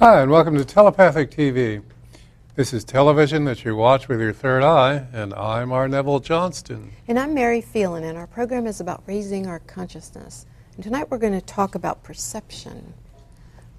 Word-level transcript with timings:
Hi, 0.00 0.22
and 0.22 0.30
welcome 0.30 0.56
to 0.56 0.64
Telepathic 0.64 1.30
TV. 1.30 1.82
This 2.56 2.72
is 2.72 2.84
television 2.84 3.44
that 3.44 3.64
you 3.64 3.76
watch 3.76 4.08
with 4.08 4.20
your 4.20 4.32
third 4.32 4.62
eye, 4.62 5.06
and 5.12 5.32
I'm 5.34 5.72
R. 5.72 5.88
Neville 5.88 6.20
Johnston. 6.20 6.92
And 7.06 7.18
I'm 7.18 7.34
Mary 7.34 7.60
Phelan, 7.60 8.04
and 8.04 8.16
our 8.16 8.26
program 8.26 8.66
is 8.66 8.80
about 8.80 9.02
raising 9.06 9.46
our 9.46 9.58
consciousness. 9.60 10.46
And 10.74 10.82
tonight 10.82 11.10
we're 11.10 11.18
going 11.18 11.38
to 11.38 11.40
talk 11.44 11.74
about 11.74 12.02
perception. 12.02 12.94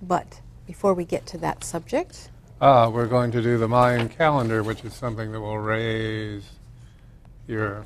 But 0.01 0.41
before 0.67 0.93
we 0.93 1.05
get 1.05 1.25
to 1.27 1.37
that 1.39 1.63
subject, 1.63 2.29
Ah, 2.61 2.89
we're 2.89 3.07
going 3.07 3.31
to 3.31 3.41
do 3.41 3.57
the 3.57 3.67
Mayan 3.67 4.07
calendar, 4.07 4.61
which 4.61 4.85
is 4.85 4.93
something 4.93 5.31
that 5.31 5.41
will 5.41 5.57
raise 5.57 6.43
your 7.47 7.83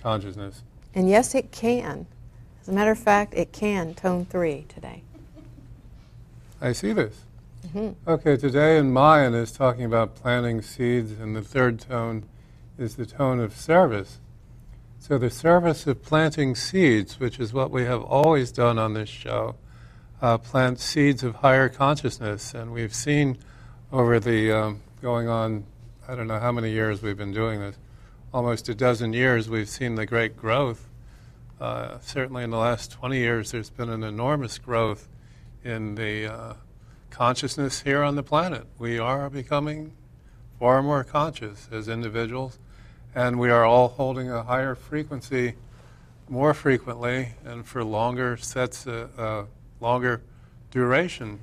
consciousness. 0.00 0.62
and 0.94 1.08
yes, 1.10 1.34
it 1.34 1.52
can. 1.52 2.06
As 2.62 2.68
a 2.68 2.72
matter 2.72 2.92
of 2.92 2.98
fact, 2.98 3.34
it 3.34 3.52
can 3.52 3.92
tone 3.94 4.24
three 4.24 4.64
today. 4.70 5.02
I 6.62 6.72
see 6.72 6.94
this. 6.94 7.23
Mm-hmm. 7.64 8.10
Okay, 8.10 8.36
today 8.36 8.76
in 8.76 8.92
Mayan 8.92 9.32
is 9.32 9.50
talking 9.50 9.84
about 9.84 10.14
planting 10.14 10.60
seeds, 10.60 11.12
and 11.12 11.34
the 11.34 11.40
third 11.40 11.80
tone 11.80 12.24
is 12.78 12.96
the 12.96 13.06
tone 13.06 13.40
of 13.40 13.56
service. 13.56 14.20
So, 14.98 15.16
the 15.16 15.30
service 15.30 15.86
of 15.86 16.02
planting 16.02 16.54
seeds, 16.56 17.18
which 17.18 17.40
is 17.40 17.54
what 17.54 17.70
we 17.70 17.84
have 17.84 18.02
always 18.02 18.52
done 18.52 18.78
on 18.78 18.92
this 18.92 19.08
show, 19.08 19.56
uh, 20.20 20.36
plant 20.36 20.78
seeds 20.78 21.22
of 21.22 21.36
higher 21.36 21.70
consciousness. 21.70 22.52
And 22.52 22.70
we've 22.70 22.94
seen 22.94 23.38
over 23.90 24.20
the 24.20 24.52
um, 24.52 24.82
going 25.00 25.28
on, 25.28 25.64
I 26.06 26.14
don't 26.14 26.26
know 26.26 26.40
how 26.40 26.52
many 26.52 26.70
years 26.70 27.02
we've 27.02 27.16
been 27.16 27.32
doing 27.32 27.60
this, 27.60 27.78
almost 28.32 28.68
a 28.68 28.74
dozen 28.74 29.14
years, 29.14 29.48
we've 29.48 29.70
seen 29.70 29.94
the 29.94 30.04
great 30.04 30.36
growth. 30.36 30.86
Uh, 31.58 31.98
certainly 32.00 32.44
in 32.44 32.50
the 32.50 32.58
last 32.58 32.92
20 32.92 33.16
years, 33.16 33.52
there's 33.52 33.70
been 33.70 33.88
an 33.88 34.02
enormous 34.02 34.58
growth 34.58 35.08
in 35.64 35.94
the 35.94 36.30
uh, 36.30 36.54
consciousness 37.14 37.82
here 37.82 38.02
on 38.02 38.16
the 38.16 38.22
planet. 38.24 38.66
We 38.76 38.98
are 38.98 39.30
becoming 39.30 39.92
far 40.58 40.82
more 40.82 41.04
conscious 41.04 41.68
as 41.70 41.88
individuals, 41.88 42.58
and 43.14 43.38
we 43.38 43.50
are 43.50 43.64
all 43.64 43.86
holding 43.86 44.30
a 44.30 44.42
higher 44.42 44.74
frequency 44.74 45.54
more 46.28 46.52
frequently 46.54 47.28
and 47.44 47.64
for 47.64 47.84
longer 47.84 48.36
sets, 48.36 48.88
uh, 48.88 49.06
uh, 49.16 49.44
longer 49.80 50.22
duration. 50.72 51.38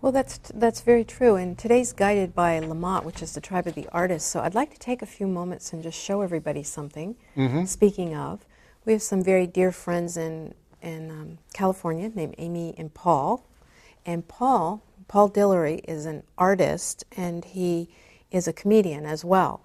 Well, 0.00 0.12
that's, 0.12 0.38
that's 0.54 0.82
very 0.82 1.02
true. 1.02 1.34
And 1.34 1.58
today's 1.58 1.92
guided 1.92 2.32
by 2.32 2.60
Lamat, 2.60 3.02
which 3.02 3.20
is 3.20 3.32
the 3.32 3.40
tribe 3.40 3.66
of 3.66 3.74
the 3.74 3.88
artists. 3.90 4.30
So 4.30 4.38
I'd 4.38 4.54
like 4.54 4.72
to 4.72 4.78
take 4.78 5.02
a 5.02 5.06
few 5.06 5.26
moments 5.26 5.72
and 5.72 5.82
just 5.82 5.98
show 5.98 6.20
everybody 6.20 6.62
something. 6.62 7.16
Mm-hmm. 7.36 7.64
Speaking 7.64 8.14
of, 8.14 8.46
we 8.84 8.92
have 8.92 9.02
some 9.02 9.24
very 9.24 9.48
dear 9.48 9.72
friends 9.72 10.16
in, 10.16 10.54
in 10.80 11.10
um, 11.10 11.38
California 11.52 12.08
named 12.14 12.36
Amy 12.38 12.76
and 12.78 12.94
Paul. 12.94 13.44
And 14.06 14.26
Paul, 14.28 14.84
Paul 15.08 15.30
Dillery, 15.30 15.80
is 15.88 16.06
an 16.06 16.22
artist 16.36 17.04
and 17.16 17.44
he 17.44 17.88
is 18.30 18.46
a 18.46 18.52
comedian 18.52 19.06
as 19.06 19.24
well. 19.24 19.62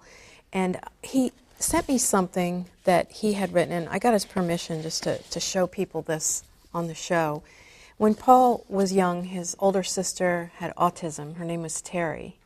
And 0.52 0.78
he 1.02 1.32
sent 1.58 1.88
me 1.88 1.98
something 1.98 2.66
that 2.84 3.10
he 3.10 3.34
had 3.34 3.52
written, 3.52 3.72
and 3.72 3.88
I 3.88 3.98
got 3.98 4.12
his 4.12 4.24
permission 4.24 4.82
just 4.82 5.02
to, 5.04 5.18
to 5.18 5.40
show 5.40 5.66
people 5.66 6.02
this 6.02 6.44
on 6.72 6.86
the 6.88 6.94
show. 6.94 7.42
When 7.96 8.14
Paul 8.14 8.64
was 8.68 8.92
young, 8.92 9.24
his 9.24 9.54
older 9.58 9.82
sister 9.82 10.50
had 10.56 10.74
autism. 10.76 11.36
Her 11.36 11.44
name 11.44 11.62
was 11.62 11.80
Terry. 11.80 12.38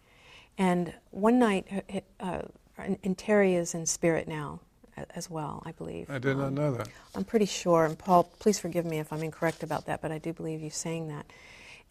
And 0.58 0.92
one 1.10 1.38
night, 1.38 1.66
uh, 2.20 2.42
and, 2.76 3.16
Terry 3.16 3.54
is 3.54 3.74
in 3.74 3.86
spirit 3.86 4.28
now 4.28 4.60
as 5.14 5.30
well, 5.30 5.62
I 5.64 5.72
believe. 5.72 6.10
I 6.10 6.18
did 6.18 6.36
not 6.36 6.48
Um, 6.48 6.54
know 6.54 6.72
that. 6.74 6.88
I'm 7.14 7.24
pretty 7.24 7.46
sure, 7.46 7.84
and 7.84 7.98
Paul, 7.98 8.24
please 8.40 8.58
forgive 8.58 8.84
me 8.84 8.98
if 8.98 9.12
I'm 9.12 9.22
incorrect 9.22 9.62
about 9.62 9.86
that, 9.86 10.02
but 10.02 10.10
I 10.10 10.18
do 10.18 10.32
believe 10.32 10.60
you 10.60 10.70
saying 10.70 11.08
that. 11.08 11.26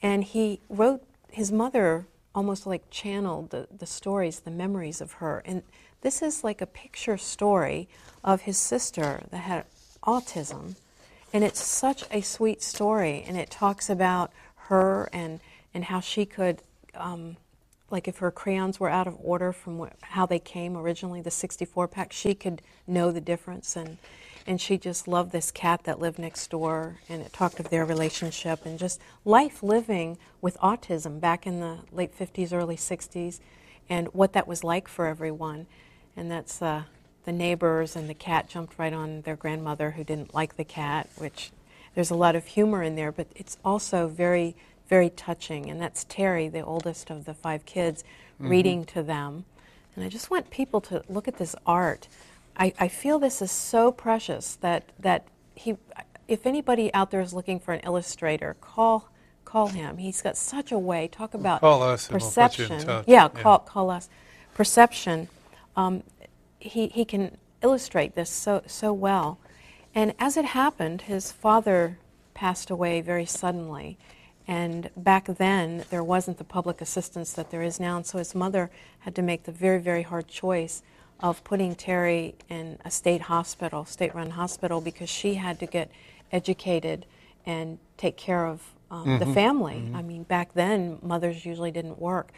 And 0.01 0.23
he 0.23 0.61
wrote, 0.69 1.03
his 1.31 1.51
mother 1.51 2.07
almost 2.33 2.67
like 2.67 2.89
channeled 2.89 3.49
the, 3.49 3.67
the 3.75 3.85
stories, 3.85 4.41
the 4.41 4.51
memories 4.51 5.01
of 5.01 5.13
her. 5.13 5.41
And 5.45 5.63
this 6.01 6.21
is 6.21 6.43
like 6.43 6.61
a 6.61 6.67
picture 6.67 7.17
story 7.17 7.87
of 8.23 8.41
his 8.41 8.57
sister 8.57 9.23
that 9.31 9.37
had 9.37 9.65
autism. 10.03 10.75
And 11.33 11.43
it's 11.43 11.63
such 11.63 12.03
a 12.11 12.21
sweet 12.21 12.61
story. 12.61 13.23
And 13.27 13.37
it 13.37 13.49
talks 13.49 13.89
about 13.89 14.31
her 14.67 15.09
and, 15.11 15.39
and 15.73 15.85
how 15.85 15.99
she 15.99 16.25
could, 16.25 16.61
um, 16.93 17.37
like 17.89 18.07
if 18.07 18.19
her 18.19 18.31
crayons 18.31 18.79
were 18.79 18.89
out 18.89 19.07
of 19.07 19.17
order 19.19 19.51
from 19.51 19.79
wh- 19.79 19.91
how 20.01 20.25
they 20.25 20.39
came 20.39 20.77
originally, 20.77 21.21
the 21.21 21.31
64 21.31 21.87
pack, 21.87 22.13
she 22.13 22.35
could 22.35 22.61
know 22.85 23.11
the 23.11 23.21
difference. 23.21 23.75
And, 23.75 23.97
and 24.47 24.61
she 24.61 24.77
just 24.77 25.09
loved 25.09 25.33
this 25.33 25.51
cat 25.51 25.83
that 25.83 25.99
lived 25.99 26.17
next 26.17 26.49
door. 26.49 26.95
And 27.09 27.21
it 27.21 27.33
talked 27.33 27.59
of 27.59 27.69
their 27.69 27.85
relationship 27.85 28.65
and 28.65 28.79
just 28.79 29.01
life 29.25 29.61
living 29.61 30.17
with 30.41 30.57
autism 30.59 31.19
back 31.19 31.45
in 31.45 31.59
the 31.59 31.79
late 31.91 32.17
50s, 32.17 32.53
early 32.53 32.77
60s, 32.77 33.41
and 33.89 34.07
what 34.13 34.31
that 34.33 34.47
was 34.47 34.63
like 34.63 34.87
for 34.87 35.05
everyone. 35.05 35.67
And 36.15 36.31
that's 36.31 36.61
uh, 36.61 36.83
the 37.25 37.33
neighbors 37.33 37.97
and 37.97 38.09
the 38.09 38.13
cat 38.13 38.47
jumped 38.47 38.79
right 38.79 38.93
on 38.93 39.21
their 39.21 39.35
grandmother 39.35 39.91
who 39.91 40.05
didn't 40.05 40.33
like 40.33 40.55
the 40.55 40.63
cat, 40.63 41.09
which 41.17 41.51
there's 41.93 42.09
a 42.09 42.15
lot 42.15 42.35
of 42.35 42.45
humor 42.45 42.81
in 42.81 42.95
there, 42.95 43.11
but 43.11 43.27
it's 43.35 43.57
also 43.65 44.07
very, 44.07 44.55
very 44.87 45.09
touching. 45.09 45.69
And 45.69 45.81
that's 45.81 46.05
Terry, 46.05 46.47
the 46.47 46.61
oldest 46.61 47.09
of 47.09 47.25
the 47.25 47.33
five 47.33 47.65
kids, 47.65 48.05
reading 48.39 48.85
to 48.85 49.03
them. 49.03 49.43
And 49.95 50.05
I 50.05 50.09
just 50.09 50.29
want 50.29 50.51
people 50.51 50.79
to 50.81 51.03
look 51.09 51.27
at 51.27 51.37
this 51.37 51.55
art. 51.65 52.07
I, 52.57 52.73
I 52.79 52.87
feel 52.87 53.19
this 53.19 53.41
is 53.41 53.51
so 53.51 53.91
precious 53.91 54.55
that, 54.57 54.83
that 54.99 55.27
he, 55.55 55.77
if 56.27 56.45
anybody 56.45 56.93
out 56.93 57.11
there 57.11 57.21
is 57.21 57.33
looking 57.33 57.59
for 57.59 57.73
an 57.73 57.81
illustrator, 57.81 58.55
call, 58.61 59.09
call 59.45 59.67
him. 59.67 59.97
He's 59.97 60.21
got 60.21 60.35
such 60.37 60.71
a 60.71 60.79
way. 60.79 61.07
Talk 61.07 61.33
about 61.33 61.61
Call 61.61 61.83
us 61.83 62.09
and 62.09 62.19
we'll 62.21 62.31
put 62.31 62.57
you 62.57 62.65
in 62.65 62.69
perception. 62.71 62.79
touch. 62.87 63.05
Yeah, 63.07 63.29
Yeah. 63.35 63.41
call, 63.41 63.59
call 63.59 63.89
us. 63.89 64.09
Perception. 64.55 65.29
Um, 65.75 66.03
he, 66.59 66.87
he 66.87 67.05
can 67.05 67.37
illustrate 67.61 68.15
this 68.15 68.29
so, 68.29 68.63
so 68.65 68.91
well. 68.91 69.39
And 69.93 70.13
as 70.19 70.37
it 70.37 70.45
happened, 70.45 71.03
his 71.03 71.31
father 71.31 71.97
passed 72.33 72.69
away 72.69 73.01
very 73.01 73.25
suddenly. 73.25 73.97
And 74.47 74.89
back 74.95 75.25
then, 75.25 75.83
there 75.89 76.03
wasn't 76.03 76.37
the 76.37 76.43
public 76.43 76.81
assistance 76.81 77.33
that 77.33 77.51
there 77.51 77.61
is 77.61 77.79
now. 77.79 77.97
And 77.97 78.05
so 78.05 78.17
his 78.17 78.33
mother 78.33 78.69
had 78.99 79.13
to 79.15 79.21
make 79.21 79.43
the 79.43 79.51
very, 79.51 79.79
very 79.79 80.03
hard 80.03 80.27
choice 80.27 80.81
of 81.19 81.43
putting 81.43 81.75
Terry 81.75 82.35
in 82.49 82.77
a 82.85 82.91
state 82.91 83.21
hospital, 83.21 83.85
state 83.85 84.13
run 84.13 84.31
hospital, 84.31 84.81
because 84.81 85.09
she 85.09 85.35
had 85.35 85.59
to 85.59 85.65
get 85.65 85.89
educated 86.31 87.05
and 87.45 87.79
take 87.97 88.17
care 88.17 88.45
of 88.45 88.61
um, 88.91 89.17
the 89.19 89.25
family. 89.25 89.89
I 89.93 90.01
mean, 90.01 90.23
back 90.23 90.53
then, 90.53 90.99
mothers 91.01 91.45
usually 91.45 91.71
didn't 91.71 91.99
work. 91.99 92.31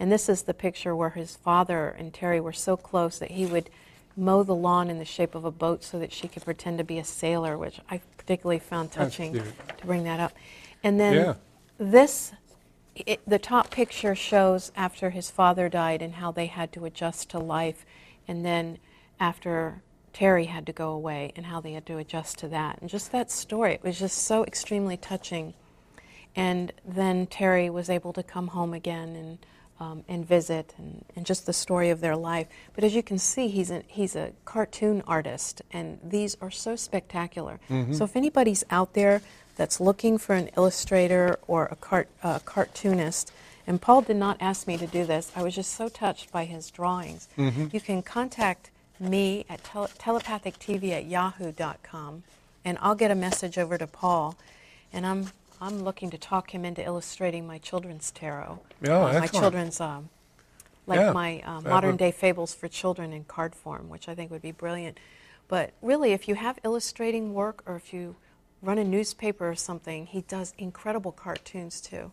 And 0.00 0.10
this 0.10 0.28
is 0.28 0.42
the 0.42 0.54
picture 0.54 0.96
where 0.96 1.10
his 1.10 1.36
father 1.36 1.88
and 1.98 2.12
Terry 2.12 2.40
were 2.40 2.52
so 2.52 2.76
close 2.76 3.18
that 3.18 3.32
he 3.32 3.46
would 3.46 3.70
mow 4.16 4.42
the 4.42 4.54
lawn 4.54 4.90
in 4.90 4.98
the 4.98 5.04
shape 5.04 5.34
of 5.34 5.44
a 5.44 5.50
boat 5.50 5.84
so 5.84 5.98
that 5.98 6.12
she 6.12 6.28
could 6.28 6.44
pretend 6.44 6.78
to 6.78 6.84
be 6.84 6.98
a 6.98 7.04
sailor, 7.04 7.56
which 7.56 7.80
I 7.90 8.00
particularly 8.16 8.58
found 8.58 8.92
touching 8.92 9.34
to 9.78 9.86
bring 9.86 10.04
that 10.04 10.20
up. 10.20 10.32
And 10.82 10.98
then 10.98 11.14
Yeah. 11.14 11.34
this, 11.78 12.32
it, 12.94 13.20
the 13.26 13.38
top 13.38 13.70
picture 13.70 14.14
shows 14.14 14.72
after 14.76 15.10
his 15.10 15.30
father 15.30 15.68
died 15.68 16.02
and 16.02 16.14
how 16.14 16.32
they 16.32 16.46
had 16.46 16.72
to 16.72 16.84
adjust 16.84 17.30
to 17.30 17.38
life, 17.38 17.84
and 18.26 18.44
then 18.44 18.78
after 19.20 19.82
Terry 20.12 20.46
had 20.46 20.66
to 20.66 20.72
go 20.72 20.90
away 20.90 21.32
and 21.36 21.46
how 21.46 21.60
they 21.60 21.72
had 21.72 21.86
to 21.86 21.98
adjust 21.98 22.38
to 22.38 22.48
that. 22.48 22.80
And 22.80 22.90
just 22.90 23.12
that 23.12 23.30
story, 23.30 23.74
it 23.74 23.82
was 23.82 23.98
just 23.98 24.18
so 24.18 24.44
extremely 24.44 24.96
touching. 24.96 25.54
And 26.36 26.72
then 26.84 27.26
Terry 27.26 27.70
was 27.70 27.88
able 27.88 28.12
to 28.14 28.22
come 28.22 28.48
home 28.48 28.74
again 28.74 29.16
and, 29.16 29.38
um, 29.80 30.04
and 30.08 30.26
visit, 30.26 30.74
and, 30.78 31.04
and 31.16 31.26
just 31.26 31.46
the 31.46 31.52
story 31.52 31.90
of 31.90 32.00
their 32.00 32.16
life. 32.16 32.46
But 32.74 32.84
as 32.84 32.94
you 32.94 33.02
can 33.02 33.18
see, 33.18 33.48
he's 33.48 33.70
a, 33.70 33.82
he's 33.86 34.16
a 34.16 34.32
cartoon 34.44 35.02
artist, 35.06 35.62
and 35.72 35.98
these 36.02 36.36
are 36.40 36.50
so 36.50 36.76
spectacular. 36.76 37.60
So 37.94 38.04
if 38.04 38.16
anybody's 38.16 38.64
out 38.70 38.94
there 38.94 39.22
that's 39.56 39.80
looking 39.80 40.18
for 40.18 40.34
an 40.34 40.48
illustrator 40.56 41.38
or 41.46 41.66
a 41.66 41.76
cart, 41.76 42.08
uh, 42.22 42.38
cartoonist, 42.40 43.32
and 43.66 43.80
Paul 43.80 44.02
did 44.02 44.16
not 44.16 44.36
ask 44.40 44.66
me 44.66 44.76
to 44.78 44.86
do 44.86 45.04
this, 45.04 45.30
I 45.36 45.42
was 45.42 45.54
just 45.54 45.74
so 45.74 45.88
touched 45.88 46.32
by 46.32 46.44
his 46.44 46.70
drawings. 46.70 47.28
You 47.36 47.80
can 47.80 48.02
contact 48.02 48.70
me 48.98 49.44
at 49.48 49.62
tele- 49.64 49.88
telepathictv 49.98 50.90
at 50.90 51.06
yahoo.com, 51.06 52.22
and 52.64 52.78
I'll 52.80 52.94
get 52.94 53.10
a 53.10 53.14
message 53.14 53.58
over 53.58 53.78
to 53.78 53.86
Paul. 53.86 54.36
And 54.92 55.06
I'm, 55.06 55.30
I'm 55.60 55.82
looking 55.82 56.10
to 56.10 56.18
talk 56.18 56.54
him 56.54 56.64
into 56.64 56.82
illustrating 56.84 57.46
my 57.46 57.58
children's 57.58 58.10
tarot. 58.10 58.60
Yeah, 58.82 58.98
Uh, 59.06 59.20
my 59.20 59.26
children's, 59.26 59.80
um, 59.80 60.08
like 60.86 60.98
Yeah, 61.00 61.12
my 61.12 61.40
uh, 61.42 61.60
modern 61.62 61.92
would- 61.92 61.98
day 61.98 62.10
fables 62.10 62.54
for 62.54 62.68
children 62.68 63.12
in 63.12 63.24
card 63.24 63.54
form, 63.54 63.88
which 63.88 64.08
I 64.08 64.14
think 64.14 64.30
would 64.30 64.42
be 64.42 64.52
brilliant. 64.52 64.98
But 65.48 65.72
really, 65.82 66.12
if 66.12 66.28
you 66.28 66.34
have 66.36 66.58
illustrating 66.64 67.34
work 67.34 67.62
or 67.66 67.76
if 67.76 67.92
you 67.92 68.16
run 68.60 68.78
a 68.78 68.84
newspaper 68.84 69.48
or 69.50 69.54
something, 69.56 70.06
he 70.06 70.22
does 70.22 70.54
incredible 70.58 71.12
cartoons 71.12 71.80
too. 71.80 72.10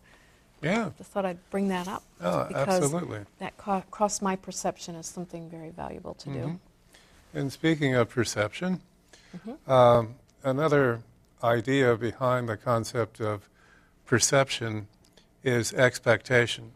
Yeah. 0.62 0.90
Just 0.98 1.10
thought 1.10 1.24
I'd 1.24 1.38
bring 1.50 1.68
that 1.68 1.88
up. 1.88 2.02
Oh, 2.20 2.44
because 2.48 2.68
absolutely. 2.82 3.20
That 3.38 3.56
co- 3.56 3.82
crossed 3.90 4.20
my 4.22 4.36
perception 4.36 4.94
as 4.94 5.06
something 5.06 5.48
very 5.48 5.70
valuable 5.70 6.14
to 6.14 6.28
Mm-hmm. 6.28 6.48
do. 6.48 6.58
And 7.34 7.52
speaking 7.52 7.94
of 7.94 8.08
perception, 8.10 8.80
Mm-hmm. 9.36 9.70
um, 9.70 10.16
another 10.42 11.02
idea 11.42 11.96
behind 11.96 12.48
the 12.48 12.56
concept 12.56 13.20
of 13.20 13.48
perception 14.04 14.88
is 15.44 15.72
expectation. 15.72 16.72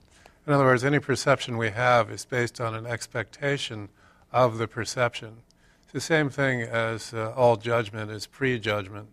In 0.46 0.52
other 0.52 0.64
words, 0.64 0.84
any 0.84 1.00
perception 1.00 1.56
we 1.56 1.70
have 1.70 2.10
is 2.10 2.24
based 2.24 2.60
on 2.60 2.74
an 2.74 2.86
expectation 2.86 3.88
of 4.32 4.58
the 4.58 4.68
perception. 4.68 5.38
It's 5.82 5.92
the 5.92 6.00
same 6.00 6.30
thing 6.30 6.62
as 6.62 7.12
uh, 7.12 7.32
all 7.36 7.56
judgment 7.56 8.10
is 8.12 8.26
prejudgment. 8.26 9.08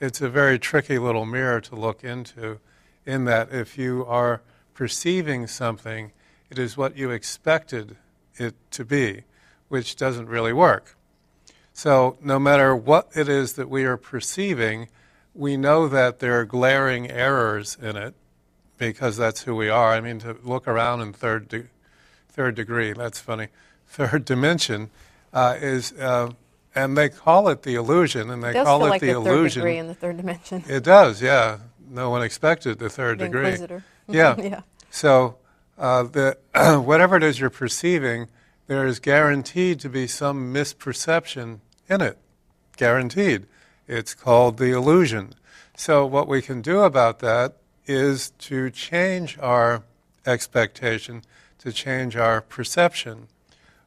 It's 0.00 0.20
a 0.20 0.28
very 0.28 0.58
tricky 0.58 0.98
little 0.98 1.24
mirror 1.26 1.60
to 1.62 1.74
look 1.74 2.04
into, 2.04 2.60
in 3.06 3.24
that 3.24 3.52
if 3.52 3.78
you 3.78 4.04
are 4.06 4.42
perceiving 4.74 5.46
something, 5.46 6.12
it 6.50 6.58
is 6.58 6.76
what 6.76 6.96
you 6.96 7.10
expected 7.10 7.96
it 8.36 8.54
to 8.72 8.84
be, 8.84 9.22
which 9.68 9.96
doesn't 9.96 10.26
really 10.26 10.52
work. 10.52 10.96
So, 11.72 12.16
no 12.22 12.38
matter 12.38 12.74
what 12.74 13.08
it 13.14 13.28
is 13.28 13.54
that 13.54 13.68
we 13.68 13.84
are 13.84 13.96
perceiving, 13.96 14.88
we 15.34 15.56
know 15.56 15.88
that 15.88 16.20
there 16.20 16.40
are 16.40 16.44
glaring 16.44 17.10
errors 17.10 17.76
in 17.80 17.96
it 17.96 18.14
because 18.78 19.16
that's 19.16 19.42
who 19.42 19.54
we 19.54 19.68
are. 19.68 19.92
I 19.92 20.00
mean, 20.00 20.18
to 20.20 20.36
look 20.42 20.66
around 20.66 21.02
in 21.02 21.12
third, 21.12 21.48
de- 21.48 21.68
third 22.28 22.54
degree, 22.54 22.92
that's 22.92 23.20
funny, 23.20 23.48
third 23.86 24.24
dimension 24.24 24.90
uh, 25.32 25.56
is, 25.60 25.92
uh, 25.92 26.32
and 26.74 26.96
they 26.96 27.08
call 27.08 27.48
it 27.48 27.62
the 27.62 27.74
illusion, 27.74 28.30
and 28.30 28.42
they 28.42 28.52
call 28.54 28.78
feel 28.78 28.86
it 28.86 28.90
like 28.90 29.00
the, 29.00 29.08
the 29.08 29.12
illusion. 29.16 29.62
third 29.62 29.66
degree 29.66 29.78
in 29.78 29.86
the 29.86 29.94
third 29.94 30.16
dimension. 30.16 30.64
It 30.68 30.82
does, 30.82 31.20
yeah. 31.20 31.58
No 31.88 32.10
one 32.10 32.22
expected 32.22 32.78
the 32.78 32.88
third 32.88 33.18
The 33.18 33.26
degree. 33.26 33.48
Inquisitor. 33.50 33.84
Yeah. 34.08 34.36
yeah. 34.40 34.60
So, 34.88 35.36
uh, 35.78 36.04
the, 36.04 36.38
whatever 36.84 37.16
it 37.16 37.24
is 37.24 37.40
you're 37.40 37.50
perceiving, 37.50 38.28
there 38.68 38.86
is 38.86 39.00
guaranteed 39.00 39.80
to 39.80 39.88
be 39.88 40.06
some 40.06 40.54
misperception 40.54 41.58
in 41.88 42.00
it. 42.00 42.18
Guaranteed. 42.76 43.46
It's 43.88 44.14
called 44.14 44.58
the 44.58 44.70
illusion. 44.70 45.34
So, 45.76 46.06
what 46.06 46.28
we 46.28 46.40
can 46.40 46.62
do 46.62 46.80
about 46.80 47.18
that 47.18 47.56
is 47.86 48.30
to 48.30 48.70
change 48.70 49.38
our 49.40 49.82
expectation, 50.24 51.22
to 51.58 51.72
change 51.72 52.16
our 52.16 52.40
perception. 52.40 53.28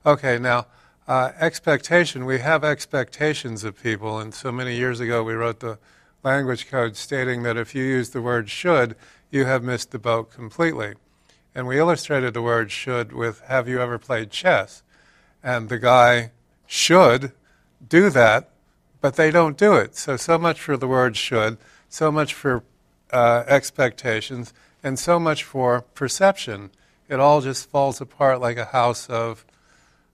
Okay, 0.05 0.37
now, 0.37 0.67
uh, 1.07 1.31
expectation, 1.39 2.25
we 2.25 2.39
have 2.39 2.63
expectations 2.63 3.63
of 3.63 3.81
people, 3.81 4.19
and 4.19 4.33
so 4.33 4.51
many 4.51 4.75
years 4.75 4.99
ago 4.99 5.23
we 5.23 5.33
wrote 5.33 5.59
the 5.59 5.79
language 6.23 6.69
code 6.69 6.95
stating 6.95 7.43
that 7.43 7.57
if 7.57 7.73
you 7.73 7.83
use 7.83 8.09
the 8.09 8.21
word 8.21 8.49
should, 8.49 8.95
you 9.31 9.45
have 9.45 9.63
missed 9.63 9.91
the 9.91 9.99
boat 9.99 10.31
completely. 10.31 10.95
And 11.55 11.67
we 11.67 11.79
illustrated 11.79 12.33
the 12.33 12.41
word 12.41 12.71
should 12.71 13.11
with 13.11 13.41
Have 13.41 13.67
you 13.67 13.81
ever 13.81 13.97
played 13.97 14.31
chess? 14.31 14.83
And 15.43 15.69
the 15.69 15.79
guy 15.79 16.31
should 16.67 17.31
do 17.87 18.09
that, 18.09 18.49
but 19.01 19.15
they 19.15 19.31
don't 19.31 19.57
do 19.57 19.73
it. 19.73 19.95
So, 19.95 20.17
so 20.17 20.37
much 20.37 20.59
for 20.59 20.77
the 20.77 20.87
word 20.87 21.15
should, 21.15 21.57
so 21.87 22.11
much 22.11 22.33
for 22.33 22.63
uh, 23.11 23.43
expectations, 23.47 24.53
and 24.83 24.99
so 24.99 25.19
much 25.19 25.43
for 25.43 25.81
perception. 25.81 26.69
It 27.07 27.19
all 27.19 27.41
just 27.41 27.69
falls 27.69 27.99
apart 27.99 28.39
like 28.39 28.57
a 28.57 28.65
house 28.65 29.09
of 29.09 29.45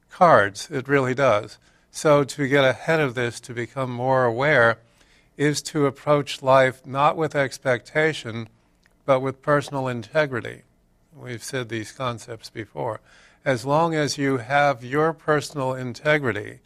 cards. 0.09 0.69
It 0.71 0.87
really 0.87 1.13
does. 1.13 1.57
So, 1.91 2.23
to 2.23 2.47
get 2.47 2.63
ahead 2.63 2.99
of 2.99 3.15
this, 3.15 3.39
to 3.41 3.53
become 3.53 3.91
more 3.91 4.25
aware, 4.25 4.79
is 5.37 5.61
to 5.61 5.85
approach 5.85 6.41
life 6.41 6.85
not 6.85 7.17
with 7.17 7.35
expectation, 7.35 8.47
but 9.05 9.19
with 9.19 9.41
personal 9.41 9.87
integrity. 9.87 10.63
We've 11.15 11.43
said 11.43 11.69
these 11.69 11.91
concepts 11.91 12.49
before. 12.49 13.01
As 13.43 13.65
long 13.65 13.93
as 13.93 14.17
you 14.17 14.37
have 14.37 14.83
your 14.83 15.13
personal 15.13 15.73
integrity, 15.73 16.59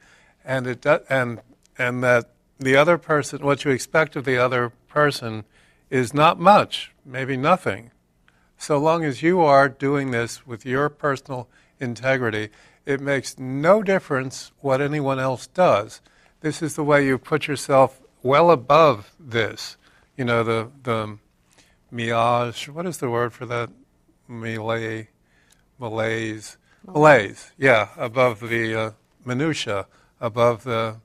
and 0.46 0.66
it 0.66 0.82
do, 0.82 1.00
and 1.10 1.42
and 1.78 2.04
that 2.04 2.30
the 2.60 2.76
other 2.76 2.98
person, 2.98 3.44
what 3.44 3.64
you 3.64 3.72
expect 3.72 4.16
of 4.16 4.26
the 4.26 4.38
other 4.38 4.72
person, 4.88 5.46
is 5.90 6.14
not 6.14 6.40
much, 6.40 6.92
maybe 7.06 7.38
nothing. 7.38 7.92
So 8.58 8.78
long 8.78 9.06
as 9.06 9.22
you 9.22 9.42
are 9.42 9.70
doing 9.70 10.12
this 10.12 10.46
with 10.46 10.66
your 10.66 10.90
personal 10.90 11.48
integrity, 11.80 12.50
it 12.86 13.00
makes 13.00 13.40
no 13.40 13.82
difference 13.82 14.52
what 14.60 14.82
anyone 14.82 15.20
else 15.20 15.48
does. 15.48 16.02
This 16.42 16.62
is 16.62 16.76
the 16.76 16.84
way 16.84 17.06
you 17.06 17.18
put 17.18 17.48
yourself 17.48 18.02
well 18.24 18.52
above 18.52 19.12
this. 19.20 19.78
You 20.18 20.26
know, 20.26 20.44
the, 20.44 20.70
the 20.84 21.18
miage, 21.94 22.68
what 22.70 22.86
is 22.86 22.98
the 22.98 23.10
word 23.10 23.34
for 23.34 23.46
that? 23.46 23.70
Malay, 24.28 25.08
malaise, 25.80 26.58
malaise, 26.86 27.52
yeah, 27.58 27.90
above 27.98 28.42
the 28.42 28.76
uh, 28.80 28.92
minutia, 29.26 29.88
above 30.22 30.64
the 30.64 30.98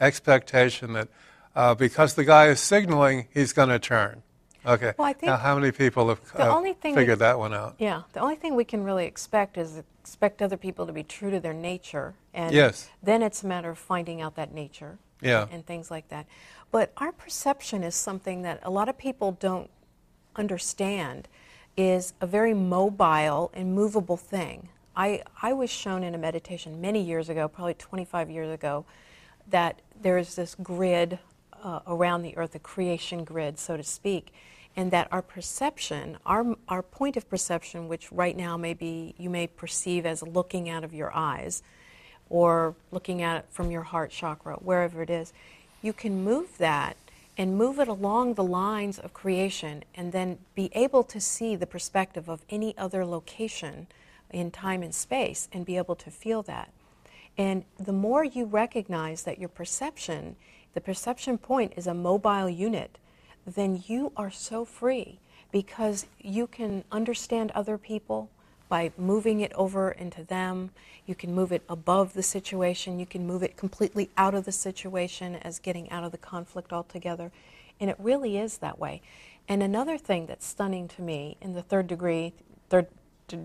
expectation 0.00 0.94
that 0.94 1.08
uh, 1.54 1.74
because 1.74 2.14
the 2.14 2.24
guy 2.24 2.46
is 2.46 2.60
signaling, 2.60 3.26
he's 3.34 3.52
going 3.52 3.68
to 3.68 3.78
turn. 3.78 4.22
Okay. 4.64 4.92
Well, 4.96 5.08
I 5.08 5.12
think 5.14 5.30
now, 5.30 5.36
how 5.36 5.54
many 5.58 5.72
people 5.72 6.08
have, 6.10 6.20
the 6.32 6.44
have 6.44 6.52
only 6.52 6.74
thing 6.74 6.94
we- 6.94 7.02
figured 7.02 7.18
that 7.20 7.38
one 7.38 7.52
out? 7.54 7.74
Yeah, 7.78 8.02
the 8.12 8.20
only 8.20 8.36
thing 8.36 8.54
we 8.56 8.64
can 8.64 8.84
really 8.84 9.06
expect 9.06 9.58
is 9.58 9.82
expect 10.00 10.42
other 10.42 10.56
people 10.56 10.86
to 10.86 10.92
be 10.92 11.02
true 11.02 11.30
to 11.30 11.40
their 11.40 11.54
nature, 11.54 12.14
and 12.32 12.54
Yes. 12.54 12.88
then 13.02 13.22
it's 13.22 13.42
a 13.42 13.46
matter 13.46 13.70
of 13.70 13.78
finding 13.78 14.20
out 14.20 14.36
that 14.36 14.52
nature, 14.54 14.98
Yeah. 15.20 15.46
and 15.50 15.66
things 15.66 15.90
like 15.90 16.08
that. 16.08 16.26
But 16.70 16.92
our 16.96 17.12
perception 17.12 17.82
is 17.82 17.94
something 17.94 18.42
that 18.42 18.60
a 18.62 18.70
lot 18.70 18.88
of 18.88 18.96
people 18.96 19.32
don't 19.32 19.70
understand 20.36 21.28
is 21.76 22.12
a 22.20 22.26
very 22.26 22.54
mobile 22.54 23.50
and 23.54 23.74
movable 23.74 24.16
thing. 24.16 24.68
I, 24.96 25.22
I 25.40 25.52
was 25.52 25.70
shown 25.70 26.02
in 26.02 26.14
a 26.14 26.18
meditation 26.18 26.80
many 26.80 27.02
years 27.02 27.28
ago, 27.28 27.48
probably 27.48 27.74
25 27.74 28.30
years 28.30 28.52
ago, 28.52 28.84
that 29.48 29.80
there 30.00 30.18
is 30.18 30.34
this 30.34 30.54
grid 30.62 31.18
uh, 31.62 31.80
around 31.86 32.22
the 32.22 32.36
earth, 32.36 32.54
a 32.54 32.58
creation 32.58 33.24
grid, 33.24 33.58
so 33.58 33.76
to 33.76 33.82
speak, 33.82 34.32
and 34.76 34.90
that 34.90 35.08
our 35.10 35.22
perception, 35.22 36.18
our, 36.24 36.56
our 36.68 36.82
point 36.82 37.16
of 37.16 37.28
perception, 37.28 37.88
which 37.88 38.10
right 38.12 38.36
now 38.36 38.56
maybe 38.56 39.14
you 39.18 39.30
may 39.30 39.46
perceive 39.46 40.06
as 40.06 40.22
looking 40.22 40.68
out 40.68 40.84
of 40.84 40.94
your 40.94 41.14
eyes 41.14 41.62
or 42.28 42.76
looking 42.92 43.22
at 43.22 43.38
it 43.38 43.46
from 43.50 43.70
your 43.70 43.82
heart 43.82 44.10
chakra, 44.10 44.54
wherever 44.56 45.02
it 45.02 45.10
is, 45.10 45.32
you 45.82 45.92
can 45.92 46.24
move 46.24 46.58
that 46.58 46.96
and 47.38 47.56
move 47.56 47.78
it 47.78 47.88
along 47.88 48.34
the 48.34 48.44
lines 48.44 48.98
of 48.98 49.14
creation 49.14 49.82
and 49.94 50.12
then 50.12 50.38
be 50.54 50.70
able 50.74 51.02
to 51.04 51.20
see 51.20 51.56
the 51.56 51.66
perspective 51.66 52.28
of 52.28 52.42
any 52.50 52.76
other 52.76 53.04
location 53.04 53.86
in 54.30 54.50
time 54.50 54.82
and 54.82 54.94
space 54.94 55.48
and 55.52 55.64
be 55.64 55.76
able 55.76 55.96
to 55.96 56.10
feel 56.10 56.42
that. 56.42 56.70
And 57.38 57.64
the 57.78 57.92
more 57.92 58.24
you 58.24 58.44
recognize 58.44 59.22
that 59.22 59.38
your 59.38 59.48
perception, 59.48 60.36
the 60.74 60.80
perception 60.80 61.38
point 61.38 61.72
is 61.76 61.86
a 61.86 61.94
mobile 61.94 62.48
unit, 62.48 62.98
then 63.46 63.82
you 63.86 64.12
are 64.16 64.30
so 64.30 64.64
free 64.64 65.18
because 65.50 66.06
you 66.20 66.46
can 66.46 66.84
understand 66.92 67.50
other 67.52 67.78
people 67.78 68.28
by 68.70 68.92
moving 68.96 69.40
it 69.40 69.52
over 69.52 69.90
into 69.90 70.24
them. 70.24 70.70
You 71.04 71.14
can 71.14 71.34
move 71.34 71.52
it 71.52 71.62
above 71.68 72.14
the 72.14 72.22
situation. 72.22 72.98
You 72.98 73.04
can 73.04 73.26
move 73.26 73.42
it 73.42 73.58
completely 73.58 74.08
out 74.16 74.34
of 74.34 74.46
the 74.46 74.52
situation 74.52 75.34
as 75.36 75.58
getting 75.58 75.90
out 75.90 76.04
of 76.04 76.12
the 76.12 76.18
conflict 76.18 76.72
altogether. 76.72 77.30
And 77.78 77.90
it 77.90 77.96
really 77.98 78.38
is 78.38 78.58
that 78.58 78.78
way. 78.78 79.02
And 79.48 79.62
another 79.62 79.98
thing 79.98 80.26
that's 80.26 80.46
stunning 80.46 80.88
to 80.88 81.02
me 81.02 81.36
in 81.42 81.52
the 81.52 81.62
third 81.62 81.88
degree, 81.88 82.32
third 82.70 82.86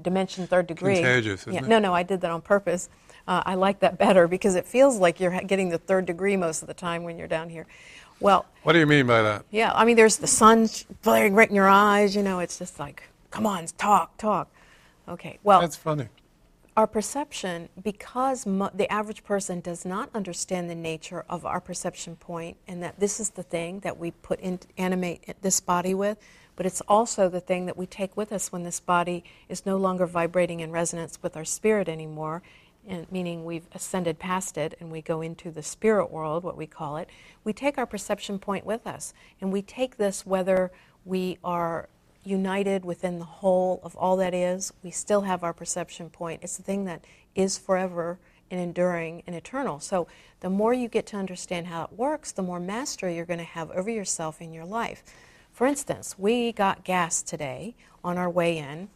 dimension, 0.02 0.48
third 0.48 0.68
degree. 0.68 0.96
Contagious, 0.96 1.42
isn't 1.42 1.54
yeah, 1.54 1.60
it? 1.62 1.68
No, 1.68 1.80
no, 1.80 1.94
I 1.94 2.04
did 2.04 2.22
that 2.22 2.32
on 2.32 2.42
purpose. 2.42 2.90
Uh, 3.28 3.42
I 3.46 3.56
like 3.56 3.80
that 3.80 3.98
better 3.98 4.28
because 4.28 4.56
it 4.56 4.68
feels 4.68 4.98
like 4.98 5.20
you're 5.20 5.42
getting 5.42 5.70
the 5.70 5.80
third 5.80 6.06
degree 6.06 6.38
most 6.38 6.62
of 6.62 6.68
the 6.68 6.74
time 6.74 7.04
when 7.04 7.18
you're 7.18 7.28
down 7.28 7.50
here. 7.50 7.66
Well, 8.20 8.46
What 8.64 8.74
do 8.74 8.80
you 8.80 8.86
mean 8.86 9.08
by 9.08 9.22
that? 9.24 9.46
yeah, 9.52 9.72
I 9.74 9.84
mean, 9.84 9.96
there's 9.96 10.18
the 10.18 10.28
sun 10.28 10.70
blaring 11.02 11.34
right 11.34 11.50
in 11.50 11.56
your 11.56 11.68
eyes. 11.68 12.16
You 12.16 12.24
know, 12.24 12.40
it's 12.40 12.60
just 12.60 12.80
like, 12.80 13.04
come 13.32 13.46
on, 13.46 13.66
talk, 13.78 14.16
talk. 14.18 14.48
Okay, 15.08 15.40
well, 15.44 15.62
That's 15.62 15.76
funny. 15.76 16.08
our 16.76 16.88
perception, 16.88 17.70
because 17.84 18.46
mo- 18.46 18.72
the 18.74 18.92
average 18.92 19.24
person 19.24 19.60
does 19.60 19.86
not 19.86 20.10
understand 20.14 20.70
the 20.70 20.76
nature 20.76 21.24
of 21.30 21.46
our 21.46 21.62
perception 21.62 22.16
point, 22.16 22.58
and 22.68 22.82
that 22.84 23.00
this 23.00 23.20
is 23.20 23.32
the 23.32 23.44
thing 23.44 23.80
that 23.82 23.98
we 23.98 24.12
put 24.12 24.40
in, 24.40 24.60
animate 24.78 25.36
this 25.42 25.60
body 25.60 25.94
with, 25.94 26.18
but 26.56 26.66
it's 26.66 26.82
also 26.88 27.30
the 27.30 27.40
thing 27.40 27.66
that 27.66 27.78
we 27.78 27.86
take 27.86 28.16
with 28.18 28.32
us 28.32 28.52
when 28.52 28.64
this 28.64 28.80
body 28.80 29.24
is 29.50 29.66
no 29.66 29.78
longer 29.78 30.06
vibrating 30.06 30.62
in 30.62 30.72
resonance 30.72 31.20
with 31.22 31.36
our 31.38 31.46
spirit 31.46 31.88
anymore, 31.88 32.42
and 32.88 33.12
meaning 33.12 33.46
we've 33.46 33.68
ascended 33.74 34.20
past 34.20 34.58
it 34.58 34.76
and 34.80 34.92
we 34.92 35.02
go 35.02 35.22
into 35.22 35.52
the 35.52 35.64
spirit 35.64 36.12
world, 36.12 36.44
what 36.44 36.56
we 36.56 36.68
call 36.68 36.98
it. 36.98 37.10
We 37.44 37.52
take 37.52 37.78
our 37.78 37.86
perception 37.86 38.40
point 38.40 38.66
with 38.66 38.86
us, 38.88 39.14
and 39.42 39.52
we 39.52 39.62
take 39.62 39.98
this 39.98 40.26
whether 40.26 40.72
we 41.04 41.38
are 41.44 41.90
united 42.26 42.84
within 42.84 43.20
the 43.20 43.26
whole 43.26 43.80
of 43.84 43.96
all 43.96 44.18
that 44.18 44.34
is, 44.34 44.74
we 44.84 44.92
still 44.92 45.22
have 45.22 45.44
our 45.44 45.54
perception 45.54 46.10
point. 46.10 46.42
It's 46.44 46.58
the 46.58 46.64
thing 46.64 46.86
that 46.86 47.04
is 47.36 47.58
forever 47.58 48.18
and 48.52 48.60
enduring 48.60 49.24
and 49.28 49.36
eternal. 49.36 49.80
So 49.80 50.08
the 50.40 50.50
more 50.50 50.74
you 50.74 50.88
get 50.88 51.06
to 51.08 51.18
understand 51.18 51.68
how 51.68 51.84
it 51.84 51.94
works, 51.94 52.32
the 52.32 52.44
more 52.44 52.60
mastery 52.60 53.16
you're 53.16 53.26
going 53.26 53.40
to 53.40 53.46
have 53.46 53.72
over 53.72 53.90
yourself 53.90 54.42
in 54.42 54.54
your 54.54 54.66
life. 54.66 55.04
For 55.52 55.68
instance, 55.68 56.16
we 56.18 56.52
got 56.52 56.84
gas 56.84 57.22
today 57.22 57.76
on 58.04 58.18
our 58.18 58.30
way 58.30 58.58
in, 58.58 58.90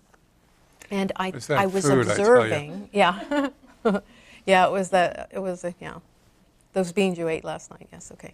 and 0.91 1.11
I, 1.15 1.33
I 1.49 1.65
was 1.67 1.85
food, 1.85 2.07
I 2.07 2.11
observing. 2.11 2.89
Yeah, 2.91 3.49
yeah, 4.45 4.67
it 4.67 4.71
was 4.71 4.89
that. 4.89 5.29
It 5.31 5.39
was 5.39 5.61
the, 5.61 5.73
yeah, 5.79 5.99
those 6.73 6.91
beans 6.91 7.17
you 7.17 7.27
ate 7.27 7.43
last 7.43 7.71
night. 7.71 7.87
Yes, 7.91 8.11
okay. 8.11 8.33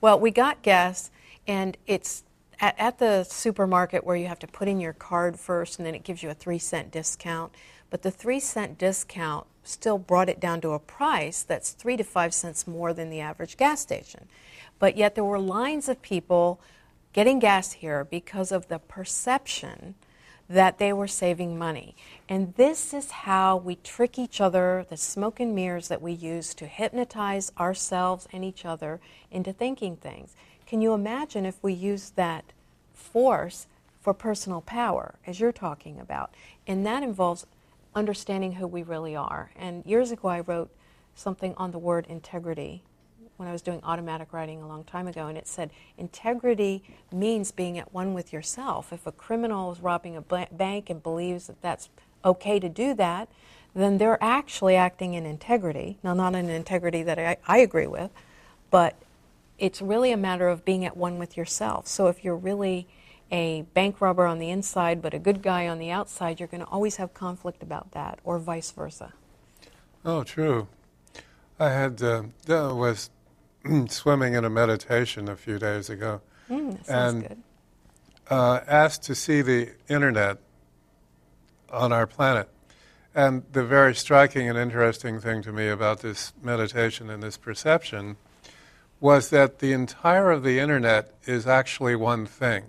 Well, 0.00 0.18
we 0.18 0.30
got 0.30 0.62
gas, 0.62 1.10
and 1.46 1.76
it's 1.86 2.24
at, 2.60 2.74
at 2.78 2.98
the 2.98 3.24
supermarket 3.24 4.04
where 4.04 4.16
you 4.16 4.26
have 4.26 4.38
to 4.40 4.46
put 4.46 4.68
in 4.68 4.80
your 4.80 4.92
card 4.92 5.38
first 5.38 5.78
and 5.78 5.86
then 5.86 5.94
it 5.94 6.04
gives 6.04 6.22
you 6.22 6.30
a 6.30 6.34
three 6.34 6.58
cent 6.58 6.90
discount. 6.90 7.52
But 7.90 8.02
the 8.02 8.10
three 8.10 8.40
cent 8.40 8.78
discount 8.78 9.46
still 9.62 9.98
brought 9.98 10.28
it 10.28 10.40
down 10.40 10.60
to 10.62 10.70
a 10.70 10.78
price 10.78 11.42
that's 11.42 11.72
three 11.72 11.96
to 11.96 12.04
five 12.04 12.34
cents 12.34 12.66
more 12.66 12.92
than 12.92 13.10
the 13.10 13.20
average 13.20 13.56
gas 13.56 13.80
station. 13.80 14.28
But 14.78 14.96
yet 14.96 15.14
there 15.14 15.24
were 15.24 15.38
lines 15.38 15.88
of 15.88 16.02
people 16.02 16.60
getting 17.12 17.38
gas 17.38 17.72
here 17.72 18.04
because 18.04 18.52
of 18.52 18.68
the 18.68 18.78
perception 18.78 19.94
that 20.48 20.78
they 20.78 20.92
were 20.92 21.08
saving 21.08 21.58
money. 21.58 21.94
And 22.28 22.54
this 22.54 22.94
is 22.94 23.10
how 23.10 23.58
we 23.58 23.76
trick 23.76 24.18
each 24.18 24.40
other, 24.40 24.86
the 24.88 24.96
smoke 24.96 25.40
and 25.40 25.54
mirrors 25.54 25.88
that 25.88 26.00
we 26.00 26.12
use 26.12 26.54
to 26.54 26.66
hypnotize 26.66 27.52
ourselves 27.58 28.26
and 28.32 28.44
each 28.44 28.64
other 28.64 29.00
into 29.30 29.52
thinking 29.52 29.96
things. 29.96 30.34
Can 30.68 30.82
you 30.82 30.92
imagine 30.92 31.46
if 31.46 31.56
we 31.62 31.72
use 31.72 32.10
that 32.10 32.44
force 32.92 33.66
for 34.02 34.12
personal 34.12 34.60
power, 34.60 35.14
as 35.26 35.40
you're 35.40 35.50
talking 35.50 35.98
about? 35.98 36.34
And 36.66 36.84
that 36.84 37.02
involves 37.02 37.46
understanding 37.94 38.52
who 38.52 38.66
we 38.66 38.82
really 38.82 39.16
are. 39.16 39.50
And 39.56 39.82
years 39.86 40.10
ago, 40.10 40.28
I 40.28 40.40
wrote 40.40 40.70
something 41.14 41.54
on 41.56 41.70
the 41.70 41.78
word 41.78 42.04
integrity 42.10 42.82
when 43.38 43.48
I 43.48 43.52
was 43.52 43.62
doing 43.62 43.80
automatic 43.82 44.30
writing 44.30 44.60
a 44.60 44.68
long 44.68 44.84
time 44.84 45.08
ago, 45.08 45.26
and 45.26 45.38
it 45.38 45.48
said 45.48 45.70
integrity 45.96 46.82
means 47.10 47.50
being 47.50 47.78
at 47.78 47.94
one 47.94 48.12
with 48.12 48.30
yourself. 48.30 48.92
If 48.92 49.06
a 49.06 49.12
criminal 49.12 49.72
is 49.72 49.80
robbing 49.80 50.16
a 50.16 50.20
bank 50.20 50.90
and 50.90 51.02
believes 51.02 51.46
that 51.46 51.62
that's 51.62 51.88
okay 52.26 52.60
to 52.60 52.68
do 52.68 52.92
that, 52.92 53.30
then 53.74 53.96
they're 53.96 54.22
actually 54.22 54.76
acting 54.76 55.14
in 55.14 55.24
integrity. 55.24 55.96
Now, 56.02 56.12
not 56.12 56.34
an 56.34 56.50
integrity 56.50 57.02
that 57.04 57.18
I, 57.18 57.38
I 57.46 57.58
agree 57.58 57.86
with, 57.86 58.10
but 58.70 58.96
it's 59.58 59.82
really 59.82 60.12
a 60.12 60.16
matter 60.16 60.48
of 60.48 60.64
being 60.64 60.84
at 60.84 60.96
one 60.96 61.18
with 61.18 61.36
yourself. 61.36 61.86
So 61.86 62.06
if 62.06 62.24
you're 62.24 62.36
really 62.36 62.86
a 63.30 63.62
bank 63.74 64.00
robber 64.00 64.24
on 64.24 64.38
the 64.38 64.50
inside 64.50 65.02
but 65.02 65.12
a 65.12 65.18
good 65.18 65.42
guy 65.42 65.68
on 65.68 65.78
the 65.78 65.90
outside, 65.90 66.40
you're 66.40 66.48
going 66.48 66.62
to 66.62 66.68
always 66.68 66.96
have 66.96 67.12
conflict 67.12 67.62
about 67.62 67.92
that, 67.92 68.20
or 68.24 68.38
vice 68.38 68.70
versa. 68.70 69.12
Oh, 70.04 70.22
true. 70.22 70.68
I 71.58 71.70
had 71.70 72.02
uh, 72.02 72.22
was 72.46 73.10
swimming 73.88 74.34
in 74.34 74.44
a 74.44 74.50
meditation 74.50 75.28
a 75.28 75.36
few 75.36 75.58
days 75.58 75.90
ago, 75.90 76.20
mm, 76.48 76.78
and 76.88 77.42
uh, 78.30 78.60
asked 78.66 79.02
to 79.04 79.14
see 79.14 79.42
the 79.42 79.72
internet 79.88 80.38
on 81.70 81.92
our 81.92 82.06
planet. 82.06 82.48
And 83.14 83.42
the 83.52 83.64
very 83.64 83.94
striking 83.94 84.48
and 84.48 84.56
interesting 84.56 85.20
thing 85.20 85.42
to 85.42 85.52
me 85.52 85.68
about 85.68 86.00
this 86.00 86.32
meditation 86.40 87.10
and 87.10 87.22
this 87.22 87.36
perception 87.36 88.16
was 89.00 89.30
that 89.30 89.60
the 89.60 89.72
entire 89.72 90.30
of 90.30 90.42
the 90.42 90.58
internet 90.58 91.12
is 91.24 91.46
actually 91.46 91.94
one 91.94 92.26
thing. 92.26 92.64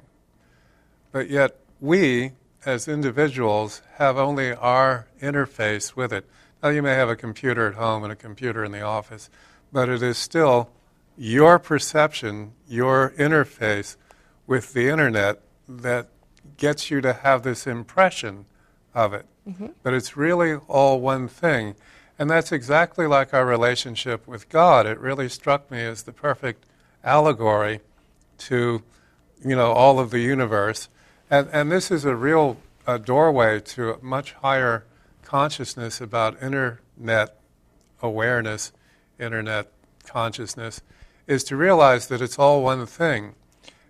But 1.11 1.29
yet, 1.29 1.57
we, 1.79 2.33
as 2.65 2.87
individuals, 2.87 3.81
have 3.95 4.17
only 4.17 4.53
our 4.53 5.07
interface 5.21 5.95
with 5.95 6.13
it. 6.13 6.25
Now, 6.61 6.69
you 6.69 6.81
may 6.81 6.93
have 6.93 7.09
a 7.09 7.15
computer 7.15 7.67
at 7.67 7.75
home 7.75 8.03
and 8.03 8.11
a 8.11 8.15
computer 8.15 8.63
in 8.63 8.71
the 8.71 8.81
office, 8.81 9.29
but 9.71 9.89
it 9.89 10.03
is 10.03 10.17
still 10.17 10.69
your 11.17 11.57
perception, 11.57 12.53
your 12.67 13.11
interface 13.17 13.95
with 14.45 14.73
the 14.73 14.87
internet 14.89 15.41
that 15.67 16.09
gets 16.57 16.91
you 16.91 17.01
to 17.01 17.13
have 17.13 17.43
this 17.43 17.65
impression 17.65 18.45
of 18.93 19.13
it. 19.13 19.25
Mm-hmm. 19.47 19.67
But 19.83 19.93
it's 19.93 20.15
really 20.15 20.55
all 20.67 20.99
one 20.99 21.27
thing. 21.27 21.75
And 22.19 22.29
that's 22.29 22.51
exactly 22.51 23.07
like 23.07 23.33
our 23.33 23.45
relationship 23.45 24.27
with 24.27 24.49
God. 24.49 24.85
It 24.85 24.99
really 24.99 25.29
struck 25.29 25.71
me 25.71 25.81
as 25.81 26.03
the 26.03 26.11
perfect 26.11 26.65
allegory 27.03 27.79
to, 28.39 28.83
you 29.43 29.55
know, 29.55 29.71
all 29.71 29.99
of 29.99 30.11
the 30.11 30.19
universe. 30.19 30.89
And, 31.31 31.47
and 31.53 31.71
this 31.71 31.89
is 31.89 32.03
a 32.05 32.15
real 32.15 32.57
a 32.85 32.99
doorway 32.99 33.59
to 33.59 33.93
a 33.93 34.03
much 34.03 34.33
higher 34.33 34.83
consciousness 35.23 36.01
about 36.01 36.41
internet 36.41 37.39
awareness, 38.01 38.71
internet 39.19 39.71
consciousness 40.03 40.81
is 41.27 41.43
to 41.43 41.55
realize 41.55 42.07
that 42.07 42.21
it's 42.21 42.39
all 42.39 42.63
one 42.63 42.85
thing. 42.87 43.35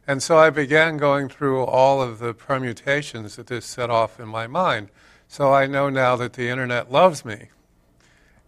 And 0.06 0.22
so 0.22 0.38
I 0.38 0.50
began 0.50 0.98
going 0.98 1.30
through 1.30 1.64
all 1.64 2.02
of 2.02 2.20
the 2.20 2.34
permutations 2.34 3.38
that 3.38 3.48
this 3.48 3.66
set 3.66 3.90
off 3.90 4.20
in 4.20 4.28
my 4.28 4.48
mind. 4.48 4.90
So 5.30 5.54
I 5.54 5.66
know 5.66 5.90
now 5.90 6.18
that 6.18 6.34
the 6.34 6.50
internet 6.50 6.92
loves 6.92 7.24
me, 7.24 7.48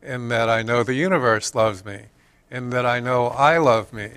and 0.03 0.31
that 0.31 0.49
I 0.49 0.61
know 0.61 0.83
the 0.83 0.93
universe 0.93 1.53
loves 1.55 1.85
me, 1.85 2.05
in 2.49 2.69
that 2.71 2.85
I 2.85 2.99
know 2.99 3.27
I 3.27 3.57
love 3.57 3.93
me, 3.93 4.11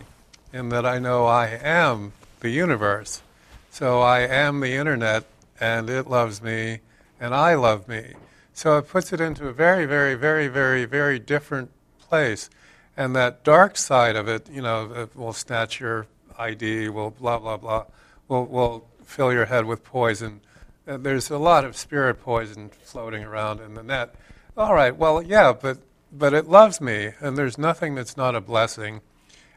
in 0.53 0.69
that 0.71 0.87
I 0.87 0.99
know 0.99 1.27
I 1.27 1.47
am 1.47 2.13
the 2.41 2.51
universe. 2.51 3.23
So 3.71 4.01
I 4.01 4.21
am 4.21 4.61
the 4.61 4.75
internet, 4.75 5.25
and 5.61 5.91
it 5.91 6.07
loves 6.07 6.43
me, 6.43 6.81
and 7.21 7.35
I 7.35 7.55
love 7.55 7.89
me. 7.89 8.15
So 8.53 8.79
it 8.79 8.89
puts 8.89 9.13
it 9.13 9.21
into 9.21 9.49
a 9.49 9.53
very, 9.53 9.85
very, 9.85 10.15
very, 10.15 10.47
very, 10.47 10.85
very 10.85 11.19
different 11.19 11.71
place. 11.99 12.51
And 12.97 13.17
that 13.17 13.43
dark 13.43 13.77
side 13.77 14.15
of 14.15 14.29
it, 14.29 14.49
you 14.49 14.63
know, 14.63 14.93
it 14.93 15.17
will 15.17 15.33
snatch 15.33 15.81
your 15.81 16.07
ID, 16.39 16.89
will 16.89 17.11
blah, 17.11 17.39
blah, 17.39 17.57
blah, 17.57 17.87
will, 18.29 18.47
will 18.47 18.87
fill 19.05 19.33
your 19.33 19.47
head 19.47 19.65
with 19.65 19.83
poison. 19.83 20.41
And 20.87 21.05
there's 21.05 21.31
a 21.31 21.39
lot 21.39 21.65
of 21.65 21.77
spirit 21.77 22.23
poison 22.23 22.71
floating 22.85 23.25
around 23.25 23.61
in 23.61 23.75
the 23.75 23.83
net. 23.83 24.15
All 24.57 24.75
right, 24.75 24.97
well, 24.97 25.23
yeah, 25.23 25.53
but, 25.53 25.79
but 26.13 26.33
it 26.33 26.49
loves 26.49 26.81
me, 26.81 27.13
and 27.21 27.37
there's 27.37 27.59
nothing 27.59 27.95
that's 27.95 28.17
not 28.17 28.35
a 28.35 28.41
blessing. 28.41 29.01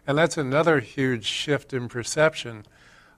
And 0.05 0.17
that's 0.17 0.37
another 0.37 0.79
huge 0.79 1.25
shift 1.25 1.73
in 1.73 1.87
perception. 1.87 2.65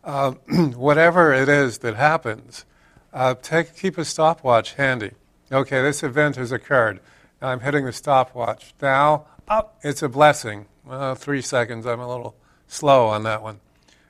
Uh, 0.03 0.31
whatever 0.75 1.33
it 1.33 1.47
is 1.47 1.79
that 1.79 1.95
happens, 1.95 2.65
uh, 3.13 3.35
take, 3.35 3.75
keep 3.75 3.97
a 3.97 4.05
stopwatch 4.05 4.73
handy. 4.73 5.11
Okay, 5.51 5.81
this 5.81 6.03
event 6.03 6.35
has 6.35 6.51
occurred. 6.51 6.99
I'm 7.41 7.61
hitting 7.61 7.85
the 7.85 7.93
stopwatch. 7.93 8.73
Now 8.81 9.25
Oh, 9.51 9.67
it's 9.81 10.03
a 10.03 10.09
blessing. 10.09 10.67
Three 11.15 11.41
seconds. 11.41 11.87
I'm 11.87 11.99
a 11.99 12.07
little 12.07 12.35
slow 12.67 13.07
on 13.07 13.23
that 13.23 13.41
one. 13.41 13.61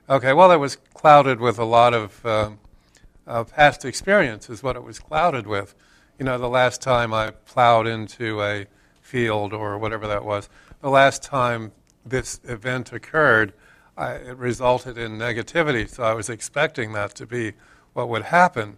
Okay, 0.10 0.34
well, 0.34 0.52
it 0.52 0.58
was 0.58 0.76
clouded 0.94 1.40
with 1.40 1.58
a 1.58 1.64
lot 1.64 1.94
of 1.94 2.26
uh, 2.26 2.50
uh, 3.26 3.46
past 3.46 3.86
experience, 3.86 4.50
is 4.50 4.62
what 4.62 4.76
it 4.76 4.84
was 4.84 5.00
clouded 5.00 5.48
with. 5.48 5.76
You 6.20 6.26
know, 6.26 6.38
the 6.38 6.50
last 6.50 6.82
time 6.82 7.14
I 7.14 7.32
plowed 7.32 7.88
into 7.88 8.42
a 8.44 8.68
field 9.02 9.54
or 9.54 9.78
whatever 9.78 10.06
that 10.08 10.24
was, 10.24 10.50
the 10.82 10.90
last 10.90 11.24
time 11.24 11.72
this 12.06 12.40
event 12.44 12.94
occurred, 12.94 13.54
I, 13.98 14.12
it 14.12 14.38
resulted 14.38 14.98
in 14.98 15.18
negativity. 15.18 15.90
So 15.90 16.04
I 16.04 16.14
was 16.14 16.30
expecting 16.30 16.94
that 16.94 17.16
to 17.16 17.26
be 17.26 17.54
what 17.94 18.10
would 18.10 18.24
happen. 18.24 18.78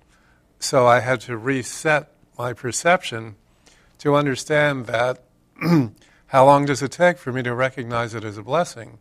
So 0.59 0.87
I 0.87 1.01
had 1.01 1.19
to 1.21 1.35
reset 1.35 2.11
my 2.37 2.53
perception 2.53 3.35
to 3.97 4.15
understand 4.15 4.85
that 4.85 5.23
How 6.31 6.45
long 6.45 6.65
does 6.65 6.81
it 6.81 6.93
take 6.93 7.17
for 7.17 7.33
me 7.33 7.43
to 7.43 7.53
recognize 7.53 8.15
it 8.15 8.23
as 8.23 8.37
a 8.37 8.41
blessing? 8.41 8.99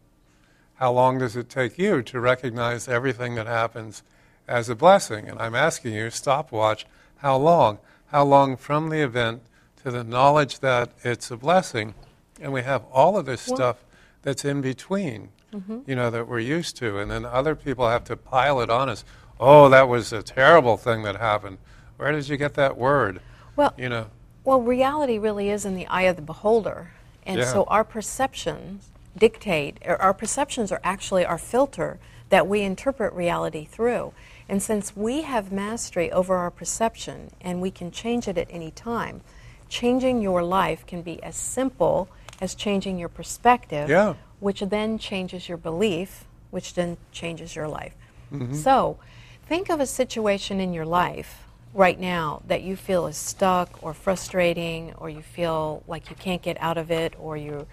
How 0.74 0.90
long 0.90 1.20
does 1.20 1.36
it 1.36 1.48
take 1.48 1.78
you 1.78 2.02
to 2.02 2.18
recognize 2.18 2.88
everything 2.88 3.36
that 3.36 3.46
happens 3.46 4.02
as 4.48 4.68
a 4.68 4.74
blessing? 4.74 5.28
And 5.28 5.38
I'm 5.38 5.54
asking 5.54 5.94
you, 5.94 6.10
stopwatch, 6.10 6.86
how 7.18 7.36
long? 7.36 7.78
How 8.10 8.24
long 8.24 8.56
from 8.56 8.88
the 8.88 9.00
event 9.00 9.42
to 9.84 9.90
the 9.90 10.02
knowledge 10.02 10.58
that 10.60 10.90
it's 11.04 11.30
a 11.30 11.36
blessing? 11.36 11.94
And 12.40 12.52
we 12.52 12.62
have 12.62 12.84
all 12.92 13.16
of 13.16 13.26
this 13.26 13.46
well, 13.46 13.56
stuff 13.56 13.84
that's 14.22 14.44
in 14.44 14.60
between, 14.60 15.28
mm-hmm. 15.52 15.80
you 15.86 15.94
know, 15.94 16.10
that 16.10 16.26
we're 16.26 16.40
used 16.40 16.76
to. 16.78 16.98
And 16.98 17.10
then 17.10 17.24
other 17.24 17.54
people 17.54 17.88
have 17.88 18.02
to 18.04 18.16
pile 18.16 18.60
it 18.60 18.68
on 18.68 18.88
us. 18.88 19.04
Oh, 19.38 19.68
that 19.68 19.88
was 19.88 20.12
a 20.12 20.22
terrible 20.22 20.76
thing 20.76 21.02
that 21.04 21.16
happened. 21.16 21.58
Where 21.98 22.10
did 22.10 22.28
you 22.28 22.36
get 22.36 22.54
that 22.54 22.76
word? 22.76 23.20
Well, 23.54 23.74
you 23.76 23.88
know. 23.88 24.06
Well, 24.42 24.60
reality 24.60 25.18
really 25.18 25.50
is 25.50 25.64
in 25.64 25.76
the 25.76 25.86
eye 25.86 26.02
of 26.02 26.16
the 26.16 26.22
beholder. 26.22 26.90
And 27.24 27.38
yeah. 27.38 27.52
so 27.52 27.64
our 27.64 27.84
perceptions 27.84 28.90
dictate, 29.16 29.78
our 29.86 30.14
perceptions 30.14 30.72
are 30.72 30.80
actually 30.82 31.24
our 31.24 31.38
filter 31.38 31.98
that 32.30 32.48
we 32.48 32.62
interpret 32.62 33.12
reality 33.12 33.66
through. 33.66 34.12
And 34.50 34.60
since 34.60 34.96
we 34.96 35.22
have 35.22 35.52
mastery 35.52 36.10
over 36.10 36.34
our 36.34 36.50
perception 36.50 37.30
and 37.40 37.60
we 37.60 37.70
can 37.70 37.92
change 37.92 38.26
it 38.26 38.36
at 38.36 38.48
any 38.50 38.72
time, 38.72 39.20
changing 39.68 40.20
your 40.20 40.42
life 40.42 40.84
can 40.84 41.02
be 41.02 41.22
as 41.22 41.36
simple 41.36 42.08
as 42.40 42.56
changing 42.56 42.98
your 42.98 43.08
perspective, 43.08 43.88
yeah. 43.88 44.14
which 44.40 44.58
then 44.62 44.98
changes 44.98 45.48
your 45.48 45.56
belief, 45.56 46.24
which 46.50 46.74
then 46.74 46.96
changes 47.12 47.54
your 47.54 47.68
life. 47.68 47.94
Mm-hmm. 48.32 48.54
So 48.54 48.98
think 49.46 49.70
of 49.70 49.78
a 49.78 49.86
situation 49.86 50.58
in 50.58 50.72
your 50.72 50.84
life 50.84 51.44
right 51.72 52.00
now 52.00 52.42
that 52.48 52.62
you 52.62 52.74
feel 52.74 53.06
is 53.06 53.16
stuck 53.16 53.80
or 53.84 53.94
frustrating 53.94 54.92
or 54.94 55.08
you 55.08 55.22
feel 55.22 55.84
like 55.86 56.10
you 56.10 56.16
can't 56.16 56.42
get 56.42 56.60
out 56.60 56.76
of 56.76 56.90
it 56.90 57.14
or 57.20 57.36
you 57.36 57.68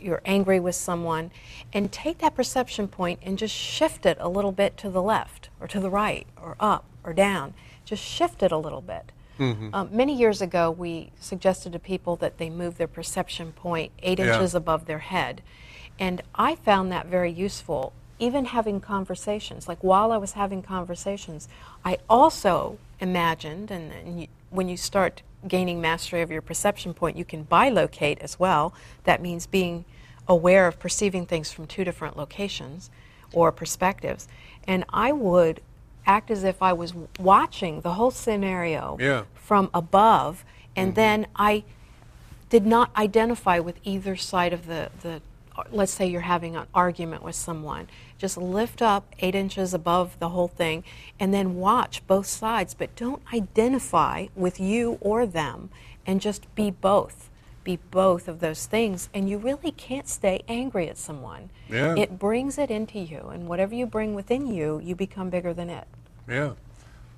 you're 0.00 0.22
angry 0.24 0.60
with 0.60 0.74
someone 0.74 1.30
and 1.72 1.90
take 1.92 2.18
that 2.18 2.34
perception 2.34 2.88
point 2.88 3.18
and 3.22 3.38
just 3.38 3.54
shift 3.54 4.06
it 4.06 4.16
a 4.20 4.28
little 4.28 4.52
bit 4.52 4.76
to 4.76 4.90
the 4.90 5.02
left 5.02 5.48
or 5.60 5.66
to 5.66 5.80
the 5.80 5.90
right 5.90 6.26
or 6.40 6.56
up 6.60 6.84
or 7.04 7.12
down 7.12 7.54
just 7.84 8.02
shift 8.02 8.42
it 8.42 8.52
a 8.52 8.56
little 8.56 8.80
bit 8.80 9.12
mm-hmm. 9.38 9.74
um, 9.74 9.88
many 9.90 10.14
years 10.14 10.42
ago 10.42 10.70
we 10.70 11.10
suggested 11.20 11.72
to 11.72 11.78
people 11.78 12.16
that 12.16 12.38
they 12.38 12.50
move 12.50 12.76
their 12.78 12.88
perception 12.88 13.52
point 13.52 13.92
eight 14.02 14.18
yeah. 14.18 14.34
inches 14.34 14.54
above 14.54 14.86
their 14.86 14.98
head 14.98 15.42
and 15.98 16.22
i 16.34 16.54
found 16.54 16.92
that 16.92 17.06
very 17.06 17.30
useful 17.32 17.92
even 18.18 18.46
having 18.46 18.80
conversations, 18.80 19.68
like 19.68 19.82
while 19.82 20.12
I 20.12 20.16
was 20.16 20.32
having 20.32 20.62
conversations, 20.62 21.48
I 21.84 21.98
also 22.08 22.78
imagined, 23.00 23.70
and, 23.70 23.92
and 23.92 24.20
you, 24.22 24.26
when 24.50 24.68
you 24.68 24.76
start 24.76 25.22
gaining 25.46 25.80
mastery 25.80 26.22
of 26.22 26.30
your 26.30 26.42
perception 26.42 26.94
point, 26.94 27.16
you 27.16 27.24
can 27.24 27.44
bilocate 27.44 28.18
as 28.18 28.38
well. 28.38 28.74
That 29.04 29.22
means 29.22 29.46
being 29.46 29.84
aware 30.26 30.66
of 30.66 30.78
perceiving 30.78 31.26
things 31.26 31.52
from 31.52 31.66
two 31.66 31.84
different 31.84 32.16
locations 32.16 32.90
or 33.32 33.52
perspectives. 33.52 34.28
And 34.66 34.84
I 34.90 35.12
would 35.12 35.60
act 36.06 36.30
as 36.30 36.44
if 36.44 36.62
I 36.62 36.72
was 36.72 36.94
watching 37.18 37.82
the 37.82 37.94
whole 37.94 38.10
scenario 38.10 38.96
Yeah. 39.00 39.24
from 39.34 39.70
above, 39.72 40.44
and 40.74 40.88
mm-hmm. 40.88 40.94
then 40.96 41.26
I 41.36 41.64
did 42.48 42.66
not 42.66 42.90
identify 42.96 43.58
with 43.58 43.78
either 43.84 44.16
side 44.16 44.52
of 44.52 44.66
the, 44.66 44.90
the 45.02 45.20
let's 45.70 45.92
say 45.92 46.06
you're 46.06 46.20
having 46.22 46.56
an 46.56 46.66
argument 46.74 47.22
with 47.22 47.34
someone 47.34 47.88
just 48.18 48.36
lift 48.36 48.80
up 48.82 49.14
eight 49.20 49.34
inches 49.34 49.72
above 49.74 50.18
the 50.18 50.30
whole 50.30 50.48
thing 50.48 50.84
and 51.20 51.32
then 51.34 51.54
watch 51.56 52.06
both 52.06 52.26
sides 52.26 52.74
but 52.74 52.94
don't 52.96 53.22
identify 53.32 54.26
with 54.34 54.58
you 54.60 54.98
or 55.00 55.26
them 55.26 55.70
and 56.06 56.20
just 56.20 56.52
be 56.54 56.70
both 56.70 57.30
be 57.64 57.78
both 57.90 58.28
of 58.28 58.40
those 58.40 58.66
things 58.66 59.08
and 59.12 59.28
you 59.28 59.36
really 59.36 59.70
can't 59.72 60.08
stay 60.08 60.42
angry 60.48 60.88
at 60.88 60.96
someone 60.96 61.50
Yeah. 61.68 61.94
it 61.96 62.18
brings 62.18 62.56
it 62.56 62.70
into 62.70 62.98
you 62.98 63.28
and 63.32 63.46
whatever 63.48 63.74
you 63.74 63.84
bring 63.86 64.14
within 64.14 64.46
you 64.46 64.80
you 64.82 64.94
become 64.94 65.28
bigger 65.30 65.52
than 65.52 65.68
it 65.70 65.86
Yeah. 66.28 66.52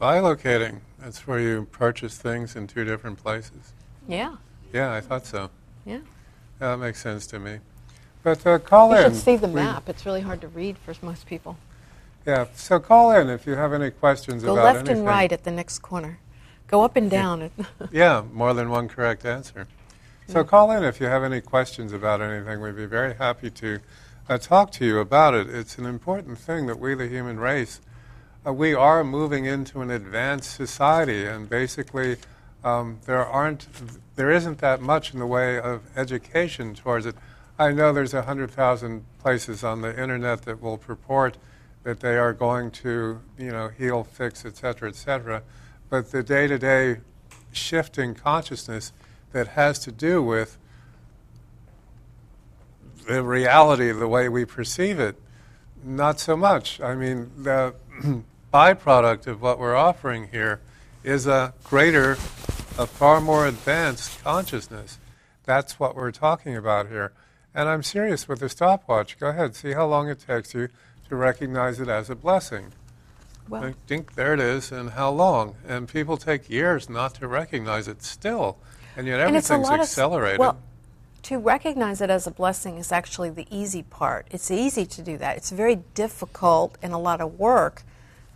Bilocating. 0.01 0.81
That's 0.99 1.27
where 1.27 1.39
you 1.39 1.67
purchase 1.73 2.17
things 2.17 2.57
in 2.57 2.67
two 2.67 2.85
different 2.85 3.19
places. 3.23 3.73
yeah 4.09 4.37
Yeah, 4.73 4.93
I 4.93 5.01
thought 5.01 5.27
so. 5.27 5.51
yeah 5.85 6.01
Yeah, 6.61 6.71
that 6.71 6.79
makes 6.79 7.01
sense 7.03 7.27
to 7.29 7.39
me. 7.39 7.59
But 8.23 8.47
uh, 8.47 8.59
call 8.59 8.91
you 8.91 8.99
in. 8.99 9.05
should 9.05 9.17
see 9.17 9.37
the 9.37 9.49
We- 9.49 9.55
map 9.55 9.89
it's 9.89 10.05
really 10.05 10.21
hard 10.21 10.41
to 10.43 10.49
read 10.49 10.77
for 10.79 10.95
most 11.05 11.27
people 11.27 11.57
Yeah, 12.27 12.47
so 12.55 12.79
call 12.79 13.13
in 13.13 13.29
if 13.29 13.47
you 13.47 13.55
have 13.55 13.73
any 13.73 13.91
questions 13.91 14.43
go 14.43 14.53
about 14.53 14.75
left 14.77 14.89
and 14.89 15.07
right 15.07 15.33
at 15.33 15.45
the 15.45 15.51
next 15.51 15.79
corner 15.81 16.19
go 16.67 16.83
up 16.83 16.97
and 16.97 17.11
down 17.11 17.51
Yeah, 17.91 18.23
more 18.33 18.55
than 18.55 18.71
one 18.71 18.89
correct 18.89 19.25
answer. 19.25 19.67
So 20.29 20.45
call 20.45 20.71
in 20.71 20.85
if 20.85 21.01
you 21.01 21.07
have 21.07 21.25
any 21.25 21.41
questions 21.41 21.93
about 21.93 22.21
anything. 22.21 22.61
We'd 22.61 22.77
be 22.77 22.87
very 22.87 23.15
happy 23.15 23.51
to 23.51 23.81
uh, 24.29 24.39
talk 24.39 24.71
to 24.73 24.85
you 24.87 25.01
about 25.01 25.35
it. 25.35 25.49
It's 25.49 25.77
an 25.77 25.87
important 25.87 26.39
thing 26.39 26.67
that 26.67 26.79
we, 26.79 26.95
the 26.95 27.09
human 27.09 27.41
race, 27.41 27.81
uh, 28.47 28.53
we 28.53 28.73
are 28.73 29.03
moving 29.03 29.47
into 29.47 29.81
an 29.81 29.91
advanced 29.91 30.53
society, 30.55 31.27
and 31.27 31.49
basically, 31.51 32.17
um, 32.63 33.01
there 33.07 33.27
aren't, 33.27 33.67
there 34.15 34.31
isn't 34.31 34.59
that 34.59 34.81
much 34.81 35.13
in 35.13 35.19
the 35.19 35.27
way 35.27 35.59
of 35.59 35.83
education 35.97 36.75
towards 36.77 37.07
it. 37.07 37.17
I 37.61 37.73
know 37.73 37.93
there's 37.93 38.15
a 38.15 38.23
hundred 38.23 38.53
thousand 38.53 39.05
places 39.19 39.63
on 39.63 39.83
the 39.83 39.91
internet 39.91 40.47
that 40.47 40.63
will 40.63 40.79
purport 40.79 41.37
that 41.83 42.01
they 42.01 42.17
are 42.17 42.33
going 42.33 42.71
to, 42.71 43.21
you 43.37 43.51
know, 43.51 43.69
heal, 43.69 44.03
fix, 44.03 44.47
et 44.47 44.57
cetera, 44.57 44.89
et 44.89 44.95
cetera. 44.95 45.43
But 45.91 46.11
the 46.11 46.23
day-to-day 46.23 47.01
shifting 47.53 48.15
consciousness 48.15 48.95
that 49.33 49.49
has 49.49 49.79
to 49.81 49.93
do 49.93 50.23
with 50.23 50.57
the 53.07 53.23
reality, 53.23 53.91
of 53.91 53.99
the 53.99 54.09
way 54.09 54.31
we 54.31 54.47
perceive 54.47 54.99
it, 54.99 55.21
not 55.85 56.19
so 56.19 56.39
much. 56.39 56.81
I 56.81 56.95
mean, 56.95 57.31
the 57.37 57.75
byproduct 58.55 59.27
of 59.27 59.43
what 59.43 59.59
we're 59.59 59.77
offering 59.77 60.29
here 60.29 60.63
is 61.05 61.27
a 61.27 61.53
greater, 61.63 62.13
a 62.79 62.87
far 62.87 63.21
more 63.21 63.47
advanced 63.47 64.25
consciousness. 64.25 64.97
That's 65.45 65.79
what 65.79 65.95
we're 65.95 66.11
talking 66.11 66.57
about 66.57 66.89
here. 66.89 67.13
And 67.55 67.69
I'm 67.69 67.83
serious 67.83 68.29
with 68.29 68.41
the 68.41 68.49
stopwatch. 68.49 69.19
Go 69.19 69.29
ahead, 69.29 69.55
see 69.57 69.73
how 69.73 69.87
long 69.87 70.09
it 70.09 70.21
takes 70.27 70.55
you 70.55 70.69
to 71.09 71.17
recognize 71.17 71.81
it 71.81 71.89
as 71.89 72.09
a 72.09 72.15
blessing. 72.15 72.73
well 73.49 73.65
I 73.65 73.75
think 73.89 74.15
there 74.15 74.33
it 74.35 74.41
is, 74.41 74.71
and 74.71 74.91
how 74.91 75.11
long? 75.11 75.57
And 75.67 75.89
people 75.89 76.17
take 76.17 76.49
years 76.49 76.89
not 76.89 77.15
to 77.17 77.27
recognize 77.27 77.89
it 77.89 78.03
still, 78.03 78.57
and 78.97 79.07
yet 79.07 79.21
And 79.21 79.35
it's 79.37 79.51
a 79.51 79.55
everything's 79.55 79.69
of 79.75 79.81
accelerated. 79.81 80.39
well, 80.39 80.59
to 81.23 81.39
recognize 81.39 82.01
it 82.01 82.09
as 82.09 82.27
a 82.27 82.31
blessing 82.31 82.79
is 82.79 82.93
actually 82.93 83.31
the 83.31 83.47
easy 83.51 83.83
part. 83.83 84.27
It's 84.31 84.51
easy 84.51 84.87
to 84.87 85.03
do 85.03 85.19
that. 85.19 85.37
It's 85.37 85.51
very 85.51 85.77
difficult 85.95 86.79
and 86.83 86.93
a 86.93 86.99
lot 86.99 87.21
of 87.21 87.39
work 87.39 87.83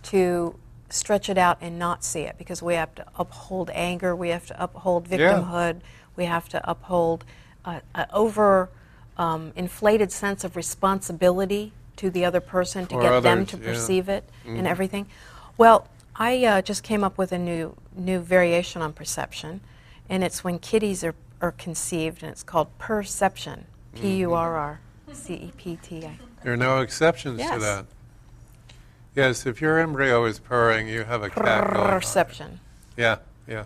to 0.04 0.56
stretch 0.90 1.30
it 1.30 1.38
out 1.38 1.56
and 1.60 1.78
not 1.78 2.04
see 2.04 2.22
it 2.22 2.36
because 2.36 2.62
we 2.62 2.74
have 2.74 2.94
to 2.96 3.06
uphold 3.16 3.70
anger, 3.72 4.14
we 4.14 4.28
have 4.30 4.46
to 4.46 4.62
uphold 4.62 5.08
Yeah. 5.08 5.18
victimhood, 5.18 5.80
we 6.16 6.24
have 6.26 6.48
to 6.50 6.70
uphold 6.70 7.24
uh, 7.64 7.80
an 7.94 8.06
over 8.12 8.68
um, 9.16 9.52
inflated 9.56 10.10
sense 10.12 10.44
of 10.44 10.56
responsibility 10.56 11.72
to 11.96 12.10
the 12.10 12.24
other 12.24 12.40
person 12.40 12.86
to 12.86 12.96
Or 12.96 13.02
get 13.02 13.20
them 13.22 13.38
others, 13.40 13.50
to 13.50 13.56
yeah. 13.58 13.64
perceive 13.64 14.08
it 14.08 14.28
and 14.44 14.66
everything. 14.66 15.06
Well, 15.56 15.86
I 16.16 16.44
uh, 16.44 16.62
just 16.62 16.82
came 16.82 17.04
up 17.04 17.18
with 17.18 17.32
a 17.32 17.38
new 17.38 17.76
new 17.96 18.20
variation 18.20 18.82
on 18.82 18.92
perception, 18.92 19.60
and 20.08 20.24
it's 20.24 20.42
when 20.42 20.58
kitties 20.58 21.04
are, 21.04 21.14
are 21.40 21.52
conceived, 21.52 22.22
and 22.22 22.30
it's 22.30 22.42
called 22.42 22.76
perception. 22.78 23.66
P 23.94 24.16
U 24.18 24.34
R 24.34 24.56
R 24.56 24.80
C 25.12 25.34
E 25.34 25.52
P 25.56 25.78
T 25.80 26.04
I. 26.04 26.18
there 26.42 26.52
are 26.52 26.56
no 26.56 26.80
exceptions 26.80 27.40
to 27.40 27.58
that. 27.58 27.86
Yes, 29.14 29.46
if 29.46 29.60
your 29.60 29.78
embryo 29.78 30.24
is 30.24 30.40
purring, 30.40 30.88
you 30.88 31.04
have 31.04 31.22
a 31.22 31.30
cat. 31.30 31.70
Perception. 31.70 32.58
Yeah, 32.96 33.18
yeah. 33.46 33.64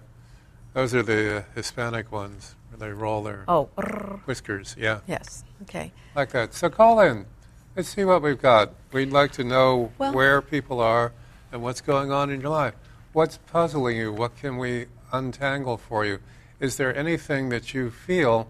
Those 0.79 0.95
are 0.95 1.03
the 1.03 1.39
uh, 1.39 1.43
Hispanic 1.57 2.13
ones 2.13 2.55
where 2.71 2.79
they 2.89 2.95
roll 2.95 3.25
their 3.25 3.43
Oh, 3.49 3.69
brrr. 3.77 4.21
whiskers. 4.27 4.77
Yeah, 4.79 5.01
yes. 5.09 5.43
Okay. 5.63 5.91
like 6.15 6.31
that. 6.31 6.55
So 6.55 6.71
call 6.71 7.01
in. 7.01 7.27
Let's 7.75 7.89
see 7.89 8.05
what 8.05 8.23
we've 8.23 8.41
got. 8.41 8.75
We'd 8.93 9.11
like 9.11 9.33
to 9.33 9.43
know 9.43 9.91
Well- 9.99 10.13
where 10.13 10.41
people 10.41 10.79
are 10.79 11.11
and 11.51 11.65
what's 11.65 11.81
going 11.81 12.13
on 12.13 12.31
in 12.31 12.41
your 12.41 12.51
life. 12.51 12.75
What's 13.13 13.39
puzzling 13.39 13.97
you? 13.97 14.13
What 14.13 14.37
can 14.39 14.57
we 14.57 14.87
untangle 15.11 15.79
for 15.79 16.05
you? 16.07 16.21
Is 16.61 16.77
there 16.77 16.95
anything 16.97 17.49
that 17.49 17.75
you 17.75 17.91
feel 17.91 18.49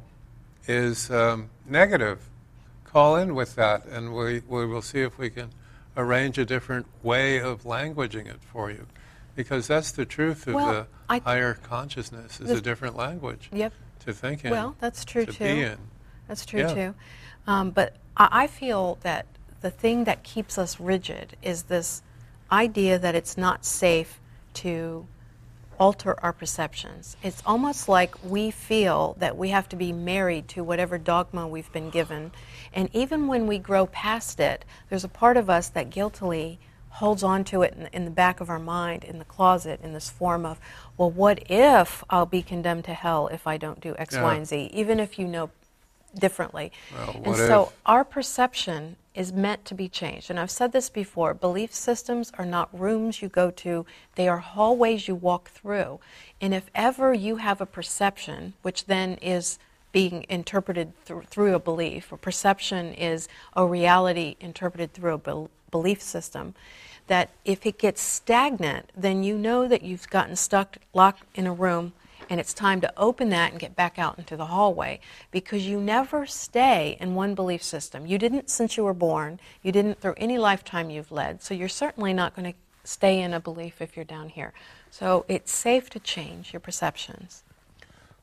is 0.66 1.10
um, 1.10 1.48
negative? 1.64 2.28
Call 2.84 3.16
in 3.16 3.34
with 3.34 3.54
that, 3.54 3.86
and 3.86 4.14
we, 4.14 4.42
we 4.46 4.66
will 4.66 4.82
see 4.82 5.00
if 5.00 5.16
we 5.16 5.30
can 5.30 5.48
arrange 5.96 6.36
a 6.36 6.44
different 6.44 6.84
way 7.02 7.40
of 7.40 7.62
languaging 7.62 8.26
it 8.26 8.42
for 8.42 8.70
you. 8.70 8.84
Because 9.38 9.68
that's 9.68 9.92
the 9.92 10.04
truth 10.04 10.48
of 10.48 10.54
Well, 10.54 10.72
the 10.72 10.86
I- 11.08 11.20
higher 11.20 11.54
consciousness 11.54 12.40
is 12.40 12.48
The- 12.48 12.56
a 12.56 12.60
different 12.60 12.96
language 12.96 13.48
Yep. 13.52 13.72
to 14.00 14.12
think 14.12 14.44
in. 14.44 14.50
Well, 14.50 14.74
that's 14.80 15.04
true 15.04 15.24
to 15.26 15.32
too. 15.32 15.44
be 15.44 15.62
in. 15.62 15.78
That's 16.26 16.44
true 16.44 16.62
Yeah. 16.62 16.74
too. 16.74 16.94
Um, 17.46 17.70
but 17.70 17.94
I, 18.16 18.28
I 18.32 18.46
feel 18.48 18.98
that 19.02 19.26
the 19.60 19.70
thing 19.70 20.02
that 20.04 20.24
keeps 20.24 20.58
us 20.58 20.80
rigid 20.80 21.36
is 21.40 21.62
this 21.62 22.02
idea 22.50 22.98
that 22.98 23.14
it's 23.14 23.38
not 23.38 23.64
safe 23.64 24.18
to 24.54 25.06
alter 25.78 26.18
our 26.20 26.32
perceptions. 26.32 27.16
It's 27.22 27.40
almost 27.46 27.88
like 27.88 28.16
we 28.24 28.50
feel 28.50 29.14
that 29.20 29.36
we 29.36 29.50
have 29.50 29.68
to 29.68 29.76
be 29.76 29.92
married 29.92 30.48
to 30.48 30.64
whatever 30.64 30.98
dogma 30.98 31.46
we've 31.46 31.70
been 31.72 31.90
given. 31.90 32.32
And 32.72 32.90
even 32.92 33.28
when 33.28 33.46
we 33.46 33.60
grow 33.60 33.86
past 33.86 34.40
it, 34.40 34.64
there's 34.88 35.04
a 35.04 35.08
part 35.08 35.36
of 35.36 35.48
us 35.48 35.68
that 35.68 35.90
guiltily 35.90 36.58
holds 36.90 37.22
on 37.22 37.44
to 37.44 37.62
it 37.62 37.74
in, 37.74 37.86
in 37.92 38.04
the 38.04 38.10
back 38.10 38.40
of 38.40 38.48
our 38.50 38.58
mind, 38.58 39.04
in 39.04 39.18
the 39.18 39.24
closet, 39.24 39.80
in 39.82 39.92
this 39.92 40.10
form 40.10 40.44
of, 40.46 40.58
well, 40.96 41.10
what 41.10 41.42
if 41.50 42.02
I'll 42.10 42.26
be 42.26 42.42
condemned 42.42 42.84
to 42.84 42.94
hell 42.94 43.28
if 43.28 43.46
I 43.46 43.56
don't 43.56 43.80
do 43.80 43.94
X, 43.98 44.14
Y, 44.14 44.20
Yeah. 44.20 44.34
and 44.36 44.46
Z, 44.46 44.70
even 44.72 44.98
if 45.00 45.18
you 45.18 45.26
know 45.26 45.50
differently. 46.18 46.72
Well, 46.92 47.22
and 47.24 47.36
so 47.36 47.62
if? 47.64 47.72
our 47.86 48.04
perception 48.04 48.96
is 49.14 49.32
meant 49.32 49.64
to 49.66 49.74
be 49.74 49.88
changed. 49.88 50.30
And 50.30 50.38
I've 50.40 50.50
said 50.50 50.72
this 50.72 50.88
before 50.88 51.34
belief 51.34 51.74
systems 51.74 52.32
are 52.38 52.46
not 52.46 52.68
rooms 52.78 53.20
you 53.20 53.28
go 53.28 53.50
to, 53.50 53.84
they 54.14 54.28
are 54.28 54.38
hallways 54.38 55.08
you 55.08 55.14
walk 55.14 55.50
through. 55.50 56.00
And 56.40 56.54
if 56.54 56.70
ever 56.74 57.12
you 57.12 57.36
have 57.36 57.60
a 57.60 57.66
perception, 57.66 58.54
which 58.62 58.86
then 58.86 59.14
is 59.20 59.58
being 59.90 60.24
interpreted 60.28 60.92
thr- 61.04 61.22
through 61.22 61.54
a 61.54 61.58
belief, 61.58 62.12
or 62.12 62.16
perception 62.16 62.94
is 62.94 63.28
a 63.54 63.66
reality 63.66 64.36
interpreted 64.40 64.92
through 64.94 65.14
a 65.14 65.18
bel- 65.18 65.50
belief 65.70 66.02
system, 66.02 66.54
that 67.06 67.30
if 67.44 67.64
it 67.64 67.78
gets 67.78 68.00
stagnant, 68.00 68.90
then 68.96 69.22
you 69.22 69.38
know 69.38 69.66
that 69.66 69.82
you've 69.82 70.08
gotten 70.10 70.36
stuck, 70.36 70.76
locked 70.92 71.22
in 71.34 71.46
a 71.46 71.52
room 71.52 71.92
and 72.30 72.40
it's 72.40 72.52
time 72.52 72.80
to 72.80 72.92
open 72.96 73.30
that 73.30 73.52
and 73.52 73.60
get 73.60 73.74
back 73.74 73.98
out 73.98 74.18
into 74.18 74.36
the 74.36 74.46
hallway 74.46 75.00
because 75.30 75.66
you 75.66 75.80
never 75.80 76.26
stay 76.26 76.96
in 77.00 77.14
one 77.14 77.34
belief 77.34 77.62
system. 77.62 78.06
You 78.06 78.18
didn't 78.18 78.50
since 78.50 78.76
you 78.76 78.84
were 78.84 78.94
born, 78.94 79.40
you 79.62 79.72
didn't 79.72 80.00
through 80.00 80.14
any 80.16 80.38
lifetime 80.38 80.90
you've 80.90 81.12
led, 81.12 81.42
so 81.42 81.54
you're 81.54 81.68
certainly 81.68 82.12
not 82.12 82.36
going 82.36 82.52
to 82.52 82.58
stay 82.84 83.20
in 83.20 83.32
a 83.32 83.40
belief 83.40 83.80
if 83.80 83.96
you're 83.96 84.04
down 84.04 84.30
here. 84.30 84.52
So 84.90 85.24
it's 85.28 85.52
safe 85.52 85.90
to 85.90 86.00
change 86.00 86.52
your 86.52 86.60
perceptions. 86.60 87.42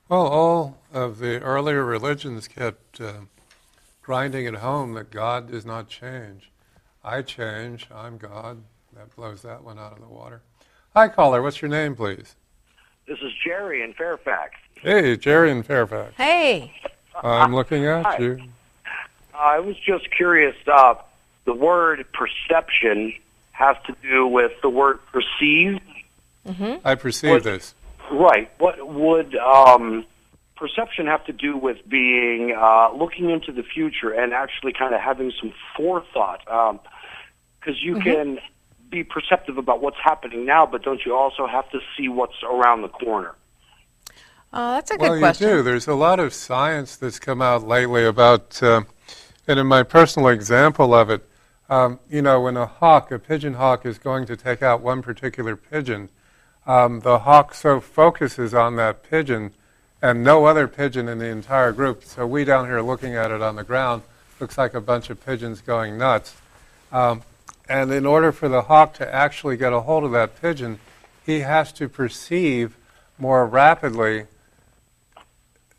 Well, 0.10 0.28
all 0.28 0.78
of 0.94 1.20
the 1.20 1.40
earlier 1.42 1.84
religions 1.84 2.48
kept 2.48 3.02
uh, 3.02 3.14
grinding 4.02 4.46
at 4.46 4.56
home 4.56 4.94
that 4.94 5.10
God 5.10 5.52
does 5.52 5.66
not 5.66 5.88
change. 5.88 6.52
I 7.06 7.22
change, 7.22 7.88
I'm 7.94 8.18
God. 8.18 8.62
That 8.96 9.16
blows 9.16 9.44
that 9.44 9.64
one 9.64 9.78
out 9.78 9.94
of 9.94 10.00
the 10.00 10.08
water. 10.08 10.42
Hi, 10.96 11.08
caller. 11.08 11.42
What's 11.44 11.62
your 11.62 11.70
name, 11.70 11.96
please? 11.96 12.36
This 13.08 13.20
is 13.20 13.32
Jerry 13.44 13.84
in 13.84 13.94
Fairfax. 13.94 14.56
Hey, 14.82 15.16
Jerry 15.16 15.52
in 15.52 15.62
Fairfax. 15.62 16.16
Hey, 16.18 16.74
I'm 17.22 17.54
looking 17.54 17.86
at 17.86 18.06
Hi. 18.06 18.18
you. 18.18 18.42
I 19.36 19.60
was 19.60 19.78
just 19.78 20.10
curious. 20.12 20.56
Uh, 20.66 20.96
the 21.46 21.54
word 21.54 22.06
perception 22.12 23.14
has 23.52 23.76
to 23.86 23.96
do 24.02 24.26
with 24.26 24.54
the 24.64 24.70
word 24.70 25.00
perceive. 25.12 25.80
I 26.84 26.96
perceive 26.96 27.30
What- 27.30 27.44
this. 27.44 27.76
Right. 28.12 28.50
What 28.60 28.88
would 28.88 29.36
um, 29.36 30.06
perception 30.56 31.08
have 31.08 31.26
to 31.26 31.34
do 31.34 31.58
with 31.58 31.78
being 31.88 32.56
uh, 32.56 32.92
looking 32.94 33.30
into 33.32 33.52
the 33.52 33.64
future 33.64 34.12
and 34.12 34.32
actually 34.34 34.74
kind 34.74 34.94
of 34.96 35.02
having 35.02 35.32
some 35.40 35.54
forethought? 35.76 36.42
Because 37.66 37.82
you 37.82 38.00
can 38.00 38.40
be 38.92 39.04
perceptive 39.04 39.58
about 39.58 39.82
what's 39.82 39.98
happening 40.04 40.46
now, 40.46 40.68
but 40.68 40.84
don't 40.84 41.04
you 41.04 41.16
also 41.16 41.48
have 41.48 41.70
to 41.72 41.80
see 41.98 42.08
what's 42.08 42.36
around 42.44 42.84
the 42.84 42.90
corner? 42.90 43.34
Uh, 44.54 44.76
that's 44.76 44.92
a 44.92 44.98
good 44.98 45.10
Well, 45.10 45.20
question. 45.20 45.50
you 45.50 45.56
do. 45.56 45.64
There's 45.64 45.88
a 45.88 45.96
lot 45.96 46.20
of 46.20 46.34
science 46.34 46.96
that's 46.96 47.18
come 47.18 47.42
out 47.42 47.68
lately 47.68 48.06
about, 48.06 48.62
uh, 48.62 48.84
and 49.48 49.60
in 49.60 49.66
my 49.66 49.82
personal 49.84 50.30
example 50.30 50.94
of 50.94 51.10
it, 51.10 51.28
um, 51.68 52.00
you 52.08 52.22
know, 52.22 52.42
when 52.42 52.56
a 52.56 52.68
hawk, 52.68 53.12
a 53.12 53.18
pigeon 53.18 53.56
hawk, 53.56 53.86
is 53.86 53.98
going 53.98 54.28
to 54.28 54.38
take 54.38 54.62
out 54.62 54.82
one 54.82 55.02
particular 55.02 55.56
pigeon, 55.56 56.10
um, 56.68 57.00
the 57.00 57.20
hawk 57.20 57.56
so 57.56 57.80
focuses 57.80 58.54
on 58.54 58.76
that 58.76 59.02
pigeon 59.10 59.54
and 60.02 60.24
no 60.24 60.46
other 60.46 60.68
pigeon 60.68 61.08
in 61.08 61.18
the 61.18 61.26
entire 61.26 61.72
group. 61.72 62.04
So 62.04 62.28
we 62.28 62.46
down 62.46 62.66
here 62.66 62.82
looking 62.82 63.16
at 63.16 63.32
it 63.32 63.42
on 63.42 63.56
the 63.56 63.64
ground 63.64 64.04
looks 64.40 64.58
like 64.58 64.74
a 64.74 64.82
bunch 64.82 65.10
of 65.10 65.26
pigeons 65.26 65.62
going 65.62 65.98
nuts. 65.98 66.36
Um, 66.92 67.24
and 67.68 67.92
in 67.92 68.06
order 68.06 68.32
for 68.32 68.48
the 68.48 68.64
hawk 68.64 68.94
to 68.96 69.14
actually 69.14 69.58
get 69.58 69.74
a 69.74 69.82
hold 69.82 70.04
of 70.04 70.12
that 70.12 70.40
pigeon, 70.42 70.80
he 71.26 71.40
has 71.40 71.72
to 71.74 71.90
perceive 71.90 72.78
more 73.18 73.46
rapidly 73.46 74.26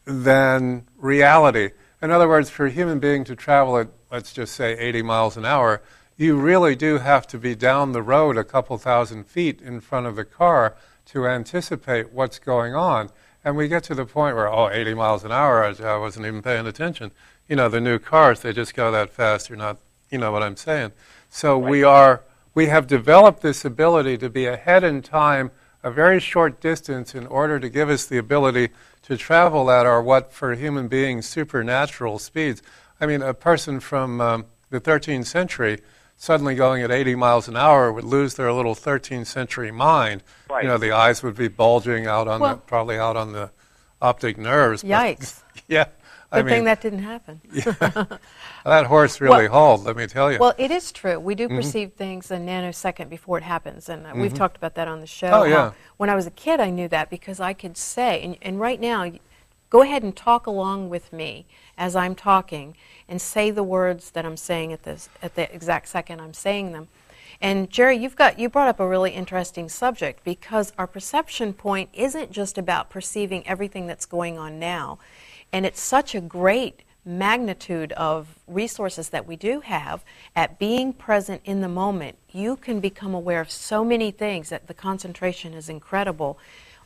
than 0.05 0.87
reality. 0.97 1.71
In 2.03 2.11
other 2.11 2.29
words, 2.29 2.51
for 2.51 2.67
a 2.67 2.71
human 2.71 2.99
being 2.99 3.25
to 3.25 3.37
travel 3.37 3.79
at, 3.79 3.89
let's 4.11 4.33
just 4.33 4.55
say, 4.55 4.77
80 4.79 5.03
miles 5.03 5.37
an 5.37 5.45
hour, 5.45 5.83
you 6.17 6.37
really 6.37 6.75
do 6.75 6.99
have 6.99 7.27
to 7.29 7.39
be 7.39 7.55
down 7.55 7.93
the 7.93 8.03
road 8.03 8.37
a 8.37 8.45
couple 8.45 8.79
thousand 8.79 9.27
feet 9.27 9.61
in 9.61 9.81
front 9.81 10.07
of 10.07 10.17
the 10.17 10.25
car 10.25 10.77
to 11.07 11.27
anticipate 11.27 12.13
what's 12.13 12.39
going 12.39 12.75
on. 12.75 13.11
And 13.45 13.57
we 13.57 13.69
get 13.69 13.85
to 13.85 13.95
the 13.95 14.07
point 14.07 14.35
where, 14.35 14.49
oh, 14.49 14.69
80 14.69 14.95
miles 14.95 15.25
an 15.25 15.31
hour, 15.31 15.63
I 15.63 15.97
wasn't 15.99 16.27
even 16.27 16.43
paying 16.43 16.67
attention. 16.67 17.13
You 17.49 17.57
know, 17.57 17.69
the 17.69 17.81
new 17.81 17.99
cars, 17.99 18.41
they 18.41 18.53
just 18.53 18.75
go 18.75 18.91
that 18.91 19.13
fast. 19.13 19.49
You're 19.49 19.59
not, 19.59 19.79
you 20.11 20.19
know 20.19 20.33
what 20.33 20.43
I'm 20.43 20.57
saying. 20.57 20.93
So 21.37 21.59
we 21.59 21.83
are, 21.85 22.23
we 22.55 22.69
have 22.69 22.87
developed 22.87 23.43
this 23.43 23.63
ability 23.63 24.17
to 24.19 24.31
be 24.31 24.47
ahead 24.47 24.83
in 24.83 25.03
time 25.03 25.51
a 25.83 25.91
very 25.91 26.19
short 26.19 26.63
distance 26.63 27.15
in 27.15 27.27
order 27.27 27.61
to 27.61 27.69
give 27.69 27.91
us 27.91 28.07
the 28.07 28.17
ability 28.17 28.71
to 29.03 29.19
travel 29.19 29.71
at 29.71 29.85
our 29.85 30.01
what 30.01 30.33
for 30.33 30.55
human 30.55 30.89
beings 30.89 31.27
supernatural 31.29 32.19
speeds. 32.19 32.63
I 33.03 33.05
mean, 33.05 33.21
a 33.21 33.35
person 33.35 33.81
from 33.81 34.19
um, 34.19 34.47
the 34.71 34.81
13th 34.81 35.27
century 35.27 35.83
suddenly 36.17 36.55
going 36.55 36.83
at 36.83 36.91
80 36.91 37.17
miles 37.17 37.49
an 37.49 37.57
hour 37.59 37.93
would 37.93 38.05
lose 38.05 38.37
their 38.37 38.51
little 38.51 38.75
13th 38.75 39.27
century 39.27 39.71
mind. 39.71 40.23
Right. 40.49 40.63
You 40.63 40.71
know, 40.71 40.79
the 40.79 40.93
eyes 40.93 41.23
would 41.23 41.37
be 41.37 41.49
bulging 41.49 42.07
out 42.07 42.29
on 42.29 42.41
Well- 42.41 42.55
the, 42.55 42.61
probably 42.63 42.97
out 42.97 43.19
on 43.19 43.33
the 43.33 43.51
optic 44.01 44.39
nerves. 44.39 44.83
but- 44.83 44.89
Yikes. 44.89 45.43
yeah. 45.69 45.89
Good 46.37 46.41
I 46.41 46.43
mean, 46.45 46.55
thing 46.55 46.65
that 46.65 46.81
didn't 46.81 47.03
happen. 47.03 47.41
that 48.65 48.87
horse 48.87 49.21
really 49.21 49.49
Well- 49.49 49.53
hauled, 49.77 49.85
let 49.85 49.97
me 49.97 50.07
tell 50.07 50.31
you. 50.33 50.39
Well, 50.39 50.55
it 50.59 50.71
is 50.71 50.93
true. 50.93 51.19
We 51.19 51.35
Mm-hmm. 51.35 51.49
do 51.49 51.57
perceive 51.57 51.93
things 51.93 52.31
a 52.31 52.37
nanosecond 52.37 53.09
before 53.09 53.39
it 53.39 53.45
happens, 53.45 53.89
and 53.89 54.07
uh, 54.07 54.13
we've 54.15 54.33
talked 54.35 54.57
about 54.57 54.75
that 54.77 54.89
on 54.89 55.01
the 55.01 55.07
show. 55.07 55.29
Oh, 55.31 55.45
yeah. 55.45 55.73
when 55.99 56.09
I 56.11 56.15
was 56.15 56.27
a 56.27 56.31
kid, 56.31 56.61
I 56.61 56.71
knew 56.71 56.89
that 56.89 57.11
because 57.11 57.41
I 57.41 57.53
could 57.53 57.77
say, 57.77 58.23
and, 58.23 58.37
and 58.43 58.59
right 58.61 58.81
now, 58.81 59.11
go 59.69 59.83
ahead 59.83 60.03
and 60.03 60.17
talk 60.17 60.47
along 60.47 60.89
with 60.89 61.13
me 61.13 61.45
as 61.77 61.95
I'm 61.95 62.15
talking, 62.15 62.75
and 63.09 63.21
say 63.21 63.51
the 63.51 63.63
words 63.63 64.11
that 64.13 64.25
I'm 64.25 64.37
saying 64.39 64.73
at 64.73 64.85
this 64.85 65.09
at 65.23 65.35
the 65.35 65.53
exact 65.55 65.89
second 65.89 66.21
I'm 66.21 66.33
saying 66.35 66.73
them. 66.73 66.89
And 67.39 67.69
Jerry, 67.69 67.99
you've 67.99 68.17
got 68.17 68.39
you 68.39 68.49
brought 68.49 68.69
up 68.69 68.81
a 68.81 68.89
really 68.89 69.11
interesting 69.11 69.69
subject 69.69 70.25
because 70.25 70.73
our 70.79 70.87
perception 70.87 71.53
point 71.53 71.91
isn't 71.93 72.33
just 72.33 72.57
about 72.57 72.89
perceiving 72.89 73.47
everything 73.47 73.87
that's 73.87 74.07
going 74.07 74.39
on 74.39 74.59
now, 74.59 74.99
and 75.53 75.67
it's 75.67 75.81
such 75.81 76.15
a 76.15 76.21
great 76.21 76.83
magnitude 77.07 77.93
of 77.93 78.37
resources 78.49 79.11
that 79.11 79.27
we 79.27 79.37
do 79.37 79.61
have 79.61 80.05
at 80.35 80.59
being 80.59 80.93
present 80.93 81.41
in 81.45 81.61
the 81.61 81.69
moment, 81.69 82.19
you 82.33 82.57
can 82.57 82.81
become 82.81 83.15
aware 83.15 83.41
of 83.41 83.51
so 83.51 83.85
many 83.85 84.11
things 84.11 84.49
that 84.49 84.67
the 84.67 84.75
concentration 84.75 85.55
is 85.55 85.69
incredible. 85.69 86.37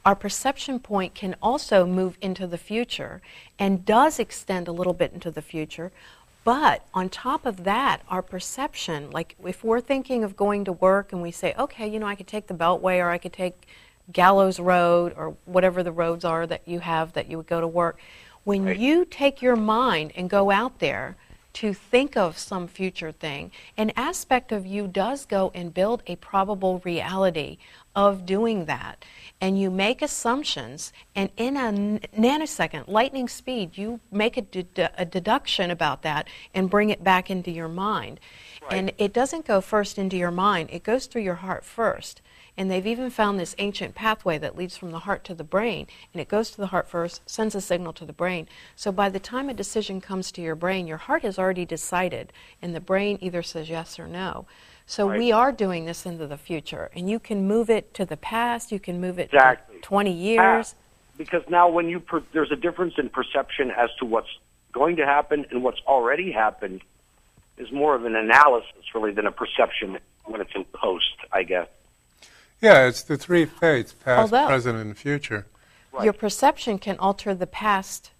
Our 0.05 0.14
perception 0.14 0.79
point 0.79 1.14
can 1.14 1.37
also 1.42 1.87
move 1.87 2.18
into 2.20 2.46
the 2.46 2.59
future 2.59 3.23
and 3.59 3.85
does 3.85 4.18
extend 4.18 4.68
a 4.68 4.73
little 4.73 4.92
bit 4.92 5.12
into 5.12 5.31
the 5.31 5.42
future. 5.42 5.90
But 6.44 6.87
on 6.94 7.09
top 7.09 7.44
of 7.44 7.64
that, 7.64 8.01
our 8.09 8.23
perception, 8.23 9.11
like 9.11 9.37
if 9.44 9.62
we're 9.62 9.81
thinking 9.81 10.25
of 10.25 10.37
going 10.37 10.64
to 10.66 10.73
work 10.73 11.12
and 11.12 11.20
we 11.20 11.31
say, 11.31 11.55
okay, 11.59 11.87
you 11.87 11.99
know, 11.99 12.07
I 12.07 12.14
could 12.14 12.27
take 12.27 12.46
the 12.46 12.55
Beltway 12.55 12.99
or 12.99 13.11
I 13.11 13.18
could 13.18 13.33
take 13.33 13.66
Gallows 14.12 14.59
Road 14.59 15.12
or 15.16 15.37
whatever 15.44 15.83
the 15.83 15.92
roads 15.92 16.25
are 16.25 16.46
that 16.46 16.62
you 16.66 16.81
have 16.81 17.12
that 17.12 17.31
you 17.31 17.37
would 17.37 17.46
go 17.46 17.61
to 17.61 17.68
work. 17.68 17.99
When 18.44 18.64
Right. 18.64 18.79
you 18.79 19.05
take 19.05 19.42
your 19.42 19.57
mind 19.57 20.12
and 20.16 20.31
go 20.31 20.50
out 20.50 20.79
there 20.79 21.16
to 21.53 21.74
think 21.74 22.16
of 22.16 22.38
some 22.38 22.68
future 22.68 23.11
thing, 23.11 23.50
an 23.76 23.92
aspect 23.96 24.53
of 24.53 24.64
you 24.64 24.87
does 24.87 25.26
go 25.26 25.50
and 25.55 25.74
build 25.74 26.03
a 26.07 26.16
probable 26.16 26.81
reality 26.85 27.59
of 27.94 28.24
doing 28.24 28.66
that. 28.66 29.05
And 29.40 29.61
you 29.61 29.68
make 29.70 30.00
assumptions, 30.00 30.92
and 31.14 31.31
in 31.37 31.57
a 31.57 31.72
nanosecond, 32.16 32.87
lightning 32.87 33.29
speed, 33.29 33.76
you 33.76 33.98
make 34.12 34.37
a, 34.37 34.90
a 34.96 35.05
deduction 35.05 35.70
about 35.70 36.03
that 36.03 36.29
and 36.55 36.70
bring 36.70 36.90
it 36.90 37.03
back 37.03 37.31
into 37.31 37.50
your 37.50 37.68
mind. 37.68 38.20
And 38.70 38.92
it 38.98 39.12
doesn't 39.12 39.44
go 39.44 39.61
first 39.61 39.98
into 39.98 40.16
your 40.16 40.31
mind, 40.31 40.70
it 40.72 40.85
goes 40.85 41.07
through 41.07 41.22
your 41.22 41.37
heart 41.37 41.64
first. 41.64 42.22
And 42.61 42.70
they've 42.70 42.87
even 42.87 43.09
found 43.09 43.40
this 43.40 43.55
ancient 43.57 43.94
pathway 43.94 44.37
that 44.37 44.55
leads 44.55 44.77
from 44.77 44.90
the 44.90 44.99
heart 44.99 45.25
to 45.25 45.35
the 45.35 45.42
brain, 45.42 45.87
and 46.12 46.20
it 46.20 46.29
goes 46.29 46.51
to 46.51 46.59
the 46.59 46.66
heart 46.66 46.87
first, 46.90 47.23
sends 47.27 47.55
a 47.55 47.61
signal 47.62 47.94
to 47.94 48.05
the 48.05 48.12
brain. 48.12 48.46
So 48.77 48.92
by 48.92 49.09
the 49.09 49.18
time 49.18 49.49
a 49.49 49.55
decision 49.55 50.03
comes 50.03 50.31
to 50.33 50.42
your 50.42 50.55
brain, 50.55 50.87
your 50.87 50.99
heart 50.99 51.23
has 51.23 51.38
already 51.38 51.64
decided, 51.64 52.35
and 52.61 52.75
the 52.75 52.79
brain 52.81 53.16
either 53.23 53.42
says 53.42 53.70
yes 53.70 53.99
or 53.99 54.07
no. 54.07 54.44
So 54.85 55.09
Right. 55.09 55.18
we 55.18 55.33
are 55.33 55.53
doing 55.53 55.87
this 55.87 56.05
into 56.05 56.27
the 56.27 56.37
future, 56.37 56.90
and 56.94 57.09
you 57.09 57.18
can 57.18 57.49
move 57.49 57.70
it 57.70 57.94
to 57.94 58.05
the 58.05 58.18
past, 58.18 58.70
you 58.70 58.79
can 58.79 59.01
move 59.01 59.18
it 59.18 59.31
Exactly. 59.33 59.77
to 59.77 59.81
20 59.83 60.11
Ah, 60.11 60.12
years. 60.53 60.75
because 61.16 61.42
now 61.49 61.66
when 61.66 61.88
you 61.88 61.99
per- 61.99 62.23
there's 62.33 62.53
a 62.53 62.57
difference 62.57 62.99
in 62.99 63.09
perception 63.09 63.70
as 63.70 63.88
to 64.01 64.05
what's 64.05 64.37
going 64.73 64.96
to 64.96 65.07
happen 65.07 65.46
and 65.51 65.62
what's 65.62 65.81
already 65.87 66.31
happened 66.31 66.83
is 67.57 67.73
more 67.73 67.94
of 67.94 68.05
an 68.05 68.16
analysis 68.16 68.94
really 68.94 69.12
than 69.12 69.27
a 69.27 69.33
perception 69.33 69.99
when 70.27 70.42
it's 70.42 70.55
in 70.55 70.64
post, 70.75 71.16
I 71.33 71.42
guess. 71.42 71.66
Yeah, 72.61 72.87
it's 72.87 73.03
the 73.03 73.16
three 73.16 73.44
fates 73.46 73.92
past, 73.92 74.33
Although- 74.33 74.46
present, 74.46 74.79
and 74.79 74.96
future. 74.96 75.46
Right. 75.92 76.05
Your 76.05 76.12
perception 76.12 76.79
can 76.79 76.96
alter 76.99 77.35
the 77.35 77.46
past 77.46 78.12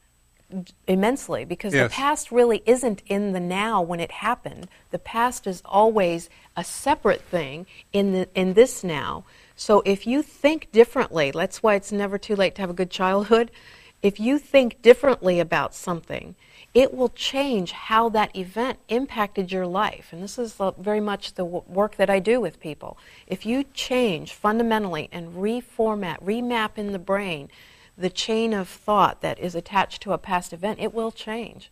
immensely 0.89 1.45
because 1.45 1.73
Yes. 1.73 1.91
the 1.91 1.95
past 1.95 2.33
really 2.33 2.63
isn't 2.67 3.03
in 3.07 3.33
the 3.33 3.39
now 3.41 3.81
when 3.81 4.01
it 4.01 4.11
happened. 4.11 4.69
The 4.91 4.99
past 4.99 5.47
is 5.47 5.63
always 5.65 6.29
a 6.57 6.65
separate 6.65 7.23
thing 7.23 7.67
in 7.93 8.13
the 8.13 8.29
in 8.35 8.55
this 8.55 8.83
now. 8.83 9.25
So 9.55 9.83
if 9.87 10.07
you 10.07 10.23
think 10.23 10.73
differently, 10.73 11.31
that's 11.31 11.63
why 11.63 11.77
it's 11.77 11.93
never 11.93 12.19
too 12.19 12.35
late 12.35 12.57
to 12.57 12.63
have 12.63 12.71
a 12.71 12.75
good 12.75 12.91
childhood. 12.91 13.53
If 14.03 14.19
you 14.19 14.39
think 14.39 14.83
differently 14.83 15.39
about 15.39 15.75
something, 15.75 16.35
it 16.73 16.95
will 16.95 17.09
change 17.09 17.73
how 17.73 18.09
that 18.11 18.35
event 18.37 18.79
impacted 18.89 19.51
your 19.51 19.67
life. 19.67 20.09
And 20.13 20.23
this 20.23 20.39
is 20.39 20.55
uh, 20.61 20.71
very 20.73 21.01
much 21.01 21.35
the 21.35 21.45
work 21.45 21.97
that 21.97 22.09
I 22.09 22.21
do 22.21 22.41
with 22.41 22.61
people. 22.61 22.97
If 23.27 23.45
you 23.45 23.65
change 23.75 24.33
fundamentally 24.33 25.09
and 25.11 25.35
reformat, 25.35 26.23
remap 26.23 26.79
in 26.79 26.93
the 26.93 26.99
brain 26.99 27.49
the 27.99 28.09
chain 28.11 28.55
of 28.55 28.67
thought 28.69 29.21
that 29.21 29.39
is 29.39 29.55
attached 29.55 30.01
to 30.03 30.13
a 30.13 30.19
past 30.19 30.53
event, 30.55 30.79
it 30.81 30.95
will 30.95 31.11
change. 31.13 31.71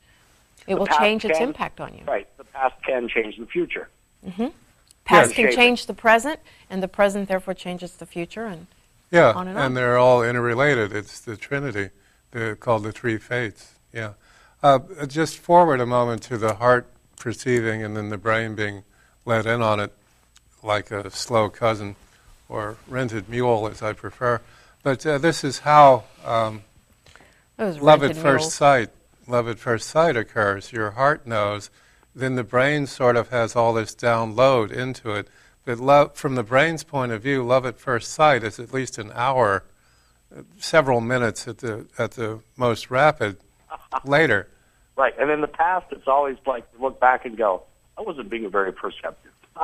It 0.66 0.74
The 0.74 0.76
will 0.80 0.86
past 0.86 0.98
change 1.00 1.24
its 1.24 1.38
impact 1.40 1.80
on 1.80 1.94
you. 1.94 2.04
Right. 2.06 2.28
The 2.36 2.44
past 2.44 2.74
can 2.84 3.08
change 3.08 3.38
the 3.38 3.46
future. 3.46 3.88
Mm-hmm. 4.26 4.48
Past 5.04 5.30
Yeah. 5.30 5.36
can 5.36 5.44
Shape 5.46 5.52
it. 5.52 5.56
change 5.56 5.86
the 5.86 5.94
present, 5.94 6.40
and 6.68 6.82
the 6.82 6.88
present 6.88 7.28
therefore 7.28 7.54
changes 7.54 7.92
the 7.96 8.04
future. 8.04 8.44
And 8.44 8.66
Yeah, 9.10 9.32
On 9.32 9.48
and 9.48 9.56
on. 9.56 9.72
they're 9.72 9.96
all 9.96 10.22
interrelated. 10.22 10.92
It's 10.92 11.18
the 11.20 11.34
Trinity. 11.36 11.90
They're 12.32 12.56
called 12.56 12.82
the 12.82 12.92
three 12.92 13.16
fates. 13.16 13.76
Yeah. 13.90 14.12
Uh, 14.62 14.80
just 15.06 15.38
forward 15.38 15.80
a 15.80 15.86
moment 15.86 16.22
to 16.22 16.36
the 16.36 16.54
heart 16.54 16.86
perceiving 17.16 17.82
and 17.82 17.96
then 17.96 18.08
the 18.08 18.18
brain 18.18 18.54
being 18.54 18.82
let 19.24 19.46
in 19.46 19.62
on 19.62 19.78
it 19.78 19.92
like 20.62 20.90
a 20.90 21.10
slow 21.10 21.48
cousin 21.48 21.94
or 22.48 22.76
rented 22.88 23.28
mule, 23.28 23.68
as 23.68 23.82
I 23.82 23.92
prefer. 23.92 24.40
But 24.82 25.04
uh, 25.06 25.18
this 25.18 25.44
is 25.44 25.60
how 25.60 26.04
um, 26.24 26.62
love 27.58 28.02
at 28.02 28.16
first 28.16 28.42
mules. 28.42 28.54
sight. 28.54 28.90
Love 29.26 29.48
at 29.48 29.58
first 29.58 29.88
sight 29.88 30.16
occurs. 30.16 30.72
Your 30.72 30.92
heart 30.92 31.26
knows. 31.26 31.70
Then 32.14 32.34
the 32.34 32.44
brain 32.44 32.86
sort 32.86 33.16
of 33.16 33.28
has 33.28 33.54
all 33.54 33.74
this 33.74 33.94
download 33.94 34.72
into 34.72 35.10
it. 35.12 35.28
But 35.64 35.78
love, 35.78 36.16
from 36.16 36.34
the 36.34 36.42
brain's 36.42 36.82
point 36.82 37.12
of 37.12 37.22
view, 37.22 37.44
love 37.44 37.66
at 37.66 37.78
first 37.78 38.10
sight 38.10 38.42
is 38.42 38.58
at 38.58 38.72
least 38.72 38.96
an 38.96 39.12
hour, 39.14 39.64
uh, 40.34 40.42
several 40.58 41.02
minutes 41.02 41.46
at 41.46 41.58
the 41.58 41.86
at 41.98 42.12
the 42.12 42.40
most 42.56 42.90
rapid. 42.90 43.36
later, 44.04 44.48
Right. 44.96 45.14
And 45.16 45.30
in 45.30 45.40
the 45.40 45.46
past, 45.46 45.86
it's 45.92 46.08
always 46.08 46.36
like 46.44 46.64
look 46.80 46.98
back 46.98 47.24
and 47.24 47.36
go, 47.36 47.62
I 47.96 48.02
wasn't 48.02 48.28
being 48.30 48.50
very 48.50 48.72
perceptive. 48.72 49.32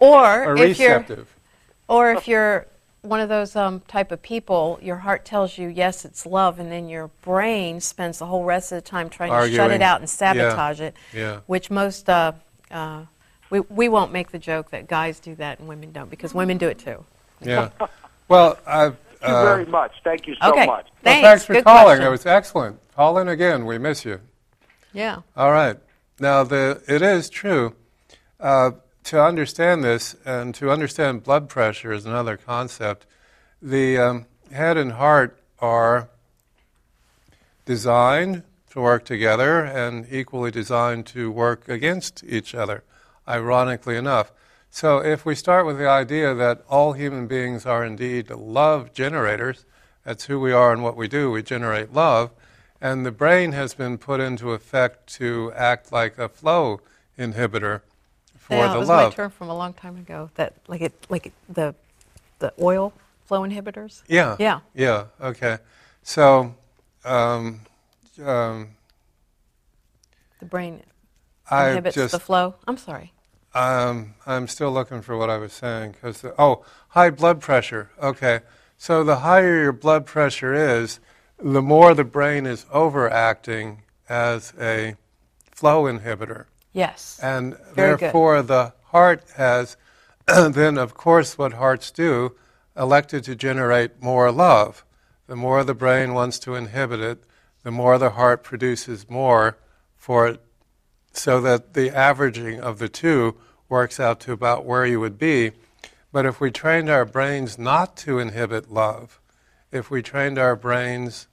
Or, 0.00 0.44
Or 0.46 0.56
if 0.56 0.78
you're 0.80 0.98
receptive. 0.98 1.28
or 1.86 2.12
if 2.12 2.26
you're 2.26 2.66
one 3.02 3.20
of 3.20 3.28
those 3.28 3.54
um, 3.54 3.80
type 3.86 4.10
of 4.10 4.20
people, 4.20 4.78
your 4.82 4.96
heart 4.96 5.24
tells 5.24 5.58
you 5.58 5.68
yes, 5.68 6.04
it's 6.04 6.26
love, 6.26 6.58
and 6.58 6.72
then 6.72 6.88
your 6.88 7.08
brain 7.22 7.80
spends 7.80 8.18
the 8.18 8.26
whole 8.26 8.42
rest 8.44 8.72
of 8.72 8.76
the 8.82 8.88
time 8.88 9.08
trying 9.08 9.30
to 9.30 9.54
shut 9.54 9.70
it 9.70 9.80
out 9.82 10.00
and 10.00 10.08
Yeah. 10.08 10.14
sabotage 10.14 10.80
it. 10.80 10.96
Yeah. 11.12 11.40
Which 11.46 11.70
most 11.70 12.08
uh, 12.08 12.32
uh, 12.70 13.02
we 13.50 13.60
we 13.60 13.88
won't 13.88 14.12
make 14.12 14.32
the 14.32 14.38
joke 14.40 14.70
that 14.70 14.88
guys 14.88 15.20
do 15.20 15.34
that 15.36 15.60
and 15.60 15.68
women 15.68 15.92
don't 15.92 16.10
because 16.10 16.34
women 16.34 16.58
do 16.58 16.68
it 16.68 16.78
too. 16.80 17.04
Yeah. 17.40 17.70
Well, 18.28 18.58
I've. 18.66 18.96
Thank 19.20 19.30
you 19.30 19.36
uh, 19.36 19.44
very 19.44 19.66
much. 19.66 19.92
Thank 20.02 20.26
you 20.26 20.34
so 20.42 20.50
okay, 20.50 20.66
much. 20.66 20.86
well, 20.86 20.94
thanks. 21.04 21.26
thanks 21.28 21.44
for 21.44 21.52
Good 21.52 21.64
calling. 21.64 21.84
question. 21.84 22.06
It 22.06 22.10
was 22.10 22.26
excellent. 22.26 22.80
Call 23.02 23.18
in 23.18 23.26
again. 23.26 23.66
We 23.66 23.78
miss 23.78 24.04
you. 24.04 24.20
yeah. 24.92 25.22
All 25.36 25.50
right. 25.50 25.76
Now, 26.20 26.44
the, 26.44 26.80
it 26.86 27.02
is 27.02 27.28
true. 27.28 27.74
Uh, 28.38 28.70
to 29.02 29.20
understand 29.20 29.82
this 29.82 30.14
and 30.24 30.54
to 30.54 30.70
understand 30.70 31.24
blood 31.24 31.48
pressure 31.48 31.92
is 31.92 32.06
another 32.06 32.36
concept. 32.36 33.04
The 33.60 33.98
um, 33.98 34.26
head 34.52 34.76
and 34.76 34.92
heart 34.92 35.36
are 35.58 36.10
designed 37.64 38.44
to 38.70 38.80
work 38.80 39.04
together 39.04 39.64
and 39.64 40.06
equally 40.08 40.52
designed 40.52 41.06
to 41.06 41.28
work 41.28 41.68
against 41.68 42.22
each 42.22 42.54
other, 42.54 42.84
ironically 43.26 43.96
enough. 43.96 44.30
So, 44.70 44.98
if 44.98 45.26
we 45.26 45.34
start 45.34 45.66
with 45.66 45.76
the 45.76 45.88
idea 45.88 46.36
that 46.36 46.62
all 46.70 46.92
human 46.92 47.26
beings 47.26 47.66
are 47.66 47.84
indeed 47.84 48.30
love 48.30 48.94
generators, 48.94 49.64
that's 50.04 50.26
who 50.26 50.38
we 50.38 50.52
are 50.52 50.72
and 50.72 50.84
what 50.84 50.96
we 50.96 51.08
do, 51.08 51.32
we 51.32 51.42
generate 51.42 51.92
love, 51.92 52.30
and 52.82 53.06
the 53.06 53.12
brain 53.12 53.52
has 53.52 53.72
been 53.74 53.96
put 53.96 54.20
into 54.20 54.50
effect 54.50 55.06
to 55.14 55.52
act 55.54 55.92
like 55.92 56.18
a 56.18 56.28
flow 56.28 56.80
inhibitor 57.16 57.80
for 58.36 58.54
yeah, 58.56 58.68
the 58.68 58.76
it 58.76 58.78
was 58.80 58.88
my 58.88 59.08
term 59.10 59.30
from 59.30 59.48
a 59.48 59.56
long 59.56 59.72
time 59.72 59.96
ago. 59.96 60.30
That 60.34 60.54
like 60.66 60.80
it 60.82 60.92
like 61.08 61.26
it, 61.26 61.32
the 61.48 61.74
the 62.40 62.52
oil 62.60 62.92
flow 63.24 63.42
inhibitors. 63.42 64.02
Yeah. 64.08 64.36
Yeah. 64.38 64.60
Yeah. 64.74 65.04
Okay. 65.20 65.58
So, 66.02 66.54
um, 67.04 67.60
um, 68.22 68.70
The 70.40 70.46
brain 70.46 70.82
inhibits 71.50 71.94
just 71.94 72.12
the 72.12 72.18
flow. 72.18 72.56
I'm 72.66 72.76
sorry. 72.76 73.12
Um, 73.54 74.14
I'm 74.26 74.48
still 74.48 74.72
looking 74.72 75.02
for 75.02 75.16
what 75.16 75.30
I 75.30 75.36
was 75.38 75.52
saying 75.52 75.92
because 75.92 76.24
oh, 76.36 76.64
high 76.88 77.10
blood 77.10 77.40
pressure. 77.40 77.90
Okay, 78.02 78.40
so 78.76 79.04
the 79.04 79.16
higher 79.16 79.62
your 79.62 79.72
blood 79.72 80.06
pressure 80.06 80.54
is, 80.54 81.00
the 81.38 81.62
more 81.62 81.94
the 81.94 82.04
brain 82.04 82.46
is 82.46 82.66
overacting 82.72 83.82
as 84.08 84.52
a 84.60 84.96
flow 85.50 85.84
inhibitor, 85.84 86.46
Yes. 86.72 87.18
and 87.22 87.56
Very 87.74 87.92
good. 87.92 88.00
therefore 88.00 88.42
the 88.42 88.72
heart 88.86 89.22
has 89.36 89.76
then, 90.26 90.78
of 90.78 90.94
course, 90.94 91.36
what 91.36 91.54
hearts 91.54 91.90
do, 91.90 92.36
elected 92.76 93.24
to 93.24 93.34
generate 93.34 94.00
more 94.02 94.30
love. 94.30 94.84
The 95.26 95.36
more 95.36 95.64
the 95.64 95.74
brain 95.74 96.14
wants 96.14 96.38
to 96.40 96.54
inhibit 96.54 97.00
it, 97.00 97.24
the 97.64 97.70
more 97.70 97.98
the 97.98 98.10
heart 98.10 98.42
produces 98.44 99.08
more 99.10 99.56
for 99.96 100.26
it 100.28 100.40
so 101.12 101.40
that 101.40 101.74
the 101.74 101.90
averaging 101.90 102.60
of 102.60 102.78
the 102.78 102.88
two 102.88 103.36
works 103.68 103.98
out 104.00 104.20
to 104.20 104.32
about 104.32 104.64
where 104.64 104.86
you 104.86 105.00
would 105.00 105.18
be. 105.18 105.52
But 106.12 106.26
if 106.26 106.40
we 106.40 106.50
trained 106.50 106.88
our 106.90 107.04
brains 107.04 107.58
not 107.58 107.96
to 107.98 108.18
inhibit 108.18 108.70
love, 108.70 109.20
if 109.72 109.90
we 109.90 110.02
trained 110.02 110.38
our 110.38 110.54
brains, 110.54 111.26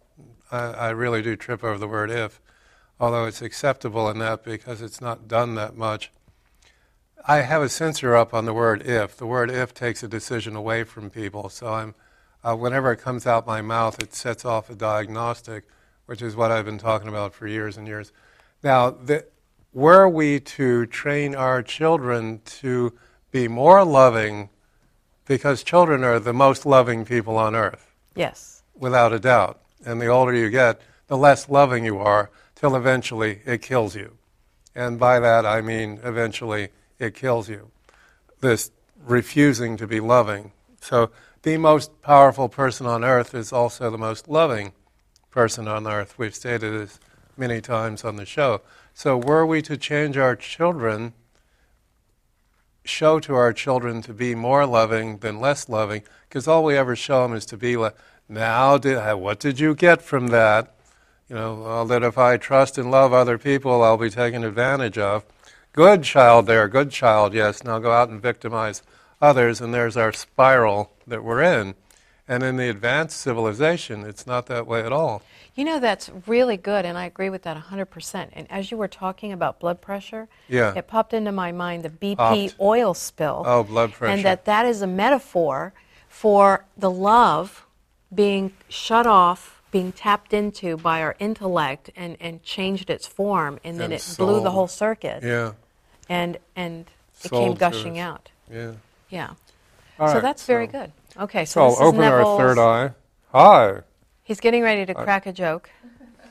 I, 0.49 0.58
I 0.58 0.89
really 0.89 1.21
do 1.21 1.36
trip 1.36 1.63
over 1.63 1.78
the 1.78 1.88
word 1.88 2.10
if, 2.10 2.41
although 2.99 3.25
it's 3.25 3.41
acceptable 3.41 4.10
in 4.10 4.17
that 4.19 4.43
because 4.43 4.82
it's 4.82 5.02
not 5.02 5.28
done 5.28 5.56
that 5.56 5.75
much. 5.75 6.12
I 7.28 7.41
have 7.41 7.62
a 7.62 7.69
censor 7.69 8.15
up 8.15 8.34
on 8.34 8.45
the 8.45 8.54
word 8.54 8.82
if. 8.88 9.17
The 9.17 9.25
word 9.25 9.52
if 9.52 9.73
takes 9.73 10.04
a 10.04 10.08
decision 10.08 10.56
away 10.56 10.86
from 10.86 11.10
people, 11.10 11.49
so 11.49 11.67
I'm, 11.67 11.95
uh, 12.43 12.56
whenever 12.56 12.93
it 12.93 12.97
comes 12.97 13.28
out 13.28 13.45
my 13.45 13.62
mouth, 13.62 14.02
it 14.02 14.13
sets 14.13 14.45
off 14.45 14.69
a 14.69 14.75
diagnostic, 14.75 15.65
which 16.06 16.21
is 16.21 16.36
what 16.36 16.49
I've 16.49 16.65
been 16.65 16.78
talking 16.78 17.10
about 17.10 17.34
for 17.34 17.45
years 17.45 17.75
and 17.78 17.88
years. 17.88 18.13
Now, 18.63 18.89
the, 18.89 19.25
were 19.73 20.08
we 20.08 20.39
to 20.39 20.86
train 20.86 21.36
our 21.36 21.62
children 21.62 22.41
to 22.45 22.93
be 23.32 23.49
more 23.49 23.84
loving, 23.84 24.49
because 25.25 25.62
children 25.62 26.04
are 26.04 26.19
the 26.19 26.34
most 26.34 26.65
loving 26.65 27.06
people 27.06 27.38
on 27.38 27.54
earth, 27.54 27.88
yes. 28.19 28.63
without 28.77 29.13
a 29.13 29.19
doubt. 29.19 29.60
And 29.86 30.01
the 30.01 30.08
older 30.08 30.34
you 30.34 30.49
get, 30.49 30.82
the 31.08 31.17
less 31.17 31.49
loving 31.49 31.86
you 31.86 31.97
are, 31.97 32.29
till 32.55 32.75
eventually 32.75 33.41
it 33.45 33.62
kills 33.62 33.95
you. 33.95 34.17
And 34.75 34.99
by 34.99 35.19
that 35.19 35.45
I 35.45 35.62
mean 35.62 35.99
eventually 36.03 36.69
it 36.99 37.15
kills 37.15 37.49
you. 37.49 37.71
This 38.41 38.71
refusing 39.05 39.77
to 39.77 39.88
be 39.88 39.99
loving. 39.99 40.51
So 40.82 41.12
the 41.43 41.58
most 41.58 42.01
powerful 42.01 42.49
person 42.49 42.86
on 42.86 43.03
earth 43.03 43.34
is 43.34 43.53
also 43.53 43.89
the 43.89 43.97
most 43.97 44.27
loving 44.27 44.73
person 45.32 45.67
on 45.67 45.88
earth. 45.88 46.17
We've 46.17 46.36
stated 46.36 46.73
this 46.73 46.99
many 47.38 47.62
times 47.62 48.03
on 48.03 48.17
the 48.17 48.25
show. 48.25 48.62
So 48.93 49.17
were 49.17 49.45
we 49.45 49.62
to 49.63 49.77
change 49.77 50.17
our 50.17 50.36
children, 50.36 51.13
show 52.84 53.19
to 53.21 53.36
our 53.36 53.53
children 53.53 54.01
to 54.03 54.13
be 54.13 54.36
more 54.36 54.65
loving 54.65 55.19
than 55.19 55.39
less 55.39 55.69
loving, 55.69 56.03
because 56.27 56.47
all 56.47 56.63
we 56.65 56.75
ever 56.75 56.95
show 56.95 57.23
them 57.23 57.34
is 57.34 57.45
to 57.47 57.58
be 57.58 57.77
like, 57.77 57.95
now, 58.29 58.77
did, 58.77 58.97
what 59.15 59.39
did 59.39 59.59
you 59.59 59.75
get 59.75 60.01
from 60.01 60.27
that? 60.27 60.73
You 61.27 61.35
know, 61.35 61.55
well, 61.55 61.85
that 61.85 62.03
if 62.03 62.17
I 62.17 62.37
trust 62.37 62.77
and 62.77 62.89
love 62.89 63.11
other 63.13 63.37
people, 63.37 63.83
I'll 63.83 63.97
be 63.97 64.09
taken 64.09 64.43
advantage 64.43 64.97
of. 64.97 65.23
Good 65.73 66.03
child 66.03 66.47
there, 66.47 66.67
good 66.67 66.89
child, 66.91 67.33
yes. 67.33 67.63
Now 67.63 67.79
go 67.79 67.91
out 67.91 68.09
and 68.09 68.21
victimize 68.21 68.81
others, 69.21 69.61
and 69.61 69.73
there's 69.73 69.97
our 69.97 70.11
spiral 70.13 70.91
that 71.05 71.23
we're 71.23 71.41
in. 71.41 71.75
And 72.27 72.43
in 72.43 72.57
the 72.57 72.69
advanced 72.69 73.17
civilization, 73.21 74.03
it's 74.03 74.25
not 74.27 74.45
that 74.47 74.67
way 74.67 74.81
at 74.83 74.91
all. 74.91 75.21
You 75.55 75.65
know, 75.65 75.79
that's 75.79 76.09
really 76.27 76.57
good, 76.57 76.85
and 76.85 76.97
I 76.97 77.05
agree 77.05 77.29
with 77.29 77.41
that 77.43 77.57
100%. 77.57 78.29
And 78.33 78.49
as 78.51 78.71
you 78.71 78.77
were 78.77 78.87
talking 78.87 79.31
about 79.31 79.59
blood 79.59 79.81
pressure, 79.81 80.27
Yeah. 80.47 80.73
it 80.75 80.87
popped 80.87 81.13
into 81.13 81.31
my 81.31 81.51
mind 81.51 81.83
the 81.83 81.89
BP 81.89 82.15
Popped. 82.49 82.55
oil 82.61 82.93
spill. 82.93 83.43
Oh, 83.45 83.63
blood 83.63 83.93
pressure. 83.93 84.13
And 84.13 84.23
that 84.25 84.45
that 84.45 84.65
is 84.65 84.81
a 84.81 84.87
metaphor 84.87 85.73
for 86.07 86.65
the 86.77 86.89
love 86.91 87.65
being 88.13 88.53
shut 88.69 89.05
off, 89.05 89.61
being 89.71 89.91
tapped 89.91 90.33
into 90.33 90.77
by 90.77 91.01
our 91.01 91.15
intellect 91.19 91.91
and, 91.95 92.17
and 92.19 92.41
changed 92.43 92.89
its 92.89 93.05
form, 93.05 93.59
and 93.63 93.77
then 93.79 93.85
And 93.91 93.93
it 93.93 94.15
blew 94.17 94.41
the 94.41 94.51
whole 94.51 94.67
circuit. 94.67 95.23
Yeah, 95.23 95.53
And, 96.09 96.37
and 96.55 96.87
it 97.23 97.29
Soul 97.29 97.39
came 97.49 97.53
gushing 97.55 97.99
us. 97.99 98.05
out. 98.07 98.29
yeah. 98.51 98.71
Yeah. 99.09 99.31
So 99.97 100.21
that's 100.21 100.45
very 100.45 100.67
so- 100.67 100.71
good. 100.71 100.91
Okay, 101.17 101.43
So 101.45 101.61
so 101.61 101.69
this 101.71 101.79
I'll 101.81 101.87
is 101.89 101.93
open 101.95 102.03
our 102.05 102.37
third 102.37 102.57
eye. 102.59 102.91
Hi. 103.33 103.81
He's 104.23 104.39
getting 104.39 104.61
ready 104.63 104.85
to 104.85 104.93
crack 104.93 105.25
a 105.25 105.33
joke. 105.33 105.69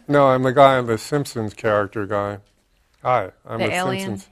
No, 0.06 0.28
I'm 0.28 0.42
the 0.44 0.52
guy, 0.52 0.80
the 0.80 0.96
Simpsons 0.96 1.52
character 1.52 2.06
guy. 2.06 2.38
Hi, 3.02 3.32
I'm 3.46 3.58
The 3.60 3.66
the, 3.66 3.72
alien? 3.74 4.06
Simpsons. 4.18 4.28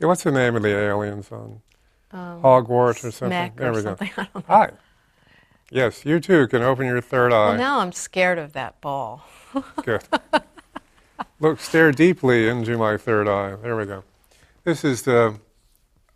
Yeah, 0.00 0.06
what's 0.06 0.22
the 0.22 0.30
name 0.32 0.56
of 0.56 0.62
the 0.62 0.74
aliens 0.74 1.30
on 1.32 1.60
um, 2.12 2.40
Hogwarts 2.42 3.04
or 3.04 3.10
something? 3.10 3.28
Smack 3.28 3.56
there 3.56 3.70
or 3.72 3.74
we 3.74 3.82
something. 3.82 4.10
go. 4.16 4.22
I 4.22 4.24
don't 4.32 4.34
know. 4.48 4.54
Hi. 4.54 4.70
Yes, 5.70 6.04
you 6.04 6.18
too 6.18 6.46
can 6.48 6.62
open 6.62 6.86
your 6.86 7.00
third 7.00 7.32
eye. 7.32 7.50
Well, 7.50 7.58
now 7.58 7.80
I'm 7.80 7.92
scared 7.92 8.38
of 8.38 8.54
that 8.54 8.80
ball. 8.80 9.26
Good. 9.84 10.02
Look, 11.40 11.60
stare 11.60 11.92
deeply 11.92 12.48
into 12.48 12.78
my 12.78 12.96
third 12.96 13.28
eye. 13.28 13.56
There 13.56 13.76
we 13.76 13.84
go. 13.84 14.04
This 14.64 14.84
is 14.84 15.02
the. 15.02 15.38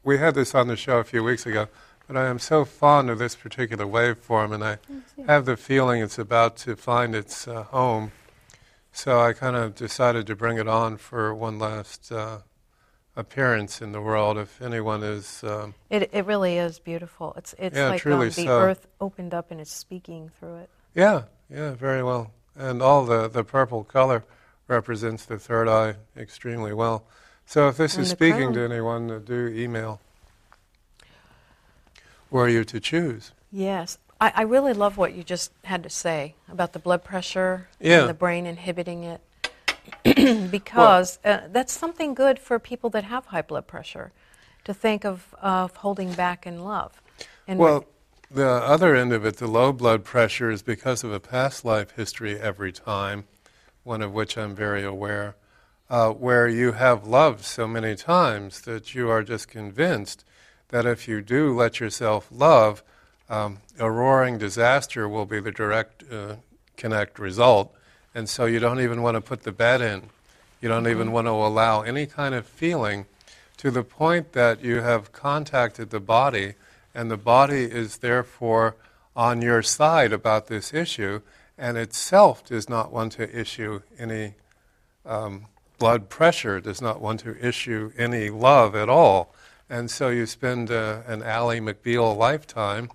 We 0.03 0.19
had 0.19 0.35
this 0.35 0.55
on 0.55 0.67
the 0.67 0.77
show 0.77 0.99
a 0.99 1.05
few 1.05 1.23
weeks 1.23 1.47
ago, 1.47 1.69
but 2.07 2.17
I 2.17 2.27
am 2.27 2.39
so 2.39 2.65
fond 2.65 3.09
of 3.09 3.19
this 3.19 3.37
particular 3.37 3.87
waveform, 3.87 4.53
and 4.53 4.65
I 4.65 4.79
have 5.27 5.45
the 5.45 5.57
feeling 5.57 6.03
it's 6.03 6.19
about 6.19 6.57
to 6.59 6.75
find 6.75 7.15
its 7.15 7.47
uh, 7.47 7.65
home. 7.65 8.11
So 8.91 9.21
I 9.21 9.33
kind 9.33 9.55
of 9.55 9.75
decided 9.75 10.27
to 10.27 10.37
bring 10.37 10.59
it 10.59 10.67
on 10.67 10.97
for 10.97 11.35
one 11.35 11.59
last 11.59 12.11
uh, 12.11 12.39
appearance 13.17 13.81
in 13.83 13.93
the 13.93 14.01
world. 14.01 14.39
If 14.39 14.61
anyone 14.63 15.03
is, 15.03 15.43
um, 15.45 15.75
It, 15.91 16.11
it 16.13 16.25
really 16.27 16.57
is 16.59 16.79
beautiful. 16.79 17.35
It's, 17.37 17.55
it's 17.59 17.77
Yeah, 17.77 17.89
like 17.91 18.07
um, 18.07 18.21
the 18.21 18.31
so. 18.31 18.61
earth 18.61 18.87
opened 19.01 19.35
up 19.35 19.51
and 19.51 19.61
is 19.61 19.69
speaking 19.71 20.31
through 20.39 20.57
it. 20.59 20.71
yeah, 20.95 21.25
yeah, 21.51 21.73
very 21.75 22.03
well. 22.03 22.33
And 22.57 22.83
all 22.83 23.05
the, 23.05 23.29
the 23.29 23.45
purple 23.45 23.85
color 23.85 24.25
represents 24.69 25.25
the 25.25 25.39
third 25.39 25.69
eye 25.69 25.97
extremely 26.17 26.73
well. 26.73 27.05
So 27.47 27.69
if 27.69 27.77
this 27.77 27.95
And 27.97 28.05
is 28.05 28.11
speaking 28.11 28.53
crown. 28.53 28.55
to 28.55 28.61
anyone, 28.65 29.11
uh, 29.11 29.19
do 29.19 29.49
email. 29.49 30.01
Were 32.31 32.49
you 32.49 32.65
to 32.65 32.81
choose? 32.81 33.33
Yes. 33.51 33.99
I, 34.21 34.33
I 34.37 34.43
really 34.43 34.73
love 34.73 34.97
what 34.97 35.15
you 35.15 35.23
just 35.23 35.53
had 35.65 35.83
to 35.83 35.91
say 35.91 36.35
about 36.51 36.73
the 36.73 36.79
blood 36.79 37.05
pressure 37.05 37.69
Yeah. 37.81 38.01
and 38.01 38.09
the 38.09 38.15
brain 38.15 38.47
inhibiting 38.47 39.05
it. 39.05 39.21
because 40.51 41.19
uh, 41.25 41.49
that's 41.51 41.73
something 41.73 42.15
good 42.15 42.39
for 42.39 42.59
people 42.59 42.91
that 42.91 43.05
have 43.05 43.27
high 43.27 43.43
blood 43.43 43.67
pressure 43.67 44.13
to 44.65 44.75
think 44.75 45.05
of, 45.05 45.35
of 45.43 45.77
holding 45.77 46.13
back 46.15 46.47
in 46.47 46.65
love. 46.65 47.01
And 47.49 47.59
Well, 47.59 47.87
the 48.31 48.49
other 48.49 48.95
end 48.95 49.13
of 49.13 49.25
it, 49.25 49.37
the 49.37 49.47
low 49.47 49.73
blood 49.73 50.05
pressure, 50.05 50.51
is 50.51 50.63
because 50.63 51.05
of 51.05 51.13
a 51.13 51.21
past 51.21 51.65
life 51.65 51.93
history 51.97 52.39
every 52.41 52.73
time, 52.73 53.25
one 53.85 54.03
of 54.03 54.13
which 54.13 54.39
I'm 54.39 54.55
very 54.55 54.85
aware. 54.85 55.37
uh, 55.91 56.11
where 56.11 56.49
you 56.49 56.73
have 56.73 57.07
loved 57.07 57.45
so 57.45 57.69
many 57.69 57.95
times 57.95 58.63
that 58.63 58.95
you 58.95 59.11
are 59.11 59.23
just 59.23 59.49
convinced 59.49 60.25
that 60.69 60.87
if 60.87 61.07
you 61.07 61.21
do 61.21 61.55
let 61.55 61.81
yourself 61.81 62.29
love, 62.31 62.83
um, 63.29 63.59
a 63.79 63.91
roaring 63.91 64.39
disaster 64.39 65.07
will 65.07 65.27
be 65.27 65.39
the 65.41 65.53
direct 65.53 66.03
uh, 66.11 66.37
connect 66.79 67.19
result. 67.19 67.75
And 68.15 68.29
so 68.29 68.45
you 68.45 68.59
don't 68.59 68.81
even 68.81 69.03
want 69.03 69.17
to 69.17 69.21
put 69.21 69.43
the 69.43 69.53
bed 69.53 69.81
in. 69.81 70.11
You 70.61 70.69
don't 70.69 70.87
even 70.87 71.07
Mm-hmm. 71.07 71.15
want 71.15 71.27
to 71.27 71.33
allow 71.33 71.83
any 71.83 72.07
kind 72.07 72.35
of 72.35 72.47
feeling 72.47 73.07
to 73.57 73.71
the 73.71 73.83
point 73.83 74.33
that 74.33 74.63
you 74.63 74.81
have 74.81 75.13
contacted 75.13 75.91
the 75.91 76.01
body, 76.01 76.55
and 76.95 77.11
the 77.11 77.17
body 77.17 77.65
is 77.65 77.99
therefore 77.99 78.77
on 79.15 79.43
your 79.43 79.63
side 79.63 80.13
about 80.13 80.47
this 80.47 80.73
issue, 80.75 81.21
and 81.59 81.77
itself 81.77 82.45
does 82.45 82.69
not 82.69 82.93
want 82.93 83.13
to 83.13 83.39
issue 83.39 83.83
any 83.99 84.35
um, 85.05 85.47
blood 85.79 86.09
pressure, 86.09 86.61
does 86.61 86.81
not 86.81 87.01
want 87.01 87.21
to 87.21 87.37
issue 87.47 87.93
any 87.99 88.31
love 88.31 88.75
at 88.75 88.89
all. 88.89 89.35
And 89.69 89.91
so 89.91 90.09
you 90.09 90.27
spend 90.27 90.71
uh, 90.71 91.01
an 91.07 91.23
Ally 91.23 91.59
McBeal 91.59 92.17
lifetime, 92.17 92.91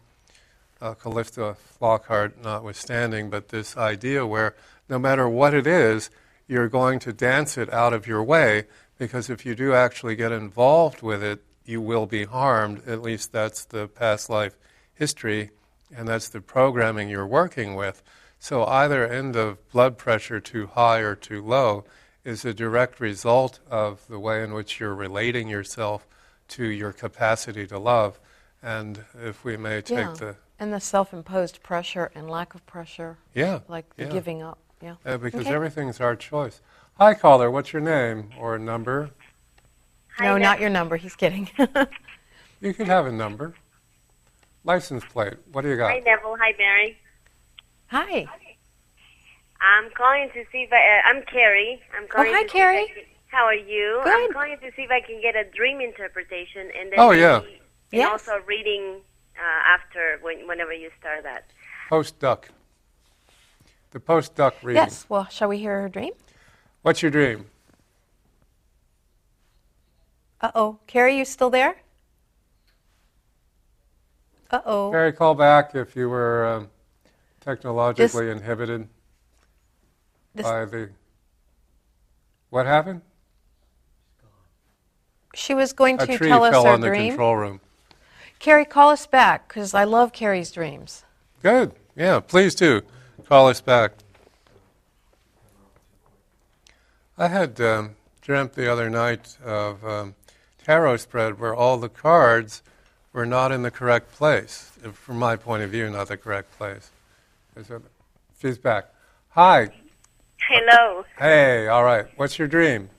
uh, 0.82 0.94
Calista 0.94 1.56
Flockhart 1.80 2.42
notwithstanding, 2.42 3.30
but 3.30 3.50
this 3.50 3.76
idea 3.78 4.26
where 4.26 4.56
no 4.90 5.00
matter 5.00 5.28
what 5.28 5.54
it 5.54 5.68
is, 5.68 6.10
you're 6.48 6.70
going 6.70 7.00
to 7.00 7.14
dance 7.14 7.58
it 7.58 7.72
out 7.74 7.94
of 7.94 8.08
your 8.08 8.24
way 8.24 8.66
because 8.98 9.30
if 9.30 9.46
you 9.46 9.56
do 9.56 9.74
actually 9.74 10.16
get 10.16 10.32
involved 10.32 11.02
with 11.02 11.24
it, 11.24 11.44
you 11.66 11.82
will 11.82 12.06
be 12.06 12.26
harmed. 12.26 12.88
At 12.88 13.02
least 13.02 13.32
that's 13.32 13.66
the 13.66 13.88
past 13.88 14.30
life 14.30 14.58
history, 14.94 15.52
and 15.96 16.08
that's 16.08 16.30
the 16.30 16.42
programming 16.42 17.10
you're 17.10 17.28
working 17.28 17.76
with. 17.76 18.02
So 18.40 18.66
either 18.66 19.08
end 19.08 19.36
of 19.36 19.70
blood 19.72 19.98
pressure 19.98 20.40
too 20.40 20.68
high 20.68 21.00
or 21.00 21.16
too 21.16 21.44
low 21.44 21.86
is 22.24 22.46
a 22.46 22.54
direct 22.54 23.00
result 23.00 23.60
of 23.70 24.06
the 24.08 24.20
way 24.20 24.44
in 24.44 24.54
which 24.54 24.80
you're 24.80 24.96
relating 24.96 25.48
yourself 25.48 26.08
to 26.50 26.66
your 26.66 26.94
capacity 26.94 27.68
to 27.68 27.80
love. 27.80 28.20
And 28.62 29.04
if 29.22 29.44
we 29.44 29.58
may 29.58 29.82
take 29.82 29.98
yeah. 29.98 30.14
the 30.14 30.36
and 30.60 30.74
the 30.74 30.80
self-imposed 30.80 31.62
pressure 31.62 32.12
and 32.16 32.30
lack 32.30 32.56
of 32.56 32.66
pressure, 32.66 33.18
yeah, 33.34 33.60
like 33.68 33.96
the 33.96 34.06
yeah. 34.06 34.12
giving 34.12 34.42
up. 34.42 34.60
Yeah. 34.82 34.96
Uh, 35.06 35.18
because 35.18 35.42
Okay. 35.42 35.54
everything's 35.54 36.00
our 36.00 36.16
choice. 36.16 36.62
Hi, 36.98 37.14
caller. 37.14 37.50
What's 37.52 37.74
your 37.74 37.82
name 37.82 38.30
or 38.40 38.58
number? 38.60 39.12
Hi, 40.18 40.26
no, 40.26 40.36
Beth. 40.36 40.42
not 40.44 40.60
your 40.60 40.70
number. 40.70 40.98
He's 40.98 41.16
kidding. 41.16 41.50
You 42.60 42.74
could 42.74 42.88
have 42.88 43.06
a 43.06 43.12
number. 43.12 43.54
License 44.64 45.04
plate. 45.06 45.36
What 45.52 45.62
do 45.62 45.70
you 45.70 45.78
got? 45.78 45.92
Hi, 45.92 46.00
Neville. 46.00 46.36
Hi, 46.42 46.56
Mary. 46.58 46.98
Hi. 47.92 48.26
I'm 49.62 49.92
calling 49.96 50.30
to 50.34 50.44
see 50.52 50.64
if 50.64 50.74
I, 50.74 50.78
uh, 50.78 51.02
I'm 51.08 51.22
Carrie. 51.32 51.80
I'm 51.96 52.08
calling. 52.08 52.30
Oh, 52.30 52.34
hi, 52.34 52.42
to 52.42 52.50
see 52.50 52.58
Carrie. 52.58 52.88
can- 52.88 53.04
how 53.28 53.44
are 53.46 53.54
you? 53.54 54.02
Good. 54.04 54.12
I'm 54.12 54.34
calling 54.34 54.58
to 54.60 54.72
see 54.76 54.82
if 54.82 54.90
I 54.90 55.02
can 55.02 55.22
get 55.22 55.36
a 55.36 55.44
dream 55.52 55.82
interpretation 55.82 56.72
and 56.80 56.92
then 56.92 57.00
Oh, 57.00 57.12
yeah. 57.12 57.42
maybe- 57.42 57.62
and 57.92 58.00
Yes. 58.00 58.10
also 58.12 58.42
reading 58.48 59.02
uh, 59.38 59.42
after 59.68 60.18
when, 60.24 60.48
whenever 60.48 60.74
you 60.74 60.90
start 61.00 61.22
that. 61.24 61.52
Post 61.90 62.18
duck. 62.18 62.50
The 63.98 64.02
post 64.02 64.36
duck 64.36 64.54
reading. 64.62 64.84
Yes. 64.84 65.08
Well, 65.10 65.28
shall 65.32 65.48
we 65.48 65.58
hear 65.58 65.82
her 65.82 65.90
dream? 65.90 66.14
What's 66.84 67.02
your 67.02 67.10
dream? 67.10 67.48
Uh 70.40 70.52
oh. 70.54 70.78
Carrie, 70.86 71.18
you 71.18 71.26
still 71.26 71.50
there? 71.50 71.78
Uh 74.52 74.62
oh. 74.68 74.92
Carrie, 74.92 75.14
call 75.14 75.34
back 75.34 75.74
if 75.74 75.96
you 75.96 76.10
were 76.10 76.46
um, 76.46 76.70
technologically 77.42 78.30
inhibited 78.30 78.88
This- 80.36 80.44
by 80.44 80.66
the. 80.66 80.92
What 82.52 82.68
happened? 82.68 83.02
She 85.34 85.56
was 85.56 85.74
going 85.74 85.98
to 85.98 86.20
tell 86.20 86.44
us 86.44 86.54
her 86.54 86.70
on 86.70 86.82
the 86.82 86.88
dream. 86.90 87.10
control 87.10 87.36
room. 87.36 87.62
Carrie, 88.38 88.64
call 88.66 88.92
us 88.92 89.08
back 89.08 89.48
because 89.48 89.74
I 89.74 89.86
love 89.86 90.14
Carrie's 90.14 90.52
dreams. 90.52 91.04
Good. 91.42 91.72
Yeah, 91.96 92.20
please 92.20 92.54
do. 92.54 92.84
Call 93.28 93.48
us 93.50 93.60
back. 93.62 93.92
I 97.18 97.28
had 97.28 97.60
um, 97.60 97.96
dreamt 98.22 98.54
the 98.54 98.72
other 98.72 98.90
night 98.90 99.38
of 99.44 99.84
um, 99.86 100.16
tarot 100.64 100.98
spread 100.98 101.40
where 101.40 101.54
all 101.54 101.78
the 101.78 101.90
cards 101.90 102.62
were 103.12 103.26
not 103.26 103.52
in 103.52 103.64
the 103.64 103.72
correct 103.72 104.14
place. 104.14 104.72
uh, 104.86 104.92
From 104.92 105.18
my 105.20 105.36
point 105.36 105.64
of 105.64 105.72
view, 105.72 105.90
not 105.90 106.08
the 106.08 106.18
correct 106.18 106.52
place. 106.58 106.92
She's 108.40 108.58
back. 108.58 108.94
Hi. 109.30 109.70
Hello. 110.48 111.04
Hey, 111.18 111.68
all 111.68 111.84
right. 111.84 112.06
What's 112.18 112.38
your 112.38 112.48
dream? 112.48 112.90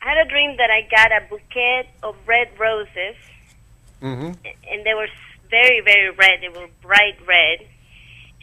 I 0.00 0.10
had 0.10 0.26
a 0.26 0.30
dream 0.30 0.56
that 0.58 0.70
I 0.70 0.82
got 0.90 1.10
a 1.10 1.20
bouquet 1.28 1.88
of 2.02 2.16
red 2.26 2.48
roses, 2.58 3.16
Mm-hmm. 4.02 4.32
and 4.70 4.84
they 4.84 4.92
were 4.92 5.08
very, 5.50 5.80
very 5.80 6.10
red. 6.10 6.40
They 6.42 6.48
were 6.50 6.68
bright 6.82 7.16
red. 7.26 7.66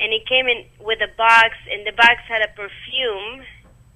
And 0.02 0.12
it 0.12 0.26
came 0.28 0.48
in 0.48 0.66
with 0.80 1.00
a 1.02 1.16
box, 1.16 1.56
and 1.72 1.86
the 1.86 1.92
box 1.92 2.22
had 2.28 2.42
a 2.42 2.48
perfume, 2.48 3.46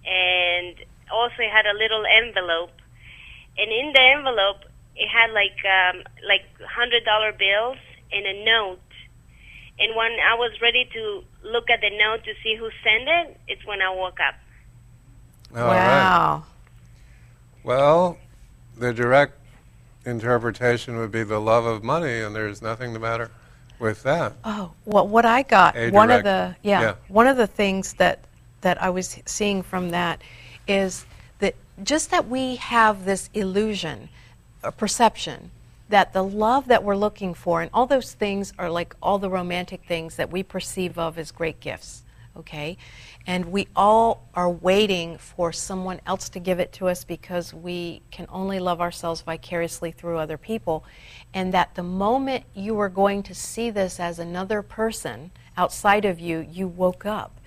and 0.06 0.76
also 1.12 1.36
it 1.40 1.52
had 1.52 1.66
a 1.66 1.74
little 1.74 2.06
envelope. 2.06 2.72
And 3.58 3.72
in 3.72 3.92
the 3.92 4.02
envelope, 4.02 4.66
it 4.96 5.10
had 5.10 5.32
like 5.32 5.58
um, 5.66 6.04
like 6.28 6.46
hundred 6.62 7.06
dollar 7.06 7.32
bills 7.32 7.78
and 8.12 8.26
a 8.26 8.46
note. 8.46 8.80
And 9.80 9.96
when 9.96 10.12
I 10.12 10.36
was 10.36 10.52
ready 10.62 10.88
to 10.94 11.24
look 11.44 11.70
at 11.70 11.82
the 11.82 11.90
note 11.90 12.24
to 12.24 12.34
see 12.44 12.56
who 12.56 12.70
sent 12.84 13.10
it, 13.10 13.40
it's 13.48 13.66
when 13.66 13.82
I 13.82 13.90
woke 13.90 14.20
up. 14.20 14.36
All 15.56 15.66
right. 15.66 15.76
wow. 15.76 16.44
Well, 17.64 18.18
the 18.78 18.94
direct 18.94 19.40
interpretation 20.06 20.98
would 20.98 21.12
be 21.12 21.24
the 21.24 21.40
love 21.40 21.66
of 21.66 21.84
money, 21.84 22.22
and 22.22 22.36
there's 22.36 22.62
nothing 22.62 22.94
the 22.94 23.00
matter 23.00 23.32
with 23.80 24.04
that. 24.04 24.34
Oh, 24.44 24.72
well, 24.86 25.08
what 25.08 25.26
I 25.26 25.44
got, 25.44 25.76
A 25.76 25.92
one 25.92 26.12
of 26.12 26.24
the 26.24 26.56
yeah, 26.64 26.82
yeah. 26.82 26.96
one 27.08 27.28
of 27.28 27.38
the 27.38 27.48
things 27.48 27.94
that 27.94 28.20
that 28.62 28.82
I 28.82 28.90
was 28.90 29.20
seeing 29.26 29.62
from 29.64 29.90
that 29.90 30.22
is 30.68 31.06
that 31.40 31.56
just 31.84 32.12
that 32.12 32.28
we 32.28 32.56
have 32.56 33.06
this 33.06 33.30
illusion, 33.34 34.10
or 34.64 34.72
perception 34.72 35.52
that 35.90 36.14
the 36.14 36.24
love 36.24 36.68
that 36.68 36.84
we're 36.84 36.96
looking 36.96 37.34
for 37.34 37.62
and 37.62 37.70
all 37.74 37.86
those 37.86 38.14
things 38.14 38.54
are 38.58 38.70
like 38.70 38.96
all 39.02 39.20
the 39.20 39.30
romantic 39.30 39.84
things 39.88 40.16
that 40.16 40.32
we 40.32 40.42
perceive 40.42 40.98
of 40.98 41.18
as 41.20 41.32
great 41.32 41.60
gifts, 41.60 42.04
okay? 42.38 42.78
And 43.28 43.46
we 43.46 43.68
all 43.76 44.28
are 44.34 44.50
waiting 44.50 45.18
for 45.18 45.52
someone 45.52 46.00
else 46.06 46.30
to 46.30 46.40
give 46.40 46.60
it 46.60 46.72
to 46.74 46.88
us 46.88 47.04
because 47.04 47.54
we 47.54 48.02
can 48.12 48.28
only 48.30 48.60
love 48.60 48.82
ourselves 48.82 49.22
vicariously 49.22 49.92
through 49.92 50.18
other 50.18 50.38
people. 50.38 50.84
And 51.34 51.54
that 51.54 51.76
the 51.76 51.84
moment 51.84 52.44
you 52.54 52.80
are 52.80 52.90
going 52.90 53.24
to 53.24 53.36
see 53.36 53.70
this 53.70 54.00
as 54.00 54.20
another 54.20 54.62
person 54.62 55.32
outside 55.58 56.06
of 56.06 56.20
you, 56.20 56.48
you 56.52 56.68
woke 56.68 57.06
up, 57.06 57.40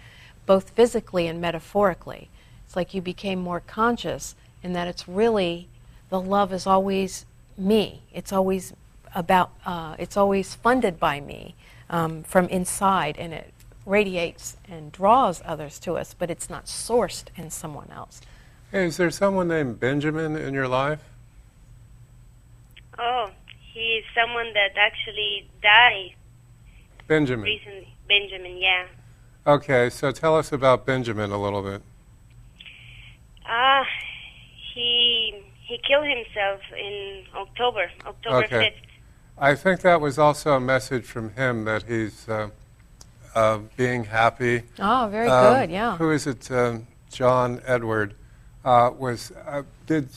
both 0.47 0.71
physically 0.71 1.27
and 1.27 1.41
metaphorically. 1.41 2.29
It's 2.67 2.77
like 2.77 2.95
you 2.95 3.01
became 3.01 3.39
more 3.39 3.61
conscious 3.61 4.35
in 4.63 4.73
that 4.73 4.89
it's 4.89 5.09
really, 5.09 5.69
the 6.11 6.21
love 6.21 6.53
is 6.53 6.67
always 6.67 7.25
me. 7.57 8.03
It's 8.13 8.33
always 8.33 8.73
about, 9.15 9.51
uh, 9.65 9.97
it's 9.99 10.17
always 10.17 10.55
funded 10.55 10.99
by 10.99 11.21
me 11.21 11.55
um, 11.91 12.23
from 12.23 12.47
inside, 12.49 13.17
and 13.19 13.33
it 13.33 13.53
radiates 13.89 14.57
and 14.69 14.93
draws 14.93 15.43
others 15.45 15.79
to 15.81 15.95
us, 15.97 16.15
but 16.15 16.31
it's 16.31 16.51
not 16.51 16.67
sourced 16.67 17.25
in 17.37 17.51
someone 17.51 17.91
else. 17.91 18.21
Hey, 18.71 18.85
is 18.87 18.99
there 18.99 19.11
someone 19.11 19.49
named 19.49 19.81
Benjamin 19.81 20.37
in 20.37 20.53
your 20.55 20.69
life? 20.69 21.01
Oh, 22.99 23.31
he 23.73 23.81
is 23.81 24.05
someone 24.15 24.53
that 24.55 24.71
actually 24.77 25.49
died 25.63 26.15
Benjamin. 27.07 27.45
recently. 27.45 27.89
Benjamin, 28.07 28.59
yeah. 28.59 28.87
Okay, 29.47 29.89
so 29.89 30.11
tell 30.13 30.37
us 30.37 30.53
about 30.53 30.85
Benjamin 30.85 31.31
a 31.31 31.41
little 31.41 31.63
bit. 31.63 31.81
Ah, 33.47 33.85
he 34.75 35.43
he 35.67 35.79
killed 35.87 36.07
himself 36.07 36.61
in 36.79 37.25
October, 37.35 37.91
October 38.07 38.45
Okay. 38.45 38.71
5th. 38.71 38.73
I 39.39 39.55
think 39.55 39.81
that 39.83 40.01
was 40.01 40.19
also 40.19 40.53
a 40.55 40.61
message 40.61 41.05
from 41.05 41.31
him 41.35 41.65
that 41.65 41.85
he's 41.85 42.29
uh, 42.29 42.49
uh, 43.35 43.59
being 43.77 44.05
happy. 44.05 44.63
Oh, 44.79 45.09
very 45.11 45.29
Um, 45.29 45.55
good, 45.55 45.71
yeah. 45.71 45.97
Who 45.97 46.11
is 46.11 46.27
it? 46.27 46.51
Um, 46.51 46.87
John 47.11 47.61
Edward 47.67 48.15
uh, 48.65 48.91
was 48.97 49.33
uh, 49.47 49.63
did. 49.87 50.09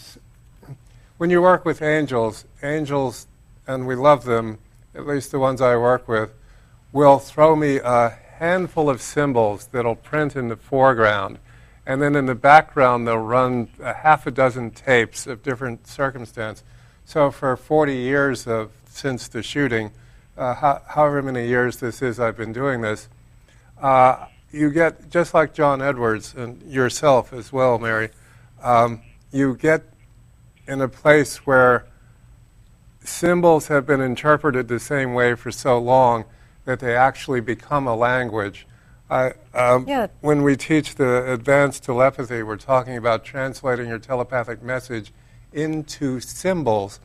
When 1.17 1.29
you 1.29 1.41
work 1.41 1.65
with 1.65 1.81
angels, 1.81 2.45
angels, 2.63 3.27
and 3.67 3.85
we 3.85 3.95
love 3.95 4.25
them, 4.25 4.57
at 4.95 5.05
least 5.05 5.31
the 5.31 5.39
ones 5.39 5.61
I 5.61 5.75
work 5.77 6.07
with, 6.07 6.33
will 6.91 7.19
throw 7.19 7.55
me 7.55 7.77
a 7.77 8.09
handful 8.39 8.89
of 8.89 9.01
symbols 9.01 9.67
that'll 9.71 9.95
print 9.95 10.35
in 10.35 10.47
the 10.47 10.55
foreground, 10.55 11.37
and 11.85 12.01
then 12.01 12.15
in 12.15 12.25
the 12.25 12.35
background 12.35 13.07
they'll 13.07 13.17
run 13.17 13.69
a 13.81 13.93
half 13.93 14.25
a 14.25 14.31
dozen 14.31 14.71
tapes 14.71 15.27
of 15.27 15.43
different 15.43 15.85
circumstance. 15.85 16.63
So 17.05 17.29
for 17.29 17.55
40 17.55 17.95
years 17.95 18.47
of 18.47 18.71
since 18.85 19.27
the 19.27 19.43
shooting, 19.43 19.91
uh, 20.37 20.53
ho- 20.55 20.81
however 20.87 21.21
many 21.21 21.47
years 21.47 21.77
this 21.77 22.01
is, 22.01 22.19
I've 22.19 22.37
been 22.37 22.53
doing 22.53 22.81
this 22.81 23.09
uh, 23.81 24.27
you 24.51 24.69
get 24.69 25.09
just 25.09 25.33
like 25.33 25.53
John 25.53 25.81
Edwards 25.81 26.33
and 26.35 26.61
yourself 26.63 27.33
as 27.33 27.51
well, 27.51 27.79
Mary. 27.79 28.09
Um, 28.61 29.01
you 29.31 29.55
get 29.55 29.83
in 30.67 30.81
a 30.81 30.87
place 30.87 31.37
where 31.47 31.85
symbols 33.03 33.67
have 33.67 33.85
been 33.85 34.01
interpreted 34.01 34.67
the 34.67 34.79
same 34.79 35.13
way 35.13 35.35
for 35.35 35.51
so 35.51 35.79
long 35.79 36.25
that 36.65 36.79
they 36.79 36.95
actually 36.95 37.41
become 37.41 37.87
a 37.87 37.95
language. 37.95 38.67
I, 39.09 39.33
um, 39.53 39.85
Yeah. 39.87 40.07
When 40.21 40.43
we 40.43 40.55
teach 40.55 40.95
the 40.95 41.31
advanced 41.31 41.83
telepathy, 41.83 42.43
we're 42.43 42.57
talking 42.57 42.95
about 42.95 43.25
translating 43.25 43.87
your 43.87 43.99
telepathic 43.99 44.61
message 44.61 45.11
into 45.51 46.19
symbols. 46.19 46.99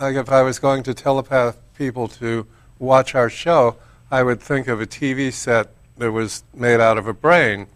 Like 0.00 0.16
if 0.16 0.30
I 0.30 0.42
was 0.42 0.58
going 0.58 0.82
to 0.84 0.94
telepath 0.94 1.60
people 1.76 2.08
to 2.08 2.46
watch 2.78 3.14
our 3.14 3.30
show, 3.30 3.76
I 4.10 4.22
would 4.22 4.40
think 4.40 4.68
of 4.68 4.80
a 4.80 4.86
TV 4.86 5.32
set 5.32 5.68
that 5.98 6.12
was 6.12 6.44
made 6.54 6.80
out 6.80 6.98
of 6.98 7.06
a 7.06 7.12
brain, 7.12 7.66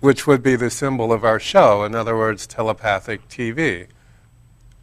which 0.00 0.26
would 0.26 0.42
be 0.42 0.56
the 0.56 0.70
symbol 0.70 1.12
of 1.12 1.24
our 1.24 1.40
show. 1.40 1.84
In 1.84 1.94
other 1.94 2.16
words, 2.16 2.46
telepathic 2.46 3.28
TV, 3.28 3.86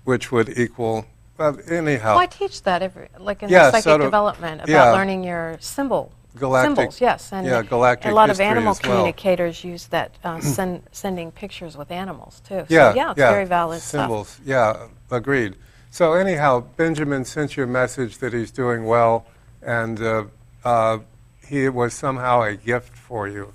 which 0.04 0.32
would 0.32 0.58
equal. 0.58 1.06
Well, 1.38 1.58
anyhow, 1.70 2.12
Well, 2.12 2.20
I 2.20 2.26
teach 2.28 2.64
that 2.64 2.82
every, 2.82 3.10
like 3.18 3.44
in 3.44 3.50
Yeah, 3.50 3.72
psychic 3.72 3.84
sort 3.84 4.02
of- 4.02 4.08
development 4.08 4.62
about 4.62 4.70
yeah. 4.70 4.92
learning 4.92 5.24
your 5.24 5.58
symbol 5.60 6.12
Galactic- 6.38 6.76
symbols. 6.78 7.02
Yes, 7.02 7.34
and 7.34 7.46
yeah, 7.48 7.62
galactic 7.64 8.12
a 8.12 8.14
lot 8.16 8.30
of 8.30 8.40
animal 8.40 8.74
well. 8.74 8.80
communicators 8.82 9.64
use 9.64 9.88
that 9.88 10.12
uh, 10.24 10.40
send, 10.56 10.84
sending 10.92 11.32
pictures 11.32 11.76
with 11.76 11.92
animals 11.92 12.42
too. 12.48 12.66
Yeah, 12.70 12.92
so, 12.92 12.96
yeah, 12.98 13.12
it's 13.12 13.18
very 13.20 13.46
valid 13.46 13.82
stuff. 13.82 14.02
Symbols, 14.04 14.40
yeah, 14.46 14.88
agreed. 15.10 15.56
So 15.94 16.14
anyhow, 16.14 16.62
Benjamin 16.78 17.26
sent 17.26 17.58
you 17.58 17.64
a 17.64 17.68
message 17.68 18.20
that 18.20 18.32
he's 18.34 18.50
doing 18.50 18.86
well, 18.86 19.26
and 19.62 20.02
uh, 20.02 20.24
uh, 20.64 21.00
he 21.46 21.68
was 21.68 21.94
somehow 21.94 22.42
a 22.44 22.56
gift 22.56 22.96
for 22.96 23.28
you. 23.28 23.52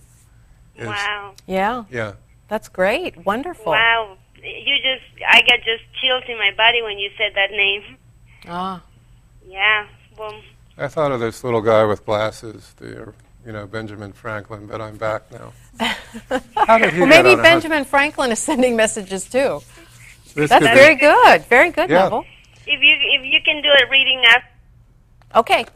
Is- 0.77 0.87
Wow. 0.87 1.33
Yeah, 1.47 1.85
Yeah. 1.91 2.13
that's 2.49 2.69
great. 2.69 3.25
Wonderful. 3.25 3.73
Wow. 3.73 4.19
You 4.43 4.77
just, 4.77 5.03
I 5.27 5.41
got 5.41 5.61
just 5.65 5.83
chills 6.01 6.25
in 6.29 6.37
my 6.39 6.53
body 6.57 6.83
when 6.83 6.99
you 6.99 7.11
said 7.17 7.33
that 7.35 7.51
name. 7.53 7.97
Ah, 8.47 8.83
Yeah. 9.49 9.87
Well, 10.19 10.35
I 10.79 10.89
thought 10.89 11.13
of 11.13 11.21
this 11.21 11.43
little 11.43 11.63
guy 11.63 11.85
with 11.85 12.05
glasses, 12.05 12.75
the, 12.77 13.13
you 13.47 13.53
know, 13.53 13.67
Benjamin 13.67 14.13
Franklin, 14.13 14.67
but 14.67 14.81
I'm 14.83 14.97
back 14.99 15.23
now. 15.33 15.53
How 16.67 16.77
did 16.79 16.93
he 16.93 17.01
well, 17.01 17.09
maybe 17.09 17.31
on 17.31 17.41
a 17.41 17.43
Benjamin 17.43 17.85
Franklin 17.87 18.31
is 18.31 18.39
sending 18.39 18.77
messages 18.77 19.25
too. 19.25 19.63
Hun- 20.37 20.43
This 20.43 20.51
That's 20.51 20.65
could 20.65 20.71
be- 20.73 20.81
very 20.81 20.95
good. 20.97 21.45
Very 21.47 21.71
good, 21.71 21.91
Yeah. 21.91 22.03
Neville. 22.05 22.25
if 22.67 22.81
you 22.81 22.97
if 23.17 23.25
you 23.25 23.41
can 23.45 23.63
do 23.63 23.69
a 23.69 23.91
reading 23.91 24.23
after. 24.27 24.49
Okay, 25.35 25.67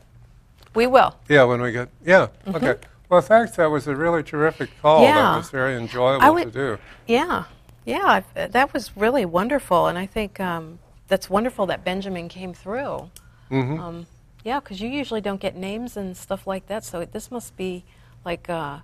we 0.74 0.86
will. 0.86 1.14
Yeah, 1.28 1.44
when 1.44 1.60
we 1.60 1.72
get, 1.72 1.88
yeah, 2.04 2.28
okay. 2.48 2.74
Well, 3.08 3.20
thanks. 3.20 3.56
That 3.56 3.70
was 3.70 3.86
a 3.88 3.96
really 3.96 4.22
terrific 4.22 4.70
call. 4.80 5.02
Mm-hmm. 5.02 5.16
Yeah. 5.16 5.22
That 5.32 5.36
was 5.38 5.50
very 5.50 5.76
enjoyable 5.76 6.24
I 6.24 6.30
would- 6.30 6.52
to 6.52 6.76
do. 6.76 6.78
Yeah, 7.06 7.44
yeah, 7.84 8.22
that 8.34 8.72
was 8.72 8.96
really 8.96 9.24
wonderful, 9.24 9.86
and 9.88 9.98
I 9.98 10.06
think 10.06 10.38
um, 10.40 10.78
that's 11.08 11.28
wonderful 11.28 11.66
that 11.66 11.84
Benjamin 11.84 12.28
came 12.28 12.54
through. 12.54 13.10
hmm 13.48 13.80
Um, 13.80 14.06
yeah, 14.44 14.60
because 14.60 14.80
you 14.80 14.88
usually 14.88 15.20
don't 15.20 15.40
get 15.40 15.56
names 15.56 15.96
and 15.96 16.16
stuff 16.16 16.46
like 16.46 16.66
that, 16.68 16.84
so 16.84 17.04
this 17.04 17.30
must 17.30 17.56
be 17.56 17.84
like 18.24 18.48
uh, 18.48 18.78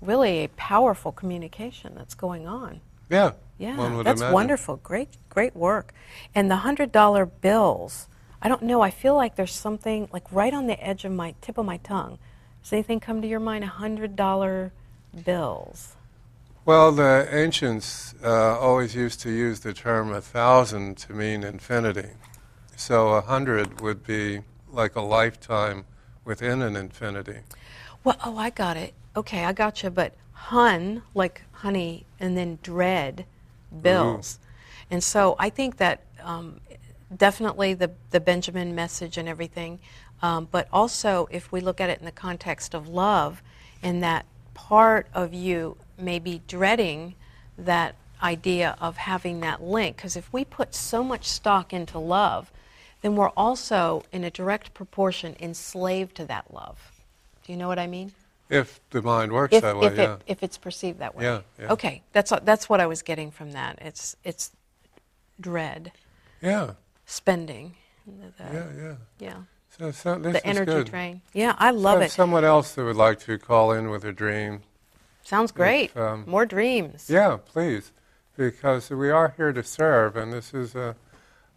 really 0.00 0.44
a 0.44 0.48
powerful 0.48 1.12
communication 1.12 1.94
that's 1.94 2.14
going 2.14 2.46
on. 2.48 2.80
yeah. 3.10 3.32
Yeah, 3.58 4.02
that's 4.04 4.20
imagine. 4.20 4.32
wonderful. 4.32 4.76
Great, 4.76 5.08
great 5.28 5.56
work. 5.56 5.92
And 6.34 6.50
the 6.50 6.56
hundred 6.56 6.92
dollar 6.92 7.26
bills. 7.26 8.08
I 8.40 8.48
don't 8.48 8.62
know. 8.62 8.82
I 8.82 8.90
feel 8.90 9.16
like 9.16 9.34
there's 9.34 9.54
something 9.54 10.08
like 10.12 10.30
right 10.30 10.54
on 10.54 10.68
the 10.68 10.82
edge 10.82 11.04
of 11.04 11.12
my 11.12 11.34
tip 11.40 11.58
of 11.58 11.66
my 11.66 11.78
tongue. 11.78 12.18
Does 12.62 12.72
anything 12.72 13.00
come 13.00 13.20
to 13.20 13.28
your 13.28 13.40
mind? 13.40 13.64
A 13.64 13.68
hundred 13.68 14.14
dollar 14.14 14.72
bills. 15.24 15.96
Well, 16.64 16.92
the 16.92 17.26
ancients 17.32 18.14
uh, 18.22 18.58
always 18.58 18.94
used 18.94 19.20
to 19.20 19.30
use 19.30 19.60
the 19.60 19.72
term 19.72 20.12
a 20.12 20.20
thousand 20.20 20.98
to 20.98 21.14
mean 21.14 21.42
infinity. 21.42 22.10
So 22.76 23.08
a 23.08 23.22
hundred 23.22 23.80
would 23.80 24.06
be 24.06 24.42
like 24.70 24.94
a 24.94 25.00
lifetime 25.00 25.86
within 26.24 26.62
an 26.62 26.76
infinity. 26.76 27.38
Well, 28.04 28.18
oh, 28.24 28.36
I 28.36 28.50
got 28.50 28.76
it. 28.76 28.94
Okay, 29.16 29.44
I 29.44 29.52
got 29.52 29.82
you. 29.82 29.90
But 29.90 30.14
hun, 30.32 31.02
like 31.14 31.42
honey, 31.52 32.04
and 32.20 32.36
then 32.36 32.58
dread, 32.62 33.24
bills. 33.82 34.38
And 34.90 35.02
so 35.02 35.36
I 35.38 35.50
think 35.50 35.76
that 35.76 36.02
um, 36.22 36.60
definitely 37.14 37.74
the, 37.74 37.90
the 38.10 38.20
Benjamin 38.20 38.74
message 38.74 39.16
and 39.16 39.28
everything, 39.28 39.78
um, 40.22 40.48
but 40.50 40.68
also 40.72 41.28
if 41.30 41.52
we 41.52 41.60
look 41.60 41.80
at 41.80 41.90
it 41.90 41.98
in 41.98 42.04
the 42.04 42.12
context 42.12 42.74
of 42.74 42.88
love, 42.88 43.42
and 43.82 44.02
that 44.02 44.26
part 44.54 45.06
of 45.14 45.32
you 45.32 45.76
may 45.98 46.18
be 46.18 46.42
dreading 46.48 47.14
that 47.56 47.94
idea 48.22 48.76
of 48.80 48.96
having 48.96 49.40
that 49.40 49.62
link. 49.62 49.96
Because 49.96 50.16
if 50.16 50.32
we 50.32 50.44
put 50.44 50.74
so 50.74 51.04
much 51.04 51.24
stock 51.26 51.72
into 51.72 51.98
love, 51.98 52.50
then 53.02 53.14
we're 53.14 53.30
also, 53.30 54.02
in 54.10 54.24
a 54.24 54.30
direct 54.30 54.74
proportion, 54.74 55.36
enslaved 55.38 56.16
to 56.16 56.24
that 56.24 56.52
love. 56.52 56.92
Do 57.44 57.52
you 57.52 57.58
know 57.58 57.68
what 57.68 57.78
I 57.78 57.86
mean? 57.86 58.12
If 58.50 58.80
the 58.90 59.02
mind 59.02 59.32
works 59.32 59.54
If, 59.54 59.62
that 59.62 59.76
way, 59.76 59.88
if, 59.88 59.96
yeah. 59.98 60.14
it, 60.14 60.22
if 60.26 60.42
it's 60.42 60.56
perceived 60.58 61.00
that 61.00 61.14
way. 61.14 61.24
Yeah, 61.24 61.40
yeah. 61.60 61.72
Okay, 61.72 62.02
that's, 62.12 62.32
that's 62.44 62.68
what 62.68 62.80
I 62.80 62.86
was 62.86 63.02
getting 63.02 63.30
from 63.30 63.52
that. 63.52 63.78
It's, 63.82 64.16
it's 64.24 64.52
dread, 65.40 65.92
yeah, 66.40 66.72
spending, 67.04 67.74
the, 68.06 68.32
yeah, 68.52 68.64
yeah. 68.76 68.94
yeah, 69.18 69.34
So, 69.78 69.90
so 69.90 70.18
this 70.18 70.32
the 70.34 70.46
energy 70.46 70.72
good. 70.72 70.86
drain. 70.90 71.20
Yeah, 71.34 71.54
I 71.58 71.70
love 71.72 71.98
So 71.98 72.04
it. 72.04 72.10
Someone 72.10 72.44
else 72.44 72.74
that 72.74 72.84
would 72.84 72.96
like 72.96 73.20
to 73.20 73.38
call 73.38 73.72
in 73.72 73.90
with 73.90 74.04
a 74.04 74.12
dream, 74.12 74.62
Sounds 75.24 75.52
great. 75.52 75.94
um, 75.96 76.24
More 76.26 76.46
dreams. 76.46 77.06
Yeah, 77.10 77.36
please, 77.44 77.92
because 78.36 78.88
we 78.88 79.10
are 79.10 79.34
here 79.36 79.52
to 79.52 79.62
serve, 79.62 80.16
and 80.16 80.32
this 80.32 80.54
is 80.54 80.74
a, 80.74 80.96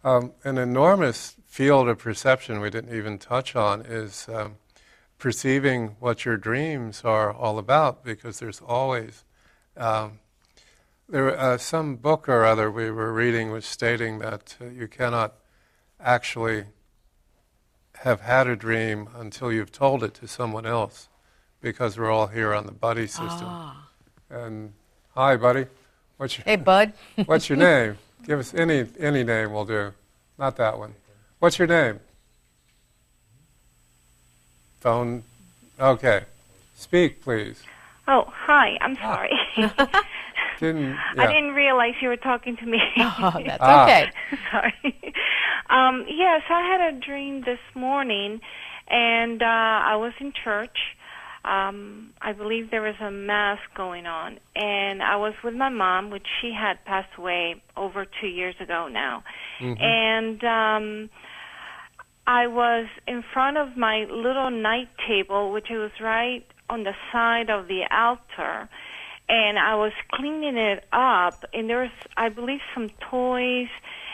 um, 0.04 0.32
an 0.44 0.58
enormous 0.58 1.36
field 1.46 1.88
of 1.88 1.98
perception 1.98 2.60
we 2.60 2.68
didn't 2.70 2.94
even 2.94 3.18
touch 3.18 3.56
on 3.56 3.80
is 3.82 4.26
um, 4.28 4.56
perceiving 5.22 5.94
what 6.00 6.24
your 6.24 6.36
dreams 6.36 7.02
are 7.04 7.32
all 7.32 7.56
about, 7.56 8.04
because 8.04 8.40
there's 8.40 8.60
always 8.60 9.22
um, 9.76 10.18
there 11.08 11.38
uh, 11.38 11.56
some 11.56 11.94
book 11.94 12.28
or 12.28 12.44
other 12.44 12.68
we 12.68 12.90
were 12.90 13.12
reading 13.12 13.52
was 13.52 13.64
stating 13.64 14.18
that 14.18 14.56
uh, 14.60 14.64
you 14.64 14.88
cannot 14.88 15.34
actually 16.00 16.64
have 17.98 18.22
had 18.22 18.48
a 18.48 18.56
dream 18.56 19.08
until 19.14 19.52
you've 19.52 19.70
told 19.70 20.02
it 20.02 20.12
to 20.12 20.26
someone 20.26 20.66
else, 20.66 21.08
because 21.60 21.96
we're 21.96 22.10
all 22.10 22.26
here 22.26 22.52
on 22.52 22.66
the 22.66 22.72
buddy 22.72 23.06
system. 23.06 23.46
Ah. 23.46 23.88
And 24.28 24.72
hi, 25.14 25.36
buddy. 25.36 25.66
What's 26.16 26.36
your 26.36 26.44
Hey, 26.44 26.56
bud. 26.56 26.94
What's 27.26 27.48
your 27.48 27.58
name? 27.58 27.96
Give 28.24 28.40
us 28.40 28.52
any 28.54 28.86
any 28.98 29.22
name 29.22 29.52
will 29.52 29.66
do. 29.66 29.92
Not 30.36 30.56
that 30.56 30.80
one. 30.80 30.96
What's 31.38 31.60
your 31.60 31.68
name? 31.68 32.00
Phone. 34.82 35.22
Okay. 35.78 36.22
Speak, 36.74 37.22
please. 37.22 37.62
Oh, 38.08 38.24
hi. 38.28 38.76
I'm 38.80 38.96
sorry. 38.96 39.30
Didn't. 40.58 40.96
I 41.16 41.26
didn't 41.28 41.52
realize 41.54 41.94
you 42.00 42.08
were 42.08 42.16
talking 42.16 42.56
to 42.56 42.66
me. 42.66 42.80
oh, 42.98 43.40
that's 43.46 43.58
Ah. 43.60 43.84
okay. 43.84 44.10
sorry. 44.50 45.12
Um, 45.70 46.04
yes, 46.08 46.42
I 46.50 46.62
had 46.66 46.94
a 46.94 46.98
dream 46.98 47.42
this 47.42 47.60
morning, 47.76 48.40
and 48.88 49.40
uh, 49.40 49.46
I 49.46 49.94
was 49.96 50.12
in 50.18 50.32
church. 50.32 50.76
Um, 51.44 52.10
I 52.20 52.32
believe 52.32 52.70
there 52.72 52.82
was 52.82 52.94
a 53.00 53.10
mass 53.10 53.58
going 53.76 54.06
on, 54.06 54.38
and 54.56 55.00
I 55.02 55.14
was 55.16 55.34
with 55.44 55.54
my 55.54 55.68
mom, 55.68 56.10
which 56.10 56.26
she 56.40 56.52
had 56.52 56.84
passed 56.84 57.16
away 57.16 57.62
over 57.76 58.04
two 58.20 58.28
years 58.28 58.56
ago 58.60 58.88
now, 58.88 59.22
and. 59.60 60.42
Um, 60.42 61.10
I 62.26 62.46
was 62.46 62.86
in 63.06 63.22
front 63.32 63.56
of 63.56 63.76
my 63.76 64.04
little 64.04 64.50
night 64.50 64.88
table, 65.08 65.50
which 65.52 65.68
was 65.70 65.90
right 66.00 66.44
on 66.70 66.84
the 66.84 66.94
side 67.10 67.50
of 67.50 67.66
the 67.66 67.82
altar, 67.90 68.68
and 69.28 69.58
I 69.58 69.74
was 69.74 69.92
cleaning 70.12 70.56
it 70.56 70.84
up. 70.92 71.44
And 71.52 71.68
there 71.68 71.80
was, 71.80 71.90
I 72.16 72.28
believe, 72.28 72.60
some 72.74 72.90
toys, 73.10 73.68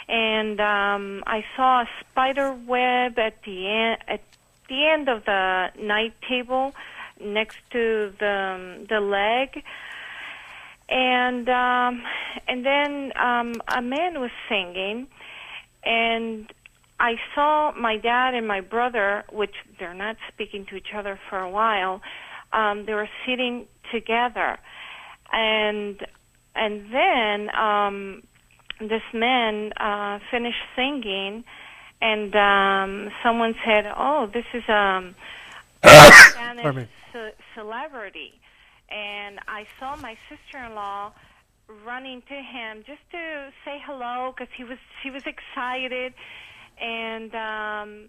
and 0.09 0.59
um, 0.61 1.23
I 1.27 1.45
saw 1.55 1.83
a 1.83 1.89
spider 2.01 2.53
web 2.53 3.19
at 3.19 3.43
the 3.43 3.69
end 3.69 3.99
at 4.09 4.23
the 4.69 4.87
end 4.87 5.09
of 5.09 5.25
the 5.25 5.69
night 5.79 6.15
table, 6.27 6.75
next 7.21 7.59
to 7.73 8.13
the 8.19 8.27
um, 8.27 8.87
the 8.89 9.01
leg. 9.01 9.63
And 10.89 11.47
um, 11.51 12.03
and 12.47 12.65
then 12.65 13.13
um, 13.17 13.53
a 13.69 13.83
man 13.83 14.19
was 14.19 14.31
singing, 14.49 15.09
and 15.85 16.51
I 17.01 17.14
saw 17.34 17.72
my 17.72 17.96
dad 17.96 18.34
and 18.34 18.46
my 18.46 18.61
brother, 18.61 19.24
which 19.30 19.55
they're 19.78 19.94
not 19.94 20.16
speaking 20.32 20.66
to 20.66 20.76
each 20.76 20.92
other 20.94 21.18
for 21.28 21.38
a 21.38 21.51
while. 21.51 22.01
Um, 22.53 22.86
they 22.86 22.94
were 22.94 23.09
sitting 23.26 23.66
together, 23.92 24.59
and 25.32 26.05
and 26.55 26.92
then 26.92 27.55
um, 27.55 28.22
this 28.80 29.03
man 29.14 29.72
uh, 29.74 30.18
finished 30.30 30.62
singing, 30.74 31.44
and 32.01 32.34
um, 32.34 33.11
someone 33.22 33.55
said, 33.64 33.84
"Oh, 33.96 34.28
this 34.32 34.46
is 34.55 34.64
um, 34.68 35.14
a 35.82 36.12
Spanish 36.12 36.88
ce- 37.12 37.34
celebrity," 37.55 38.32
and 38.88 39.38
I 39.46 39.66
saw 39.78 39.96
my 39.96 40.16
sister-in-law 40.28 41.12
running 41.84 42.22
to 42.22 42.34
him 42.34 42.82
just 42.86 43.03
to 43.12 43.53
say 43.64 43.80
hello 43.84 44.32
because 44.34 44.53
he 44.57 44.64
was 44.64 44.78
he 45.03 45.11
was 45.11 45.22
excited, 45.26 46.14
and 46.81 47.35
um, 47.35 48.09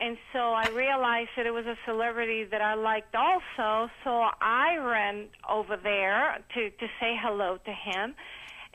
and 0.00 0.16
so 0.32 0.52
I 0.52 0.66
realized 0.66 1.30
that 1.36 1.46
it 1.46 1.50
was 1.50 1.66
a 1.66 1.76
celebrity 1.84 2.44
that 2.44 2.60
I 2.60 2.74
liked 2.74 3.14
also. 3.14 3.90
So 4.04 4.10
I 4.40 4.76
ran 4.76 5.26
over 5.48 5.76
there 5.76 6.38
to 6.54 6.70
to 6.70 6.86
say 7.00 7.16
hello 7.20 7.58
to 7.64 7.72
him, 7.72 8.14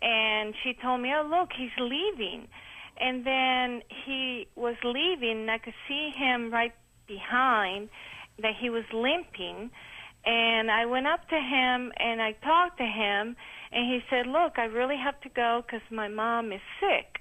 and 0.01 0.53
she 0.64 0.74
told 0.82 1.01
me, 1.01 1.14
"Oh, 1.16 1.26
look, 1.28 1.49
he's 1.57 1.76
leaving." 1.80 2.47
And 2.97 3.26
then 3.26 3.82
he 4.05 4.47
was 4.55 4.76
leaving, 4.84 5.41
and 5.41 5.51
I 5.51 5.57
could 5.57 5.74
see 5.88 6.11
him 6.16 6.51
right 6.51 6.74
behind 7.07 7.89
that 8.39 8.53
he 8.59 8.70
was 8.70 8.84
limping. 8.93 9.72
And 10.26 10.72
I 10.72 10.86
went 10.86 11.07
up 11.07 11.28
to 11.30 11.36
him 11.36 11.91
and 11.97 12.22
I 12.22 12.32
talked 12.32 12.78
to 12.78 12.86
him, 12.86 13.36
and 13.72 13.91
he 13.91 14.03
said, 14.09 14.28
"Look, 14.28 14.57
I 14.57 14.66
really 14.66 14.97
have 14.97 15.20
to 15.22 15.30
go 15.30 15.64
because 15.66 15.82
my 15.89 16.07
mom 16.07 16.51
is 16.51 16.61
sick." 16.80 17.12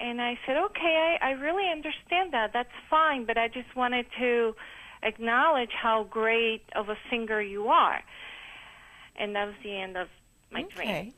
And 0.00 0.20
I 0.20 0.38
said, 0.46 0.56
"Okay, 0.56 1.18
I, 1.20 1.28
I 1.28 1.30
really 1.32 1.70
understand 1.70 2.32
that. 2.32 2.52
That's 2.52 2.72
fine, 2.88 3.26
but 3.26 3.36
I 3.36 3.48
just 3.48 3.76
wanted 3.76 4.06
to 4.18 4.54
acknowledge 5.02 5.72
how 5.72 6.04
great 6.04 6.62
of 6.74 6.88
a 6.88 6.96
singer 7.10 7.40
you 7.40 7.68
are." 7.68 8.00
And 9.16 9.36
that 9.36 9.46
was 9.46 9.56
the 9.62 9.76
end 9.76 9.96
of 9.96 10.08
my 10.50 10.62
dream. 10.62 10.88
Okay. 10.88 11.12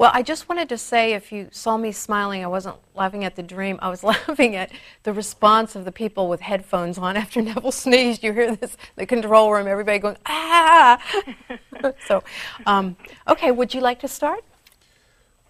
Well, 0.00 0.10
I 0.14 0.22
just 0.22 0.48
wanted 0.48 0.70
to 0.70 0.78
say 0.78 1.12
if 1.12 1.30
you 1.30 1.48
saw 1.50 1.76
me 1.76 1.92
smiling, 1.92 2.42
I 2.42 2.46
wasn't 2.46 2.76
laughing 2.94 3.22
at 3.22 3.36
the 3.36 3.42
dream. 3.42 3.78
I 3.82 3.90
was 3.90 4.02
laughing 4.12 4.56
at 4.56 4.72
the 5.02 5.12
response 5.12 5.76
of 5.76 5.84
the 5.84 5.92
people 5.92 6.26
with 6.26 6.40
headphones 6.40 6.96
on 6.96 7.18
after 7.18 7.42
Neville 7.42 7.70
sneezed. 7.70 8.24
You 8.24 8.32
hear 8.32 8.56
this, 8.56 8.78
the 8.96 9.04
control 9.04 9.52
room, 9.52 9.66
everybody 9.66 9.98
going, 9.98 10.16
ah! 10.24 11.02
so, 12.08 12.24
um, 12.64 12.96
okay, 13.28 13.50
would 13.50 13.74
you 13.74 13.82
like 13.82 14.00
to 14.00 14.08
start? 14.08 14.42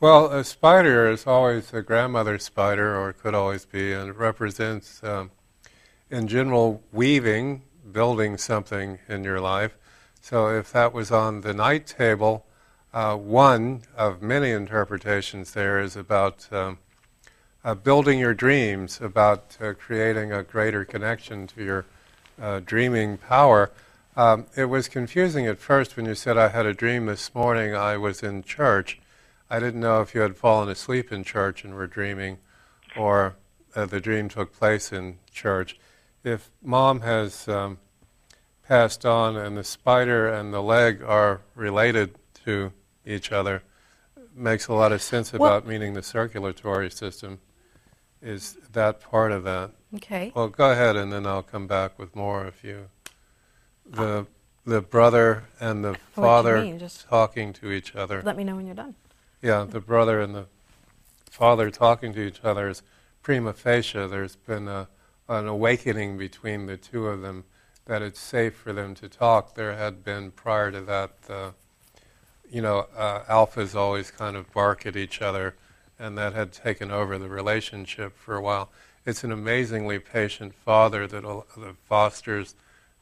Well, 0.02 0.32
a 0.32 0.44
spider 0.44 1.10
is 1.10 1.26
always 1.26 1.74
a 1.74 1.82
grandmother 1.82 2.38
spider, 2.38 2.98
or 2.98 3.12
could 3.12 3.34
always 3.34 3.66
be, 3.66 3.92
and 3.92 4.08
it 4.08 4.16
represents, 4.16 5.04
um, 5.04 5.30
in 6.08 6.26
general, 6.26 6.82
weaving, 6.90 7.60
building 7.92 8.38
something 8.38 8.98
in 9.10 9.24
your 9.24 9.40
life. 9.40 9.76
So 10.22 10.48
if 10.48 10.72
that 10.72 10.94
was 10.94 11.10
on 11.10 11.42
the 11.42 11.52
night 11.52 11.86
table, 11.86 12.46
uh, 12.94 13.14
one 13.14 13.82
of 13.94 14.22
many 14.22 14.52
interpretations 14.52 15.52
there 15.52 15.78
is 15.78 15.96
about 15.96 16.50
um, 16.50 16.78
uh, 17.62 17.74
building 17.74 18.18
your 18.18 18.32
dreams, 18.32 19.02
about 19.02 19.58
uh, 19.60 19.74
creating 19.74 20.32
a 20.32 20.42
greater 20.42 20.86
connection 20.86 21.46
to 21.48 21.62
your 21.62 21.84
uh, 22.40 22.60
dreaming 22.64 23.18
power. 23.18 23.70
Um, 24.16 24.46
it 24.56 24.64
was 24.64 24.88
confusing 24.88 25.46
at 25.46 25.58
first 25.58 25.94
when 25.98 26.06
you 26.06 26.14
said, 26.14 26.38
I 26.38 26.48
had 26.48 26.64
a 26.64 26.72
dream 26.72 27.04
this 27.04 27.34
morning, 27.34 27.74
I 27.74 27.98
was 27.98 28.22
in 28.22 28.42
church. 28.42 28.98
I 29.50 29.58
didn't 29.58 29.80
know 29.80 30.00
if 30.00 30.14
you 30.14 30.20
had 30.20 30.36
fallen 30.36 30.68
asleep 30.68 31.10
in 31.10 31.24
church 31.24 31.64
and 31.64 31.74
were 31.74 31.88
dreaming, 31.88 32.38
or 32.96 33.34
uh, 33.74 33.86
the 33.86 34.00
dream 34.00 34.28
took 34.28 34.52
place 34.52 34.92
in 34.92 35.18
church. 35.32 35.76
If 36.22 36.50
mom 36.62 37.00
has 37.00 37.48
um, 37.48 37.78
passed 38.66 39.04
on 39.04 39.36
and 39.36 39.56
the 39.56 39.64
spider 39.64 40.28
and 40.28 40.54
the 40.54 40.62
leg 40.62 41.02
are 41.02 41.40
related 41.56 42.14
to 42.44 42.72
each 43.04 43.32
other, 43.32 43.64
makes 44.34 44.68
a 44.68 44.72
lot 44.72 44.92
of 44.92 45.02
sense 45.02 45.32
Well- 45.32 45.50
about 45.50 45.66
meaning 45.66 45.94
the 45.94 46.02
circulatory 46.02 46.90
system 46.90 47.40
is 48.22 48.56
that 48.72 49.00
part 49.00 49.32
of 49.32 49.42
that. 49.44 49.72
Okay. 49.96 50.30
Well, 50.34 50.48
go 50.48 50.70
ahead, 50.70 50.94
and 50.94 51.12
then 51.12 51.26
I'll 51.26 51.42
come 51.42 51.66
back 51.66 51.98
with 51.98 52.14
more 52.14 52.46
if 52.46 52.62
you. 52.62 52.88
The 53.84 54.26
the 54.64 54.82
brother 54.82 55.44
and 55.58 55.82
the 55.82 55.88
What 55.88 56.44
do 56.44 56.66
you 56.66 56.78
father 56.78 56.88
talking 57.08 57.52
to 57.54 57.72
each 57.72 57.96
other. 57.96 58.22
Let 58.22 58.36
me 58.36 58.44
know 58.44 58.54
when 58.56 58.66
you're 58.66 58.74
done. 58.74 58.94
Yeah, 59.42 59.64
the 59.64 59.80
brother 59.80 60.20
and 60.20 60.34
the 60.34 60.46
father 61.30 61.70
talking 61.70 62.12
to 62.12 62.20
each 62.20 62.40
other 62.44 62.68
is 62.68 62.82
prima 63.22 63.54
facie. 63.54 64.06
There's 64.06 64.36
been 64.36 64.68
a, 64.68 64.88
an 65.28 65.46
awakening 65.46 66.18
between 66.18 66.66
the 66.66 66.76
two 66.76 67.06
of 67.06 67.22
them 67.22 67.44
that 67.86 68.02
it's 68.02 68.20
safe 68.20 68.54
for 68.54 68.74
them 68.74 68.94
to 68.96 69.08
talk. 69.08 69.54
There 69.54 69.74
had 69.76 70.04
been 70.04 70.30
prior 70.30 70.70
to 70.70 70.82
that, 70.82 71.12
uh, 71.30 71.50
you 72.50 72.60
know, 72.60 72.86
uh, 72.94 73.24
alphas 73.24 73.74
always 73.74 74.10
kind 74.10 74.36
of 74.36 74.52
bark 74.52 74.84
at 74.84 74.94
each 74.94 75.22
other, 75.22 75.54
and 75.98 76.18
that 76.18 76.34
had 76.34 76.52
taken 76.52 76.90
over 76.90 77.16
the 77.16 77.28
relationship 77.28 78.18
for 78.18 78.36
a 78.36 78.42
while. 78.42 78.68
It's 79.06 79.24
an 79.24 79.32
amazingly 79.32 79.98
patient 79.98 80.54
father 80.54 81.06
that, 81.06 81.22
that 81.22 81.76
fosters 81.88 82.54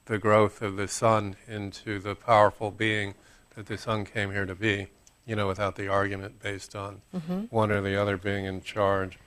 the 0.04 0.18
growth 0.18 0.62
of 0.62 0.76
the 0.76 0.86
son 0.86 1.34
into 1.48 1.98
the 1.98 2.14
powerful 2.14 2.70
being 2.70 3.14
that 3.56 3.66
the 3.66 3.76
son 3.76 4.04
came 4.04 4.30
here 4.30 4.46
to 4.46 4.54
be, 4.54 4.86
you 5.28 5.36
know, 5.36 5.46
without 5.46 5.76
the 5.76 5.86
argument 5.86 6.42
based 6.42 6.74
on 6.74 7.02
one 7.50 7.70
or 7.70 7.82
the 7.82 7.94
other 7.94 8.16
being 8.16 8.46
in 8.46 8.62
charge. 8.62 9.18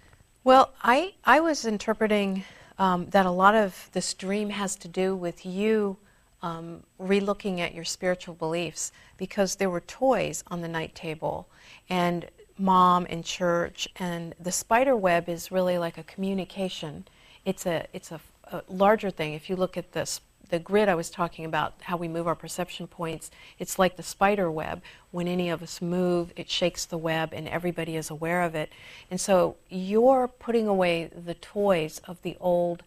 Well, 0.43 0.73
I, 0.81 1.13
I 1.23 1.39
was 1.39 1.63
interpreting 1.65 2.43
um, 2.79 3.05
that 3.11 3.27
a 3.27 3.31
lot 3.31 3.53
of 3.53 3.89
this 3.93 4.15
dream 4.15 4.49
has 4.49 4.75
to 4.77 4.87
do 4.87 5.15
with 5.15 5.45
you 5.45 5.97
um, 6.41 6.81
relooking 6.99 7.59
at 7.59 7.75
your 7.75 7.83
spiritual 7.83 8.33
beliefs 8.33 8.91
because 9.17 9.55
there 9.55 9.69
were 9.69 9.81
toys 9.81 10.43
on 10.47 10.61
the 10.61 10.67
night 10.67 10.95
table 10.95 11.47
and 11.87 12.27
mom 12.57 13.05
and 13.09 13.23
church 13.23 13.87
and 13.97 14.33
the 14.39 14.51
spider 14.51 14.95
web 14.95 15.29
is 15.29 15.51
really 15.51 15.77
like 15.77 15.99
a 15.99 16.03
communication. 16.03 17.05
It's 17.45 17.67
a 17.67 17.85
it's 17.93 18.11
a, 18.11 18.19
a 18.51 18.63
larger 18.67 19.11
thing. 19.11 19.33
If 19.33 19.49
you 19.49 19.55
look 19.55 19.77
at 19.77 19.91
this 19.91 20.21
the 20.51 20.59
grid 20.59 20.87
I 20.87 20.95
was 20.95 21.09
talking 21.09 21.45
about, 21.45 21.73
how 21.81 21.97
we 21.97 22.07
move 22.07 22.27
our 22.27 22.35
perception 22.35 22.85
points, 22.85 23.31
it's 23.57 23.79
like 23.79 23.97
the 23.97 24.03
spider 24.03 24.51
web. 24.51 24.81
When 25.09 25.27
any 25.27 25.49
of 25.49 25.63
us 25.63 25.81
move, 25.81 26.31
it 26.35 26.49
shakes 26.49 26.85
the 26.85 26.97
web 26.97 27.33
and 27.33 27.47
everybody 27.47 27.95
is 27.95 28.09
aware 28.09 28.41
of 28.43 28.53
it. 28.53 28.71
And 29.09 29.19
so 29.19 29.55
you're 29.69 30.27
putting 30.27 30.67
away 30.67 31.09
the 31.13 31.33
toys 31.33 31.99
of 32.07 32.21
the 32.21 32.37
old 32.39 32.83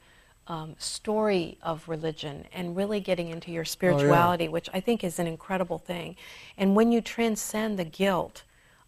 um, 0.47 0.77
story 0.79 1.59
of 1.62 1.89
religion 1.89 2.45
and 2.53 2.77
really 2.77 3.01
getting 3.01 3.31
into 3.31 3.51
your 3.51 3.65
spirituality, 3.65 4.47
which 4.47 4.69
I 4.73 4.81
think 4.81 5.03
is 5.03 5.19
an 5.19 5.27
incredible 5.27 5.79
thing. 5.79 6.17
And 6.57 6.77
when 6.77 6.93
you 6.93 7.01
transcend 7.01 7.79
the 7.79 7.85
guilt 7.85 8.43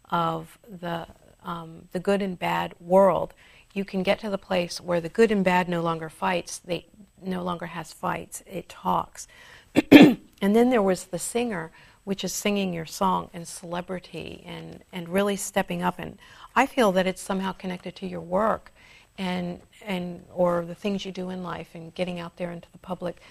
of 0.09 0.57
the, 0.69 1.07
um, 1.43 1.89
the 1.91 1.99
good 1.99 2.21
and 2.21 2.37
bad 2.37 2.75
world, 2.79 3.33
you 3.73 3.85
can 3.85 4.03
get 4.03 4.19
to 4.19 4.29
the 4.29 4.37
place 4.37 4.79
where 4.81 5.01
the 5.01 5.09
good 5.09 5.31
and 5.31 5.43
bad 5.43 5.67
no 5.69 5.81
longer 5.81 6.09
fights. 6.09 6.59
They 6.59 6.87
no 7.21 7.43
longer 7.43 7.67
has 7.67 7.93
fights. 7.93 8.43
It 8.45 8.69
talks. 8.69 9.27
and 9.91 10.19
then 10.41 10.69
there 10.69 10.81
was 10.81 11.05
the 11.05 11.19
singer, 11.19 11.71
which 12.03 12.23
is 12.23 12.33
singing 12.33 12.73
your 12.73 12.85
song 12.85 13.29
and 13.33 13.47
celebrity 13.47 14.43
and, 14.45 14.83
and 14.91 15.09
really 15.09 15.35
stepping 15.35 15.81
up. 15.81 15.99
And 15.99 16.17
I 16.55 16.65
feel 16.65 16.91
that 16.93 17.07
it's 17.07 17.21
somehow 17.21 17.51
connected 17.51 17.95
to 17.97 18.07
your 18.07 18.21
work 18.21 18.71
and, 19.17 19.59
and 19.85 20.23
or 20.33 20.63
the 20.65 20.75
things 20.75 21.05
you 21.05 21.11
do 21.11 21.29
in 21.29 21.43
life 21.43 21.69
and 21.73 21.93
getting 21.93 22.19
out 22.19 22.37
there 22.37 22.51
into 22.51 22.71
the 22.71 22.77
public 22.77 23.21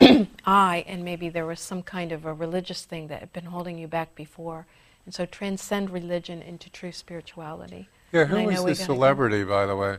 eye. 0.46 0.84
And 0.86 1.04
maybe 1.04 1.28
there 1.28 1.46
was 1.46 1.60
some 1.60 1.82
kind 1.82 2.12
of 2.12 2.24
a 2.24 2.32
religious 2.32 2.84
thing 2.84 3.08
that 3.08 3.20
had 3.20 3.32
been 3.32 3.46
holding 3.46 3.78
you 3.78 3.88
back 3.88 4.14
before. 4.14 4.66
And 5.04 5.14
so 5.14 5.26
transcend 5.26 5.90
religion 5.90 6.40
into 6.40 6.70
true 6.70 6.92
spirituality. 6.92 7.88
Yeah, 8.10 8.24
who 8.24 8.36
was 8.44 8.56
the 8.56 8.62
we 8.62 8.70
gotta 8.72 8.78
go. 8.78 8.94
celebrity, 8.94 9.44
by 9.44 9.66
the 9.66 9.76
way? 9.76 9.98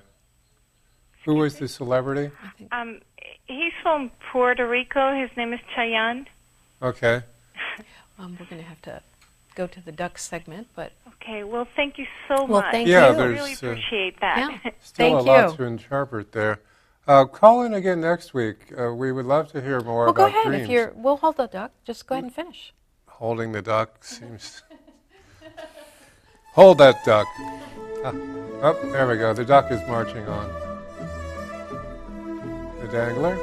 Who 1.26 1.36
was 1.36 1.58
the 1.58 1.68
celebrity? 1.68 2.32
Um, 2.72 3.02
he's 3.48 3.74
from 3.82 4.12
Puerto 4.32 4.68
Rico. 4.68 5.20
His 5.20 5.30
name 5.36 5.54
is 5.54 5.60
Chayanne. 5.78 6.26
Okay. 6.82 7.24
Um, 8.18 8.38
we're 8.40 8.46
going 8.46 8.62
to 8.62 8.68
have 8.70 8.82
to 8.84 9.02
go 9.56 9.68
to 9.68 9.82
the 9.82 9.92
duck 9.92 10.18
segment, 10.18 10.68
but 10.74 10.94
Okay. 11.22 11.44
Well, 11.44 11.68
thank 11.76 11.98
you 11.98 12.06
so 12.30 12.46
Well, 12.46 12.62
much. 12.62 12.72
thank 12.72 12.88
Yeah, 12.88 13.10
you. 13.10 13.16
there's, 13.18 13.34
really 13.40 13.52
uh, 13.52 13.72
appreciate 13.72 14.20
that. 14.22 14.38
yeah. 14.64 14.72
Still 14.80 15.18
Thank 15.18 15.20
a 15.20 15.32
lot 15.32 15.52
you. 15.52 15.58
to 15.58 15.64
interpret 15.64 16.32
there. 16.32 16.60
Uh, 17.08 17.26
call 17.26 17.64
in 17.64 17.74
again 17.74 18.00
next 18.00 18.34
week. 18.34 18.72
Uh, 18.80 18.94
we 18.94 19.12
would 19.12 19.26
love 19.26 19.52
to 19.52 19.62
hear 19.62 19.82
more 19.82 20.06
well, 20.06 20.14
go 20.14 20.28
about 20.28 20.30
ahead. 20.30 20.46
dreams. 20.46 20.64
If 20.64 20.70
you're, 20.70 20.94
we'll 20.96 21.18
hold 21.18 21.36
the 21.36 21.48
duck. 21.48 21.72
Just 21.84 22.08
go 22.08 22.16
ahead 22.16 22.24
and 22.24 22.34
finish. 22.34 22.74
Holding 23.08 23.52
the 23.52 23.62
duck 23.62 24.04
seems. 24.06 24.64
Hold 26.54 26.78
that 26.78 27.04
duck. 27.04 27.28
Ah, 28.06 28.14
oh, 28.14 28.80
there 28.94 29.08
we 29.08 29.18
go. 29.18 29.34
The 29.34 29.44
duck 29.44 29.72
is 29.72 29.82
marching 29.90 30.26
on. 30.28 30.65
Dangler 32.96 33.36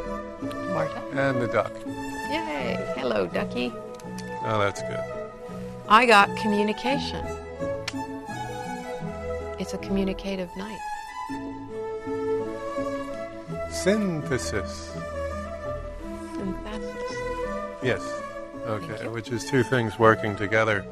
Marta. 0.73 1.03
and 1.13 1.43
the 1.43 1.47
duck. 1.47 1.71
Yay! 2.31 2.79
Hello, 2.97 3.27
ducky. 3.27 3.71
Oh, 4.45 4.59
that's 4.59 4.81
good. 4.81 5.05
I 5.91 6.07
got 6.07 6.35
communication. 6.39 7.23
It's 9.59 9.75
a 9.75 9.79
communicative 9.79 10.49
night. 10.57 10.79
Synthesis. 13.71 14.91
Synthesis. 16.33 17.13
Yes. 17.83 18.23
Okay, 18.65 19.07
which 19.09 19.29
is 19.29 19.45
two 19.45 19.63
things 19.63 19.99
working 19.99 20.35
together 20.35 20.83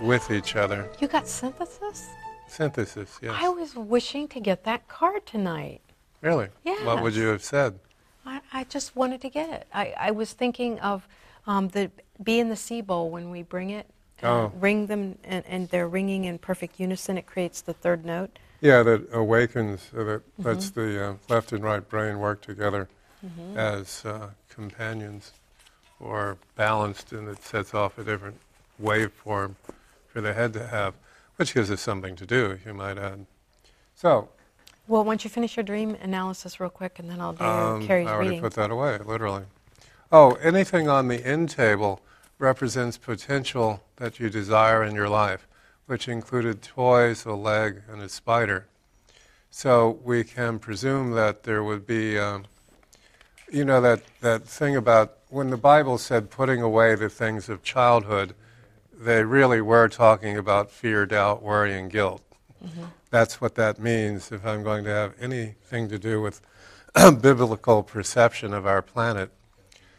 with 0.00 0.32
each 0.32 0.56
other. 0.56 0.90
You 0.98 1.06
got 1.06 1.28
synthesis? 1.28 2.08
Synthesis, 2.48 3.20
yes. 3.22 3.36
I 3.38 3.48
was 3.50 3.76
wishing 3.76 4.26
to 4.28 4.40
get 4.40 4.64
that 4.64 4.88
card 4.88 5.26
tonight. 5.26 5.80
Really? 6.20 6.48
Yeah. 6.64 6.84
What 6.84 7.02
would 7.02 7.14
you 7.14 7.28
have 7.28 7.42
said? 7.42 7.78
I, 8.26 8.40
I 8.52 8.64
just 8.64 8.96
wanted 8.96 9.20
to 9.22 9.28
get 9.30 9.50
it. 9.50 9.66
I, 9.72 9.94
I 9.98 10.10
was 10.10 10.32
thinking 10.32 10.78
of 10.80 11.06
um, 11.46 11.68
the 11.68 11.90
be 12.22 12.40
in 12.40 12.48
the 12.48 12.56
sea 12.56 12.80
bowl 12.80 13.10
when 13.10 13.30
we 13.30 13.42
bring 13.42 13.70
it 13.70 13.86
uh, 14.22 14.26
Oh. 14.26 14.52
ring 14.60 14.86
them 14.86 15.16
and, 15.24 15.44
and 15.46 15.68
they're 15.68 15.88
ringing 15.88 16.24
in 16.24 16.38
perfect 16.38 16.80
unison, 16.80 17.16
it 17.18 17.26
creates 17.26 17.60
the 17.60 17.72
third 17.72 18.04
note. 18.04 18.36
Yeah, 18.60 18.82
that 18.82 19.06
awakens, 19.12 19.90
uh, 19.96 20.02
that 20.04 20.22
lets 20.42 20.70
Mm-hmm. 20.70 20.80
the 20.80 21.10
uh, 21.10 21.14
left 21.28 21.52
and 21.52 21.62
right 21.62 21.88
brain 21.88 22.18
work 22.18 22.42
together 22.42 22.88
as 23.54 24.04
uh, 24.04 24.30
companions 24.48 25.32
or 26.00 26.36
balanced, 26.56 27.12
and 27.12 27.28
it 27.28 27.42
sets 27.42 27.74
off 27.74 27.98
a 27.98 28.04
different 28.04 28.36
waveform 28.82 29.54
for 30.08 30.20
the 30.20 30.32
head 30.32 30.52
to 30.54 30.66
have, 30.66 30.94
which 31.36 31.54
gives 31.54 31.70
us 31.70 31.80
something 31.80 32.16
to 32.16 32.26
do, 32.26 32.58
you 32.66 32.74
might 32.74 32.98
add. 32.98 33.26
So, 33.94 34.28
Well, 34.88 35.04
why 35.04 35.12
don't 35.12 35.22
you 35.24 35.30
finish 35.30 35.56
your 35.56 35.64
dream 35.64 35.96
analysis 36.00 36.58
real 36.58 36.70
quick 36.70 36.98
and 36.98 37.10
then 37.10 37.20
I'll 37.20 37.34
do 37.34 37.44
um, 37.44 37.86
Carrie's 37.86 38.08
I 38.08 38.12
already 38.12 38.30
reading. 38.30 38.42
put 38.42 38.54
that 38.54 38.70
away, 38.70 38.98
literally. 39.04 39.44
Oh, 40.10 40.32
anything 40.42 40.88
on 40.88 41.08
the 41.08 41.24
end 41.24 41.50
table 41.50 42.00
represents 42.38 42.96
potential 42.96 43.82
that 43.96 44.18
you 44.18 44.30
desire 44.30 44.82
in 44.82 44.94
your 44.94 45.10
life, 45.10 45.46
which 45.86 46.08
included 46.08 46.62
toys, 46.62 47.26
a 47.26 47.34
leg, 47.34 47.82
and 47.86 48.00
a 48.00 48.08
spider. 48.08 48.66
So 49.50 50.00
we 50.02 50.24
can 50.24 50.58
presume 50.58 51.10
that 51.12 51.42
there 51.42 51.62
would 51.62 51.86
be, 51.86 52.18
um, 52.18 52.46
you 53.52 53.66
know, 53.66 53.82
that, 53.82 54.02
that 54.20 54.44
thing 54.44 54.74
about 54.74 55.18
when 55.28 55.50
the 55.50 55.56
Bible 55.58 55.98
said 55.98 56.30
putting 56.30 56.62
away 56.62 56.94
the 56.94 57.10
things 57.10 57.50
of 57.50 57.62
childhood, 57.62 58.34
they 58.98 59.22
really 59.22 59.60
were 59.60 59.88
talking 59.88 60.38
about 60.38 60.70
fear, 60.70 61.04
doubt, 61.04 61.42
worry, 61.42 61.78
and 61.78 61.90
guilt. 61.90 62.22
That's 63.10 63.40
what 63.40 63.54
that 63.54 63.78
means 63.78 64.30
if 64.32 64.44
I'm 64.44 64.62
going 64.62 64.84
to 64.84 64.90
have 64.90 65.14
anything 65.20 65.88
to 65.88 65.98
do 65.98 66.20
with 66.20 66.40
biblical 67.20 67.82
perception 67.82 68.52
of 68.52 68.66
our 68.66 68.82
planet. 68.82 69.30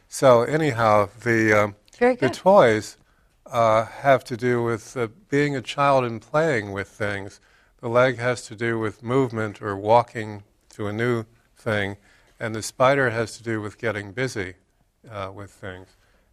So, 0.07 0.43
anyhow, 0.43 1.09
the, 1.23 1.53
um, 1.53 1.75
the 1.99 2.29
toys 2.29 2.97
uh, 3.45 3.85
have 3.85 4.23
to 4.25 4.37
do 4.37 4.63
with 4.63 4.95
uh, 4.95 5.07
being 5.29 5.55
a 5.55 5.61
child 5.61 6.03
and 6.03 6.21
playing 6.21 6.71
with 6.71 6.87
things. 6.87 7.39
The 7.81 7.89
leg 7.89 8.17
has 8.19 8.45
to 8.47 8.55
do 8.55 8.77
with 8.77 9.01
movement 9.01 9.61
or 9.61 9.75
walking 9.75 10.43
to 10.73 10.87
a 10.87 10.93
new 10.93 11.25
thing, 11.55 11.97
and 12.39 12.53
the 12.53 12.61
spider 12.61 13.09
has 13.09 13.37
to 13.37 13.43
do 13.43 13.61
with 13.61 13.77
getting 13.77 14.11
busy 14.11 14.55
uh, 15.09 15.31
with 15.33 15.51
things. 15.51 15.87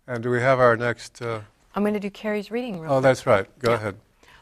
And 0.06 0.22
do 0.22 0.30
we 0.30 0.40
have 0.40 0.58
our 0.58 0.76
next? 0.76 1.22
Uh, 1.22 1.40
I'm 1.74 1.82
going 1.82 1.94
to 1.94 2.00
do 2.00 2.10
Carrie's 2.10 2.50
reading 2.50 2.80
real 2.80 2.90
oh, 2.92 2.94
quick. 2.96 3.02
that's 3.02 3.26
right. 3.26 3.58
Go 3.58 3.70
Yeah. 3.72 3.76
ahead. 3.76 3.96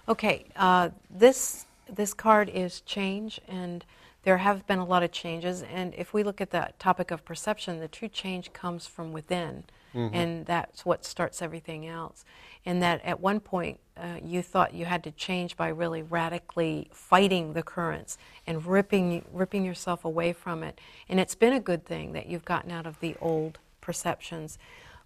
Okay, 0.09 0.45
uh, 0.57 0.91
this 1.11 1.64
this 1.89 2.15
card 2.15 2.49
is 2.49 2.81
change, 2.83 3.41
and 3.49 3.85
there 4.23 4.39
have 4.39 4.67
been 4.67 4.79
a 4.79 4.85
lot 4.85 5.03
of 5.03 5.13
changes. 5.13 5.63
And 5.63 5.95
if 5.97 6.15
we 6.15 6.23
look 6.23 6.41
at 6.41 6.51
the 6.51 6.71
topic 6.79 7.11
of 7.11 7.25
perception, 7.25 7.81
the 7.81 7.89
true 7.89 8.09
change 8.09 8.53
comes 8.53 8.87
from 8.87 9.13
within, 9.13 9.65
and 10.13 10.47
that's 10.47 10.85
what 10.85 11.05
starts 11.05 11.41
everything 11.41 11.87
else. 11.87 12.25
And 12.67 12.83
that 12.83 13.05
at 13.05 13.21
one 13.21 13.39
point 13.41 13.79
uh, 13.97 14.17
you 14.25 14.43
thought 14.43 14.75
you 14.75 14.87
had 14.87 15.05
to 15.05 15.13
change 15.13 15.57
by 15.57 15.69
really 15.69 16.03
radically 16.03 16.89
fighting 16.91 17.53
the 17.53 17.63
currents 17.63 18.19
and 18.47 18.65
ripping 18.67 19.25
ripping 19.33 19.65
yourself 19.65 20.05
away 20.05 20.33
from 20.33 20.63
it. 20.65 20.81
And 21.09 21.21
it's 21.21 21.35
been 21.37 21.53
a 21.53 21.61
good 21.61 21.85
thing 21.85 22.13
that 22.13 22.27
you've 22.27 22.45
gotten 22.45 22.73
out 22.73 22.87
of 22.87 22.99
the 23.01 23.15
old 23.21 23.59
perceptions, 23.81 24.59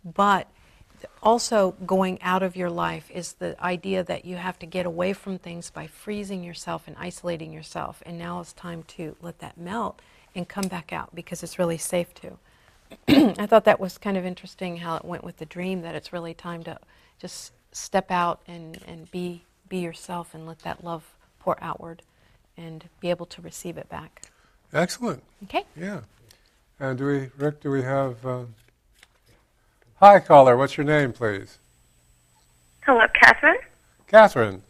but 0.04 0.48
also 1.22 1.72
going 1.86 2.20
out 2.22 2.42
of 2.42 2.56
your 2.56 2.70
life 2.70 3.10
is 3.10 3.34
the 3.34 3.60
idea 3.62 4.04
that 4.04 4.24
you 4.24 4.36
have 4.36 4.58
to 4.60 4.66
get 4.66 4.86
away 4.86 5.12
from 5.12 5.38
things 5.38 5.70
by 5.70 5.86
freezing 5.86 6.42
yourself 6.44 6.84
and 6.86 6.96
isolating 6.98 7.52
yourself. 7.52 8.02
And 8.06 8.18
now 8.18 8.40
it's 8.40 8.52
time 8.52 8.84
to 8.88 9.16
let 9.20 9.38
that 9.40 9.58
melt 9.58 10.00
and 10.34 10.48
come 10.48 10.68
back 10.68 10.92
out 10.92 11.14
because 11.14 11.42
it's 11.42 11.58
really 11.58 11.78
safe 11.78 12.14
to. 12.14 12.38
I 13.38 13.46
thought 13.46 13.64
that 13.64 13.80
was 13.80 13.98
kind 13.98 14.16
of 14.16 14.24
interesting 14.24 14.78
how 14.78 14.96
it 14.96 15.04
went 15.04 15.24
with 15.24 15.38
the 15.38 15.46
dream 15.46 15.82
that 15.82 15.94
it's 15.94 16.12
really 16.12 16.34
time 16.34 16.62
to 16.64 16.78
just 17.18 17.52
step 17.72 18.10
out 18.10 18.40
and, 18.46 18.78
and 18.86 19.10
be, 19.10 19.42
be 19.68 19.78
yourself 19.78 20.34
and 20.34 20.46
let 20.46 20.60
that 20.60 20.84
love 20.84 21.04
pour 21.40 21.56
outward 21.62 22.02
and 22.56 22.88
be 23.00 23.10
able 23.10 23.26
to 23.26 23.42
receive 23.42 23.76
it 23.76 23.88
back. 23.88 24.22
Excellent. 24.72 25.22
Okay? 25.44 25.64
Yeah. 25.76 26.00
And 26.80 26.98
do 26.98 27.06
we, 27.06 27.30
Rick? 27.36 27.60
Do 27.60 27.70
we 27.70 27.82
have? 27.82 28.24
Uh... 28.24 28.44
Hi, 30.00 30.20
caller. 30.20 30.56
What's 30.56 30.76
your 30.76 30.86
name, 30.86 31.12
please? 31.12 31.58
Hello, 32.86 33.04
Catherine. 33.20 33.58
Catherine. 34.06 34.62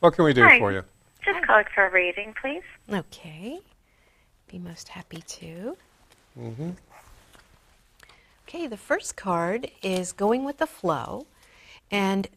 What 0.00 0.12
can 0.12 0.26
we 0.26 0.34
do 0.34 0.42
Hi. 0.42 0.58
for 0.58 0.72
you? 0.72 0.84
Just 1.24 1.46
calling 1.46 1.64
for 1.74 1.86
a 1.86 1.90
reading, 1.90 2.34
please. 2.38 2.62
Okay. 2.92 3.60
Be 4.46 4.58
most 4.58 4.88
happy 4.88 5.22
to. 5.22 5.74
Mm-hmm. 6.38 6.70
Okay, 8.46 8.66
the 8.66 8.76
first 8.76 9.16
card 9.16 9.70
is 9.82 10.12
going 10.12 10.44
with 10.44 10.58
the 10.58 10.66
flow. 10.66 11.26
And 11.90 12.28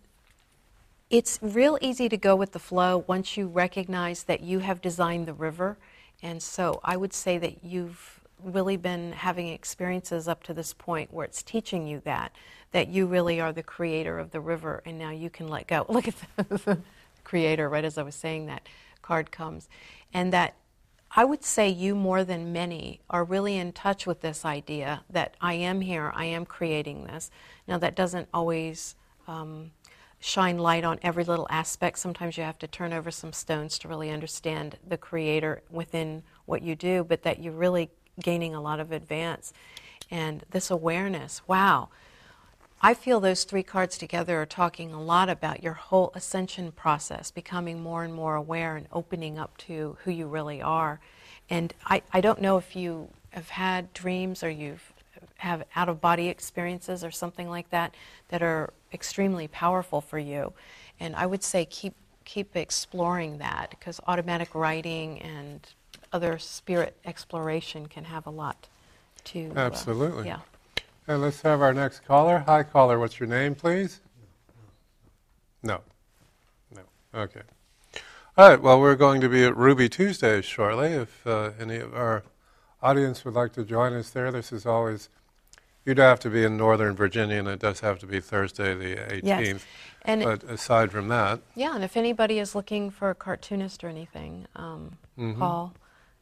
it's 1.09 1.37
real 1.41 1.77
easy 1.81 2.07
to 2.07 2.15
go 2.15 2.37
with 2.37 2.53
the 2.53 2.59
flow 2.59 3.03
once 3.07 3.35
you 3.35 3.47
recognize 3.47 4.23
that 4.23 4.39
you 4.39 4.59
have 4.59 4.81
designed 4.81 5.25
the 5.25 5.33
river. 5.33 5.75
And 6.23 6.41
so 6.41 6.79
I 6.81 6.95
would 6.95 7.13
say 7.13 7.37
that 7.39 7.61
you've 7.61 8.20
really 8.43 8.77
been 8.77 9.11
having 9.13 9.47
experiences 9.47 10.27
up 10.27 10.43
to 10.43 10.53
this 10.53 10.73
point 10.73 11.13
where 11.13 11.25
it's 11.25 11.43
teaching 11.43 11.87
you 11.87 12.01
that, 12.05 12.31
that 12.71 12.87
you 12.87 13.05
really 13.05 13.39
are 13.39 13.53
the 13.53 13.63
creator 13.63 14.19
of 14.19 14.31
the 14.31 14.39
river 14.39 14.81
and 14.85 14.97
now 14.97 15.11
you 15.11 15.29
can 15.29 15.47
let 15.47 15.67
go. 15.67 15.85
Look 15.89 16.07
at 16.07 16.15
the 16.37 16.77
creator, 17.23 17.69
right 17.69 17.85
as 17.85 17.97
I 17.97 18.03
was 18.03 18.15
saying 18.15 18.47
that 18.47 18.67
card 19.01 19.31
comes. 19.31 19.69
And 20.13 20.31
that 20.33 20.55
I 21.13 21.25
would 21.25 21.43
say 21.43 21.67
you 21.67 21.93
more 21.93 22.23
than 22.23 22.53
many 22.53 23.01
are 23.09 23.23
really 23.23 23.57
in 23.57 23.73
touch 23.73 24.07
with 24.07 24.21
this 24.21 24.45
idea 24.45 25.03
that 25.09 25.35
I 25.41 25.53
am 25.53 25.81
here, 25.81 26.11
I 26.15 26.25
am 26.25 26.45
creating 26.45 27.03
this. 27.03 27.29
Now, 27.67 27.77
that 27.79 27.95
doesn't 27.95 28.29
always 28.33 28.95
um, 29.27 29.71
shine 30.19 30.57
light 30.57 30.85
on 30.85 30.99
every 31.01 31.25
little 31.25 31.47
aspect. 31.49 31.99
Sometimes 31.99 32.37
you 32.37 32.43
have 32.43 32.59
to 32.59 32.67
turn 32.67 32.93
over 32.93 33.11
some 33.11 33.33
stones 33.33 33.77
to 33.79 33.89
really 33.89 34.09
understand 34.09 34.77
the 34.87 34.97
creator 34.97 35.63
within 35.69 36.23
what 36.45 36.61
you 36.61 36.75
do, 36.75 37.03
but 37.03 37.23
that 37.23 37.41
you're 37.41 37.53
really 37.53 37.89
gaining 38.19 38.53
a 38.53 38.61
lot 38.61 38.79
of 38.79 38.91
advance. 38.91 39.53
And 40.09 40.43
this 40.51 40.69
awareness, 40.69 41.41
wow. 41.47 41.89
I 42.83 42.95
feel 42.95 43.19
those 43.19 43.43
three 43.43 43.63
cards 43.63 43.97
together 43.97 44.41
are 44.41 44.47
talking 44.47 44.91
a 44.91 45.01
lot 45.01 45.29
about 45.29 45.61
your 45.61 45.73
whole 45.73 46.11
ascension 46.15 46.71
process, 46.71 47.29
becoming 47.29 47.79
more 47.79 48.03
and 48.03 48.13
more 48.13 48.35
aware 48.35 48.75
and 48.75 48.87
opening 48.91 49.37
up 49.37 49.55
to 49.59 49.97
who 50.03 50.11
you 50.11 50.27
really 50.27 50.61
are. 50.61 50.99
And 51.49 51.73
I, 51.85 52.01
I 52.11 52.21
don't 52.21 52.41
know 52.41 52.57
if 52.57 52.75
you 52.75 53.09
have 53.31 53.49
had 53.49 53.93
dreams 53.93 54.43
or 54.43 54.49
you've 54.49 54.93
have 55.37 55.63
out 55.75 55.89
of 55.89 55.99
body 55.99 56.29
experiences 56.29 57.03
or 57.03 57.09
something 57.11 57.49
like 57.49 57.69
that 57.71 57.95
that 58.29 58.43
are 58.43 58.71
extremely 58.93 59.47
powerful 59.47 59.99
for 59.99 60.19
you. 60.19 60.53
And 60.99 61.15
I 61.15 61.25
would 61.25 61.43
say 61.43 61.65
keep 61.65 61.95
keep 62.23 62.55
exploring 62.55 63.39
that 63.39 63.71
because 63.71 63.99
automatic 64.07 64.53
writing 64.53 65.19
and 65.19 65.67
other 66.13 66.37
spirit 66.37 66.97
exploration 67.05 67.87
can 67.87 68.05
have 68.05 68.25
a 68.25 68.29
lot 68.29 68.67
to 69.25 69.51
uh, 69.55 69.59
Absolutely. 69.59 70.27
yeah. 70.27 70.39
And 71.07 71.21
let's 71.21 71.41
have 71.41 71.61
our 71.61 71.73
next 71.73 72.05
caller. 72.05 72.43
Hi, 72.45 72.63
caller. 72.63 72.99
What's 72.99 73.19
your 73.19 73.27
name, 73.27 73.55
please? 73.55 73.99
No. 75.63 75.81
No. 76.73 76.81
Okay. 77.13 77.41
All 78.37 78.49
right. 78.49 78.61
Well, 78.61 78.79
we're 78.79 78.95
going 78.95 79.21
to 79.21 79.29
be 79.29 79.43
at 79.43 79.55
Ruby 79.57 79.89
Tuesdays 79.89 80.45
shortly. 80.45 80.87
If 80.93 81.25
uh, 81.27 81.51
any 81.59 81.77
of 81.77 81.93
our 81.93 82.23
audience 82.81 83.25
would 83.25 83.33
like 83.33 83.53
to 83.53 83.63
join 83.63 83.93
us 83.93 84.09
there, 84.11 84.31
this 84.31 84.51
is 84.51 84.65
always. 84.65 85.09
You'd 85.83 85.97
have 85.97 86.19
to 86.21 86.29
be 86.29 86.43
in 86.43 86.57
Northern 86.57 86.95
Virginia, 86.95 87.37
and 87.37 87.47
it 87.47 87.59
does 87.59 87.79
have 87.79 87.97
to 87.99 88.05
be 88.05 88.19
Thursday 88.21 88.75
the 88.75 88.95
18th. 88.97 89.21
Yes. 89.23 89.65
And 90.03 90.23
But 90.23 90.43
aside 90.43 90.91
from 90.91 91.07
that, 91.07 91.39
Yeah, 91.55 91.73
and 91.73 91.83
if 91.83 91.97
anybody 91.97 92.37
is 92.37 92.53
looking 92.53 92.91
for 92.91 93.09
a 93.09 93.15
cartoonist 93.15 93.83
or 93.83 93.87
anything, 93.89 94.45
um, 94.55 94.97
Mm-hmm. 95.17 95.39
Paul, 95.39 95.73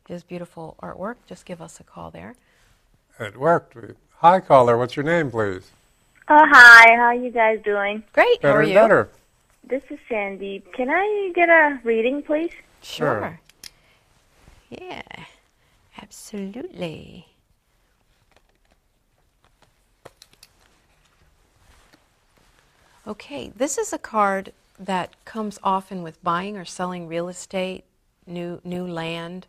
his 0.09 0.23
beautiful 0.23 0.75
artwork, 0.81 1.15
just 1.27 1.45
give 1.45 1.61
us 1.61 1.79
a 1.79 1.83
call 1.83 2.11
there. 2.11 2.35
it 3.19 3.37
worked. 3.37 3.77
Hi, 4.17 4.39
caller. 4.41 4.77
What's 4.77 4.95
your 4.95 5.05
name, 5.05 5.31
please? 5.31 5.71
Oh, 6.27 6.45
hi. 6.45 6.95
How 6.95 7.03
are 7.03 7.15
you 7.15 7.31
guys 7.31 7.59
doing? 7.63 8.03
Great. 8.13 8.41
Better 8.41 8.53
How 8.53 8.59
are 8.59 8.63
you? 8.63 8.73
better. 8.73 9.09
This 9.63 9.83
is 9.89 9.99
Sandy. 10.09 10.63
Can 10.73 10.89
I 10.89 11.31
get 11.33 11.49
a 11.49 11.79
reading, 11.83 12.23
please? 12.23 12.51
Sure. 12.81 13.39
Yeah, 14.69 15.01
absolutely. 16.01 17.27
Okay, 23.07 23.51
this 23.55 23.77
is 23.77 23.91
a 23.93 23.97
card 23.97 24.53
that 24.79 25.13
comes 25.25 25.59
often 25.63 26.03
with 26.03 26.23
buying 26.23 26.57
or 26.57 26.65
selling 26.65 27.07
real 27.07 27.27
estate, 27.27 27.83
new 28.27 28.61
new 28.63 28.85
land, 28.85 29.47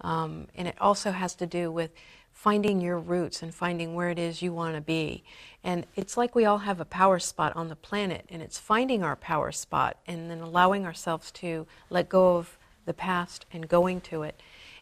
um, 0.00 0.48
and 0.54 0.68
it 0.68 0.76
also 0.80 1.12
has 1.12 1.34
to 1.36 1.46
do 1.46 1.70
with 1.70 1.90
finding 2.32 2.80
your 2.80 2.98
roots 2.98 3.42
and 3.42 3.54
finding 3.54 3.94
where 3.94 4.10
it 4.10 4.18
is 4.18 4.42
you 4.42 4.52
want 4.52 4.74
to 4.74 4.80
be. 4.80 5.24
And 5.64 5.86
it's 5.96 6.16
like 6.16 6.34
we 6.34 6.44
all 6.44 6.58
have 6.58 6.80
a 6.80 6.84
power 6.84 7.18
spot 7.18 7.56
on 7.56 7.68
the 7.68 7.76
planet, 7.76 8.26
and 8.28 8.42
it's 8.42 8.58
finding 8.58 9.02
our 9.02 9.16
power 9.16 9.50
spot 9.52 9.96
and 10.06 10.30
then 10.30 10.40
allowing 10.40 10.84
ourselves 10.84 11.30
to 11.32 11.66
let 11.90 12.08
go 12.08 12.36
of 12.36 12.58
the 12.84 12.94
past 12.94 13.46
and 13.52 13.68
going 13.68 14.00
to 14.02 14.22
it. 14.22 14.40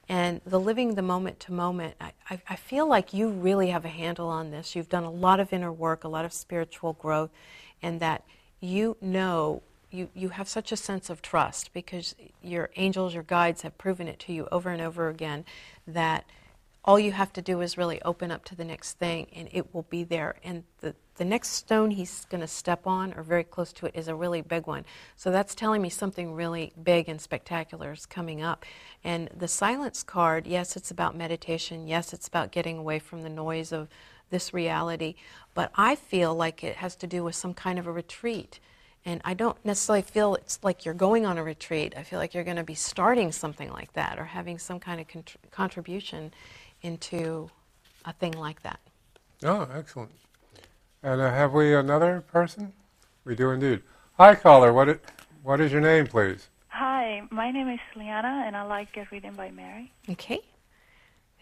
And 0.08 0.40
the 0.44 0.60
living 0.60 0.94
the 0.94 1.02
moment 1.02 1.40
to 1.40 1.52
moment, 1.52 1.94
I, 2.00 2.12
I, 2.28 2.40
I 2.50 2.56
feel 2.56 2.86
like 2.86 3.14
you 3.14 3.28
really 3.28 3.70
have 3.70 3.84
a 3.84 3.88
handle 3.88 4.28
on 4.28 4.50
this. 4.50 4.76
You've 4.76 4.90
done 4.90 5.04
a 5.04 5.10
lot 5.10 5.40
of 5.40 5.52
inner 5.52 5.72
work, 5.72 6.04
a 6.04 6.08
lot 6.08 6.24
of 6.24 6.32
spiritual 6.32 6.92
growth, 6.94 7.30
and 7.80 8.00
that 8.00 8.24
you 8.60 8.96
know, 9.00 9.62
you, 9.94 10.08
you 10.14 10.30
have 10.30 10.48
such 10.48 10.72
a 10.72 10.76
sense 10.76 11.08
of 11.08 11.22
trust 11.22 11.72
because 11.72 12.14
your 12.42 12.70
angels, 12.76 13.14
your 13.14 13.22
guides 13.22 13.62
have 13.62 13.78
proven 13.78 14.08
it 14.08 14.18
to 14.20 14.32
you 14.32 14.48
over 14.50 14.70
and 14.70 14.82
over 14.82 15.08
again 15.08 15.44
that 15.86 16.24
all 16.84 16.98
you 16.98 17.12
have 17.12 17.32
to 17.32 17.40
do 17.40 17.60
is 17.60 17.78
really 17.78 18.02
open 18.02 18.30
up 18.30 18.44
to 18.44 18.54
the 18.54 18.64
next 18.64 18.98
thing 18.98 19.26
and 19.34 19.48
it 19.52 19.72
will 19.72 19.86
be 19.88 20.04
there. 20.04 20.36
And 20.44 20.64
the, 20.80 20.94
the 21.14 21.24
next 21.24 21.50
stone 21.50 21.92
he's 21.92 22.26
going 22.26 22.42
to 22.42 22.46
step 22.46 22.86
on 22.86 23.14
or 23.14 23.22
very 23.22 23.44
close 23.44 23.72
to 23.74 23.86
it 23.86 23.94
is 23.94 24.08
a 24.08 24.14
really 24.14 24.42
big 24.42 24.66
one. 24.66 24.84
So 25.16 25.30
that's 25.30 25.54
telling 25.54 25.80
me 25.80 25.88
something 25.88 26.34
really 26.34 26.72
big 26.82 27.08
and 27.08 27.20
spectacular 27.20 27.92
is 27.92 28.04
coming 28.04 28.42
up. 28.42 28.66
And 29.02 29.30
the 29.34 29.48
silence 29.48 30.02
card, 30.02 30.46
yes, 30.46 30.76
it's 30.76 30.90
about 30.90 31.16
meditation. 31.16 31.86
Yes, 31.86 32.12
it's 32.12 32.28
about 32.28 32.52
getting 32.52 32.76
away 32.76 32.98
from 32.98 33.22
the 33.22 33.30
noise 33.30 33.72
of 33.72 33.88
this 34.28 34.52
reality. 34.52 35.14
But 35.54 35.70
I 35.76 35.94
feel 35.94 36.34
like 36.34 36.62
it 36.62 36.76
has 36.76 36.96
to 36.96 37.06
do 37.06 37.24
with 37.24 37.34
some 37.34 37.54
kind 37.54 37.78
of 37.78 37.86
a 37.86 37.92
retreat. 37.92 38.60
And 39.06 39.20
I 39.24 39.34
don't 39.34 39.62
necessarily 39.64 40.02
feel 40.02 40.34
it's 40.36 40.58
like 40.62 40.84
you're 40.84 40.94
going 40.94 41.26
on 41.26 41.36
a 41.36 41.44
retreat. 41.44 41.92
I 41.96 42.02
feel 42.02 42.18
like 42.18 42.32
you're 42.32 42.44
going 42.44 42.56
to 42.56 42.64
be 42.64 42.74
starting 42.74 43.32
something 43.32 43.70
like 43.70 43.92
that 43.92 44.18
or 44.18 44.24
having 44.24 44.58
some 44.58 44.80
kind 44.80 45.00
of 45.00 45.08
contr- 45.08 45.36
contribution 45.50 46.32
into 46.80 47.50
a 48.06 48.12
thing 48.14 48.32
like 48.32 48.62
that. 48.62 48.80
Oh, 49.42 49.68
excellent. 49.74 50.10
And 51.02 51.20
uh, 51.20 51.30
have 51.30 51.52
we 51.52 51.74
another 51.74 52.22
person? 52.32 52.72
We 53.24 53.34
do 53.34 53.50
indeed. 53.50 53.82
Hi, 54.16 54.34
caller. 54.34 54.72
What, 54.72 54.88
it, 54.88 55.04
what 55.42 55.60
is 55.60 55.70
your 55.70 55.82
name, 55.82 56.06
please? 56.06 56.48
Hi, 56.68 57.22
my 57.30 57.50
name 57.50 57.68
is 57.68 57.80
Liana, 57.94 58.44
and 58.46 58.56
I 58.56 58.62
like 58.62 58.92
Get 58.92 59.10
Reading 59.10 59.34
by 59.34 59.50
Mary. 59.50 59.92
Okay. 60.08 60.40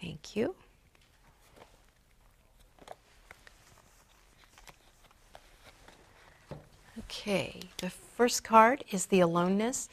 Thank 0.01 0.35
you. 0.35 0.57
Okay, 6.99 7.59
the 7.79 7.89
first 7.89 8.45
card 8.45 8.85
is 8.91 9.07
the 9.07 9.21
aloneness. 9.21 9.89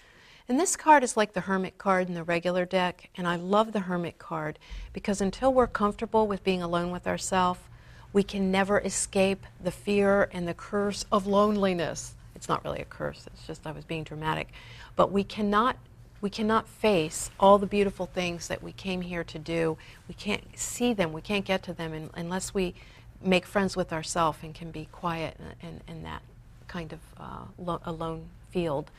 And 0.50 0.60
this 0.60 0.76
card 0.76 1.02
is 1.02 1.16
like 1.16 1.32
the 1.32 1.42
Hermit 1.42 1.78
card 1.78 2.10
in 2.10 2.14
the 2.14 2.24
regular 2.24 2.66
deck, 2.66 3.10
and 3.16 3.26
I 3.26 3.38
love 3.38 3.72
the 3.72 3.82
Hermit 3.82 4.18
card 4.18 4.60
because 4.92 5.22
until 5.22 5.54
we're 5.54 5.68
comfortable 5.68 6.28
with 6.28 6.44
being 6.44 6.62
alone 6.62 6.92
with 6.92 7.08
ourselves, 7.08 7.62
we 8.12 8.24
can 8.24 8.52
never 8.52 8.80
escape 8.82 9.46
the 9.64 9.72
fear 9.72 10.28
and 10.34 10.46
the 10.46 10.54
curse 10.54 11.06
of 11.10 11.26
loneliness. 11.26 12.16
It's 12.36 12.50
not 12.50 12.66
really 12.66 12.82
a 12.82 12.86
curse, 12.86 13.28
it's 13.28 13.48
just 13.48 13.66
I 13.66 13.72
was 13.72 13.86
being 13.86 14.04
dramatic. 14.04 14.50
But 14.96 15.12
we 15.12 15.24
cannot 15.24 15.78
we 16.22 16.30
cannot 16.30 16.68
face 16.68 17.32
all 17.40 17.58
the 17.58 17.66
beautiful 17.66 18.08
things 18.08 18.50
that 18.50 18.62
we 18.62 18.74
came 18.74 19.00
here 19.00 19.24
to 19.24 19.40
do. 19.40 19.78
We 20.10 20.16
can't 20.16 20.44
see 20.60 20.92
them, 20.94 21.14
we 21.14 21.22
can't 21.22 21.46
get 21.46 21.64
to 21.64 21.74
them 21.74 21.94
in, 21.94 22.10
unless 22.14 22.54
we 22.54 22.74
make 23.22 23.46
friends 23.46 23.78
with 23.78 23.94
ourselves 23.94 24.40
and 24.44 24.54
can 24.54 24.70
be 24.70 24.90
quiet 24.92 25.38
in, 25.62 25.80
in 25.88 26.04
that 26.04 26.22
kind 26.70 26.94
of 26.94 27.00
uh, 27.20 27.44
lo- 27.58 27.82
alone 27.84 28.30
field 28.52 28.90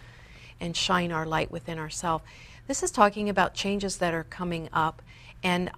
and 0.60 0.76
shine 0.76 1.10
our 1.10 1.24
light 1.24 1.50
within 1.50 1.78
ourselves. 1.78 2.22
This 2.66 2.82
is 2.82 2.90
talking 2.90 3.30
about 3.30 3.54
changes 3.54 3.96
that 3.96 4.12
are 4.12 4.24
coming 4.24 4.68
up, 4.72 5.00
and, 5.42 5.70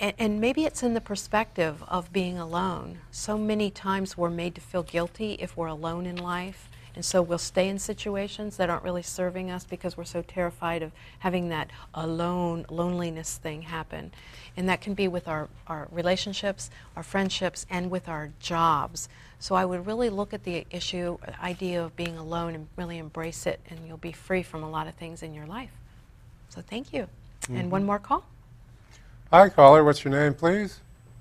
and, 0.00 0.14
and 0.18 0.40
maybe 0.40 0.64
it's 0.64 0.82
in 0.82 0.94
the 0.94 1.00
perspective 1.00 1.84
of 1.86 2.12
being 2.12 2.38
alone. 2.38 3.00
So 3.10 3.36
many 3.36 3.70
times 3.70 4.16
we're 4.16 4.30
made 4.30 4.54
to 4.54 4.60
feel 4.62 4.82
guilty 4.82 5.32
if 5.34 5.54
we're 5.56 5.66
alone 5.66 6.06
in 6.06 6.16
life. 6.16 6.70
And 6.94 7.04
so 7.04 7.22
we'll 7.22 7.38
stay 7.38 7.68
in 7.68 7.78
situations 7.78 8.58
that 8.58 8.68
aren't 8.68 8.84
really 8.84 9.02
serving 9.02 9.50
us 9.50 9.64
because 9.64 9.96
we're 9.96 10.04
so 10.04 10.22
terrified 10.22 10.82
of 10.82 10.92
having 11.20 11.48
that 11.48 11.70
alone, 11.94 12.66
loneliness 12.68 13.38
thing 13.38 13.62
happen. 13.62 14.12
And 14.56 14.68
that 14.68 14.82
can 14.82 14.92
be 14.92 15.08
with 15.08 15.26
our, 15.26 15.48
our 15.66 15.88
relationships, 15.90 16.70
our 16.94 17.02
friendships, 17.02 17.64
and 17.70 17.90
with 17.90 18.08
our 18.08 18.30
jobs. 18.40 19.08
So 19.38 19.54
I 19.54 19.64
would 19.64 19.86
really 19.86 20.10
look 20.10 20.34
at 20.34 20.44
the 20.44 20.66
issue, 20.70 21.18
idea 21.42 21.82
of 21.82 21.96
being 21.96 22.18
alone, 22.18 22.54
and 22.54 22.68
really 22.76 22.98
embrace 22.98 23.46
it, 23.46 23.60
and 23.70 23.80
you'll 23.86 23.96
be 23.96 24.12
free 24.12 24.42
from 24.42 24.62
a 24.62 24.70
lot 24.70 24.86
of 24.86 24.94
things 24.94 25.22
in 25.22 25.32
your 25.32 25.46
life. 25.46 25.72
So 26.50 26.60
thank 26.60 26.92
you. 26.92 27.08
Mm-hmm. 27.42 27.56
And 27.56 27.70
one 27.70 27.84
more 27.84 27.98
call. 27.98 28.24
Hi, 29.32 29.48
caller. 29.48 29.82
What's 29.82 30.04
your 30.04 30.12
name, 30.12 30.34
please? 30.34 30.80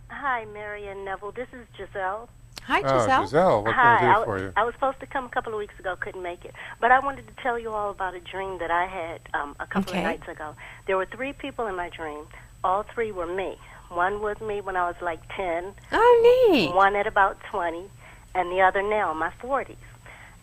Hi, 0.10 0.44
Marion 0.46 1.06
Neville. 1.06 1.32
This 1.32 1.48
is 1.54 1.66
Giselle. 1.78 2.28
Hi, 2.66 2.82
Giselle. 2.82 3.22
Oh, 3.22 3.24
Giselle. 3.26 3.64
What 3.64 3.76
Hi, 3.76 3.98
can 4.00 4.10
I 4.10 4.14
do 4.16 4.22
I, 4.22 4.26
for 4.26 4.40
you? 4.40 4.54
I 4.56 4.64
was 4.64 4.74
supposed 4.76 5.00
to 5.00 5.06
come 5.08 5.26
a 5.26 5.30
couple 5.30 5.54
of 5.54 5.60
weeks 5.60 5.78
ago, 5.80 5.96
couldn't 6.00 6.22
make 6.22 6.46
it. 6.46 6.54
But 6.80 6.92
I 6.92 7.00
wanted 7.00 7.28
to 7.28 7.34
tell 7.44 7.58
you 7.60 7.72
all 7.72 7.90
about 7.92 8.14
a 8.14 8.20
dream 8.20 8.60
that 8.60 8.72
I 8.72 8.86
had 8.86 9.22
um, 9.34 9.56
a 9.60 9.66
couple 9.66 9.92
Okay. 9.92 10.00
of 10.00 10.06
nights 10.06 10.28
ago. 10.28 10.54
There 10.88 10.96
were 10.98 11.06
three 11.08 11.34
people 11.34 11.68
in 11.68 11.76
my 11.76 11.90
dream. 11.90 12.26
All 12.64 12.84
three 12.84 13.12
were 13.12 13.26
me. 13.26 13.58
One 13.90 14.22
was 14.22 14.40
me 14.40 14.62
when 14.62 14.76
I 14.78 14.86
was 14.88 14.96
like 15.02 15.20
10, 15.36 15.74
Oh, 15.92 16.48
neat. 16.52 16.74
one 16.74 16.96
at 16.96 17.08
about 17.08 17.38
20, 17.52 17.84
and 18.36 18.52
the 18.52 18.62
other 18.62 18.82
now 18.82 19.12
in 19.12 19.18
my 19.18 19.32
40s. 19.42 19.76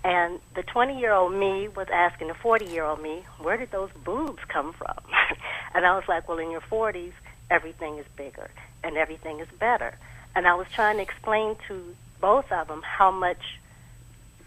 And 0.05 0.39
the 0.55 0.63
20 0.63 0.99
year 0.99 1.13
old 1.13 1.33
me 1.33 1.69
was 1.69 1.87
asking 1.93 2.29
the 2.29 2.35
40 2.35 2.67
year 2.67 2.85
old 2.85 3.01
me, 3.03 3.25
where 3.39 3.57
did 3.57 3.71
those 3.71 3.91
boobs 4.05 4.43
come 4.49 4.73
from? 4.73 4.97
and 5.75 5.87
I 5.87 5.95
was 5.95 6.05
like, 6.09 6.29
well, 6.29 6.39
in 6.39 6.51
your 6.51 6.61
40s, 6.61 7.13
everything 7.51 7.99
is 7.99 8.07
bigger 8.17 8.51
and 8.85 8.97
everything 8.97 9.41
is 9.41 9.49
better. 9.59 9.97
And 10.37 10.47
I 10.47 10.55
was 10.55 10.67
trying 10.75 10.97
to 10.97 11.03
explain 11.03 11.57
to 11.69 11.83
both 12.21 12.51
of 12.53 12.69
them 12.69 12.83
how 12.83 13.11
much 13.11 13.59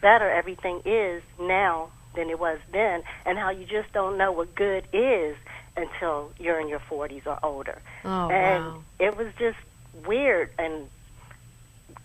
better 0.02 0.30
everything 0.30 0.82
is 0.86 1.22
now 1.40 1.90
than 2.16 2.30
it 2.30 2.40
was 2.40 2.60
then, 2.72 3.04
and 3.26 3.38
how 3.38 3.50
you 3.50 3.66
just 3.66 3.92
don't 3.94 4.18
know 4.18 4.32
what 4.32 4.54
good 4.56 4.84
is 4.92 5.36
until 5.78 6.32
you're 6.40 6.60
in 6.60 6.68
your 6.68 6.80
40s 6.80 7.26
or 7.26 7.40
older. 7.44 7.82
Oh, 8.04 8.30
and 8.30 8.66
wow. 8.66 8.84
it 9.00 9.16
was 9.16 9.28
just 9.40 9.58
weird. 10.06 10.50
And 10.60 10.90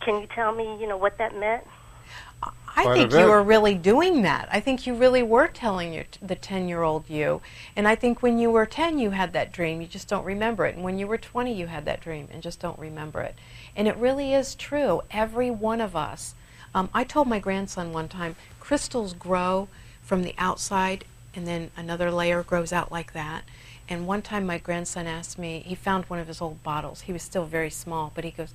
can 0.01 0.21
you 0.21 0.27
tell 0.29 0.53
me, 0.53 0.79
you 0.81 0.87
know, 0.87 0.97
what 0.97 1.19
that 1.19 1.37
meant? 1.37 1.67
I 2.43 2.83
Quite 2.83 2.95
think 2.95 3.13
you 3.13 3.31
were 3.31 3.43
really 3.43 3.75
doing 3.75 4.21
that. 4.23 4.51
I 4.53 4.61
think 4.61 4.87
you 4.87 4.95
really 4.95 5.23
were 5.23 5.49
telling 5.49 5.95
your, 5.95 6.05
the 6.21 6.35
10 6.35 6.69
year 6.69 6.83
old 6.83 7.09
you. 7.09 7.41
And 7.75 7.89
I 7.89 7.95
think 7.95 8.23
when 8.23 8.39
you 8.39 8.51
were 8.51 8.67
10, 8.67 8.99
you 8.99 9.11
had 9.11 9.33
that 9.33 9.51
dream, 9.51 9.81
you 9.81 9.87
just 9.87 10.09
don't 10.09 10.25
remember 10.25 10.67
it. 10.67 10.75
And 10.75 10.85
when 10.85 10.99
you 10.99 11.07
were 11.07 11.17
20, 11.17 11.55
you 11.55 11.69
had 11.69 11.87
that 11.87 12.03
dream 12.03 12.29
and 12.31 12.43
just 12.43 12.61
don't 12.61 12.79
remember 12.79 13.23
it. 13.23 13.35
And 13.77 13.87
it 13.87 13.97
really 13.97 14.33
is 14.35 14.55
true. 14.55 15.03
Every 15.11 15.51
one 15.51 15.81
of 15.81 15.95
us. 15.95 16.35
Um, 16.75 16.89
I 16.93 17.05
told 17.05 17.29
my 17.29 17.39
grandson 17.39 17.93
one 17.93 18.09
time 18.09 18.35
crystals 18.59 19.13
grow 19.13 19.69
from 20.03 20.23
the 20.23 20.35
outside, 20.39 21.05
and 21.35 21.47
then 21.47 21.71
another 21.77 22.11
layer 22.11 22.43
grows 22.43 22.73
out 22.73 22.91
like 22.91 23.13
that. 23.13 23.45
And 23.89 24.07
one 24.07 24.23
time, 24.23 24.47
my 24.47 24.59
grandson 24.59 25.07
asked 25.07 25.39
me, 25.39 25.63
he 25.65 25.75
found 25.75 26.07
one 26.07 26.19
of 26.19 26.27
his 26.27 26.41
old 26.41 26.63
bottles. 26.63 27.03
He 27.03 27.13
was 27.13 27.23
still 27.23 27.45
very 27.45 27.71
small, 27.71 28.11
but 28.15 28.25
he 28.25 28.33
goes, 28.33 28.53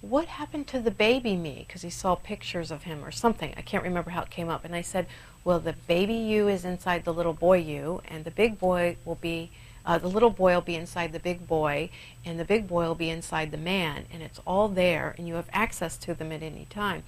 what 0.00 0.26
happened 0.26 0.66
to 0.68 0.80
the 0.80 0.90
baby 0.90 1.36
me? 1.36 1.64
Because 1.66 1.82
he 1.82 1.90
saw 1.90 2.14
pictures 2.14 2.70
of 2.70 2.84
him 2.84 3.04
or 3.04 3.10
something. 3.10 3.52
I 3.56 3.62
can't 3.62 3.82
remember 3.82 4.10
how 4.10 4.22
it 4.22 4.30
came 4.30 4.48
up. 4.48 4.64
And 4.64 4.74
I 4.74 4.82
said, 4.82 5.06
well, 5.44 5.60
the 5.60 5.74
baby 5.86 6.14
you 6.14 6.48
is 6.48 6.64
inside 6.64 7.04
the 7.04 7.12
little 7.12 7.32
boy 7.32 7.58
you, 7.58 8.00
and 8.08 8.24
the 8.24 8.30
big 8.30 8.58
boy 8.58 8.96
will 9.04 9.16
be, 9.16 9.50
uh, 9.86 9.98
the 9.98 10.08
little 10.08 10.30
boy 10.30 10.54
will 10.54 10.62
be 10.62 10.76
inside 10.76 11.12
the 11.12 11.20
big 11.20 11.46
boy, 11.46 11.90
and 12.24 12.40
the 12.40 12.44
big 12.44 12.66
boy 12.66 12.86
will 12.86 12.94
be 12.94 13.10
inside 13.10 13.50
the 13.50 13.58
man. 13.58 14.06
And 14.12 14.22
it's 14.22 14.40
all 14.46 14.68
there, 14.68 15.14
and 15.18 15.28
you 15.28 15.34
have 15.34 15.48
access 15.52 15.96
to 15.98 16.14
them 16.14 16.32
at 16.32 16.42
any 16.42 16.66
time. 16.70 17.02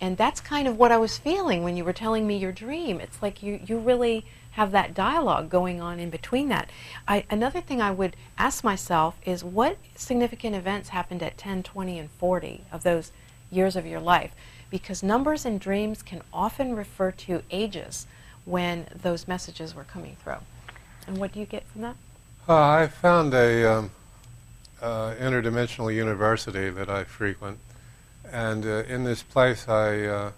And 0.00 0.16
that's 0.16 0.40
kind 0.40 0.66
of 0.66 0.78
what 0.78 0.92
I 0.92 0.96
was 0.96 1.18
feeling 1.18 1.62
when 1.62 1.76
you 1.76 1.84
were 1.84 1.92
telling 1.92 2.26
me 2.26 2.38
your 2.38 2.52
dream. 2.52 3.00
It's 3.00 3.20
like 3.20 3.42
you, 3.42 3.60
you 3.66 3.78
really 3.78 4.24
have 4.52 4.70
that 4.72 4.94
dialogue 4.94 5.50
going 5.50 5.80
on 5.80 5.98
in 5.98 6.10
between 6.10 6.48
that. 6.48 6.70
I, 7.06 7.24
another 7.30 7.60
thing 7.60 7.80
I 7.80 7.90
would 7.90 8.16
ask 8.38 8.64
myself 8.64 9.16
is 9.24 9.44
what 9.44 9.76
significant 9.94 10.56
events 10.56 10.90
happened 10.90 11.22
at 11.22 11.38
10, 11.38 11.62
20, 11.62 11.98
and 11.98 12.10
40 12.10 12.64
of 12.72 12.82
those 12.82 13.12
years 13.50 13.76
of 13.76 13.86
your 13.86 14.00
life? 14.00 14.30
Because 14.70 15.02
numbers 15.02 15.44
and 15.44 15.60
dreams 15.60 16.02
can 16.02 16.22
often 16.32 16.74
refer 16.74 17.10
to 17.10 17.42
ages 17.50 18.06
when 18.44 18.86
those 18.94 19.28
messages 19.28 19.74
were 19.74 19.84
coming 19.84 20.16
through. 20.22 20.40
And 21.06 21.18
what 21.18 21.32
do 21.32 21.40
you 21.40 21.46
get 21.46 21.66
from 21.68 21.82
that? 21.82 21.96
Uh, 22.48 22.60
I 22.60 22.88
found 22.88 23.34
a 23.34 23.72
um, 23.72 23.92
uh, 24.80 25.14
interdimensional 25.14 25.94
university 25.94 26.70
that 26.70 26.90
I 26.90 27.04
frequent, 27.04 27.58
and 28.32 28.66
uh, 28.66 28.82
in 28.88 29.04
this 29.04 29.22
place 29.22 29.68
I 29.68 30.00
uh, 30.00 30.32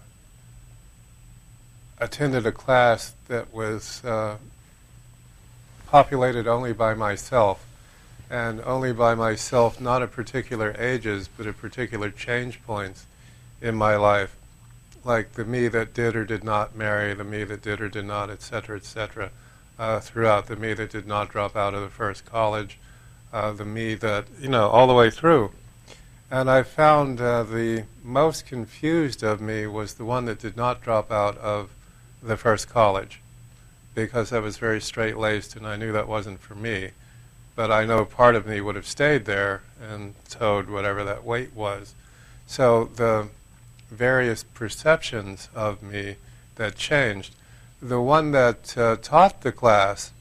attended 1.99 2.45
a 2.45 2.51
class 2.51 3.15
that 3.27 3.51
was 3.51 4.05
uh, 4.05 4.37
populated 5.87 6.45
only 6.45 6.73
by 6.73 6.93
myself, 6.93 7.65
and 8.29 8.61
only 8.61 8.93
by 8.93 9.15
myself, 9.15 9.81
not 9.81 10.03
at 10.03 10.11
particular 10.11 10.75
ages, 10.77 11.27
but 11.35 11.47
at 11.47 11.57
particular 11.57 12.11
change 12.11 12.63
points 12.67 13.07
in 13.63 13.73
my 13.73 13.95
life, 13.95 14.35
like 15.03 15.31
the 15.31 15.43
me 15.43 15.67
that 15.69 15.95
did 15.95 16.15
or 16.15 16.23
did 16.23 16.43
not 16.43 16.75
marry, 16.75 17.15
the 17.15 17.23
me 17.23 17.43
that 17.45 17.63
did 17.63 17.81
or 17.81 17.89
did 17.89 18.05
not, 18.05 18.29
etc., 18.29 18.77
etc 18.77 19.31
uh, 19.77 19.99
throughout 19.99 20.47
the 20.47 20.55
me 20.55 20.73
that 20.73 20.89
did 20.89 21.07
not 21.07 21.29
drop 21.29 21.55
out 21.55 21.73
of 21.73 21.81
the 21.81 21.89
first 21.89 22.25
college, 22.25 22.77
uh, 23.33 23.51
the 23.51 23.65
me 23.65 23.95
that, 23.95 24.25
you 24.39 24.49
know, 24.49 24.69
all 24.69 24.87
the 24.87 24.93
way 24.93 25.09
through. 25.09 25.51
And 26.31 26.49
I 26.49 26.63
found 26.63 27.21
uh, 27.21 27.43
the 27.43 27.83
most 28.03 28.45
confused 28.45 29.23
of 29.23 29.41
me 29.41 29.67
was 29.67 29.93
the 29.93 30.05
one 30.05 30.25
that 30.25 30.39
did 30.39 30.57
not 30.57 30.81
drop 30.81 31.11
out 31.11 31.37
of 31.37 31.69
the 32.21 32.37
first 32.37 32.69
college 32.69 33.21
because 33.93 34.33
I 34.33 34.39
was 34.39 34.57
very 34.57 34.81
straight 34.81 35.17
laced 35.17 35.55
and 35.55 35.65
I 35.65 35.77
knew 35.77 35.91
that 35.91 36.07
wasn't 36.07 36.41
for 36.41 36.55
me. 36.55 36.91
But 37.55 37.71
I 37.71 37.85
know 37.85 38.03
part 38.03 38.35
of 38.35 38.45
me 38.45 38.59
would 38.59 38.75
have 38.75 38.87
stayed 38.87 39.25
there 39.25 39.61
and 39.81 40.13
towed 40.29 40.69
whatever 40.69 41.03
that 41.05 41.23
weight 41.23 41.53
was. 41.53 41.95
So 42.47 42.85
the 42.95 43.29
various 43.89 44.43
perceptions 44.43 45.49
of 45.55 45.81
me 45.81 46.15
that 46.55 46.75
changed. 46.75 47.33
The 47.81 48.01
one 48.01 48.31
that 48.31 48.77
uh, 48.77 48.95
taught 49.01 49.41
the 49.41 49.51
class 49.51 50.11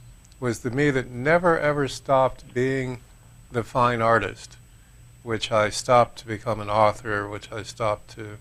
was 0.41 0.61
the 0.61 0.71
me 0.71 0.91
that 0.91 1.11
never 1.11 1.59
ever 1.59 1.89
stopped 1.89 2.53
being 2.53 3.01
the 3.51 3.63
fine 3.63 4.03
artist, 4.03 4.57
which 5.23 5.53
I 5.53 5.71
stopped 5.71 6.19
to 6.19 6.27
become 6.27 6.61
an 6.61 6.69
author, 6.69 7.29
which 7.29 7.53
I 7.53 7.63
stopped 7.63 8.11
to 8.17 8.39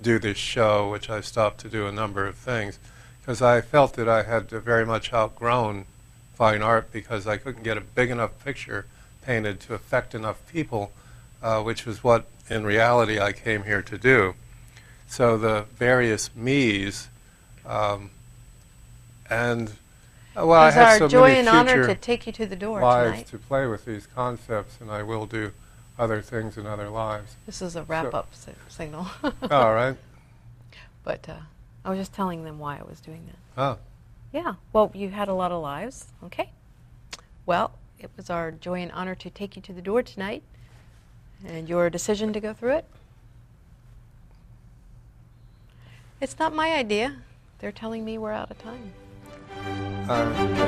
do 0.00 0.18
this 0.18 0.38
show, 0.38 0.88
which 0.88 1.10
I 1.10 1.20
stopped 1.20 1.60
to 1.60 1.68
do 1.68 1.86
a 1.86 1.92
number 1.92 2.26
of 2.26 2.36
things, 2.36 2.78
because 3.20 3.42
I 3.42 3.60
felt 3.60 3.94
that 3.94 4.08
I 4.08 4.22
had 4.22 4.48
very 4.48 4.86
much 4.86 5.12
outgrown 5.12 5.84
fine 6.34 6.62
art 6.62 6.90
because 6.92 7.26
I 7.26 7.36
couldn't 7.36 7.64
get 7.64 7.76
a 7.76 7.82
big 7.82 8.10
enough 8.10 8.42
picture 8.44 8.86
painted 9.22 9.60
to 9.60 9.74
affect 9.74 10.14
enough 10.14 10.40
people, 10.50 10.92
uh, 11.42 11.60
which 11.62 11.84
was 11.84 12.02
what 12.02 12.24
in 12.48 12.64
reality 12.64 13.20
I 13.20 13.32
came 13.32 13.64
here 13.64 13.82
to 13.82 13.98
do. 13.98 14.34
So 15.06 15.36
the 15.36 15.66
various 15.74 16.30
me's, 16.34 17.08
um, 17.66 18.10
and 19.30 19.70
uh, 20.36 20.46
well, 20.46 20.60
I 20.62 20.66
It's 20.68 20.74
have 20.76 20.88
our 20.88 20.98
so 20.98 21.08
joy 21.08 21.28
many 21.28 21.38
and 21.40 21.48
honor 21.48 21.86
to 21.86 21.94
take 21.94 22.26
you 22.26 22.32
to 22.34 22.46
the 22.46 22.56
door 22.56 22.80
lives 22.80 23.10
tonight. 23.12 23.26
to 23.28 23.38
play 23.38 23.66
with 23.66 23.84
these 23.84 24.06
concepts, 24.06 24.78
and 24.80 24.90
I 24.90 25.02
will 25.02 25.26
do 25.26 25.52
other 25.98 26.20
things 26.22 26.56
in 26.56 26.66
other 26.66 26.88
lives. 26.88 27.36
This 27.46 27.60
is 27.62 27.76
a 27.76 27.82
wrap-up 27.84 28.34
si- 28.34 28.52
signal. 28.68 29.06
All 29.50 29.74
right. 29.74 29.96
But 31.02 31.26
uh, 31.30 31.34
I 31.84 31.90
was 31.90 31.98
just 31.98 32.12
telling 32.12 32.44
them 32.44 32.58
why 32.58 32.78
I 32.78 32.82
was 32.82 33.00
doing 33.00 33.26
that. 33.26 33.60
Oh, 33.60 33.78
Yeah. 34.32 34.54
Well, 34.72 34.90
you 34.94 35.08
had 35.08 35.28
a 35.28 35.32
lot 35.34 35.50
of 35.50 35.62
lives. 35.62 36.06
Okay. 36.24 36.50
Well, 37.46 37.72
it 37.98 38.10
was 38.18 38.28
our 38.28 38.50
joy 38.50 38.80
and 38.80 38.92
honor 38.92 39.14
to 39.14 39.30
take 39.30 39.56
you 39.56 39.62
to 39.62 39.72
the 39.72 39.80
door 39.80 40.02
tonight. 40.02 40.42
And 41.44 41.70
your 41.70 41.88
decision 41.88 42.34
to 42.34 42.40
go 42.40 42.52
through 42.52 42.76
it? 42.76 42.84
It's 46.20 46.38
not 46.38 46.54
my 46.54 46.72
idea. 46.74 47.16
They're 47.60 47.72
telling 47.72 48.04
me 48.04 48.18
we're 48.18 48.32
out 48.32 48.50
of 48.50 48.58
time. 48.58 48.92
Uh, 50.08 50.60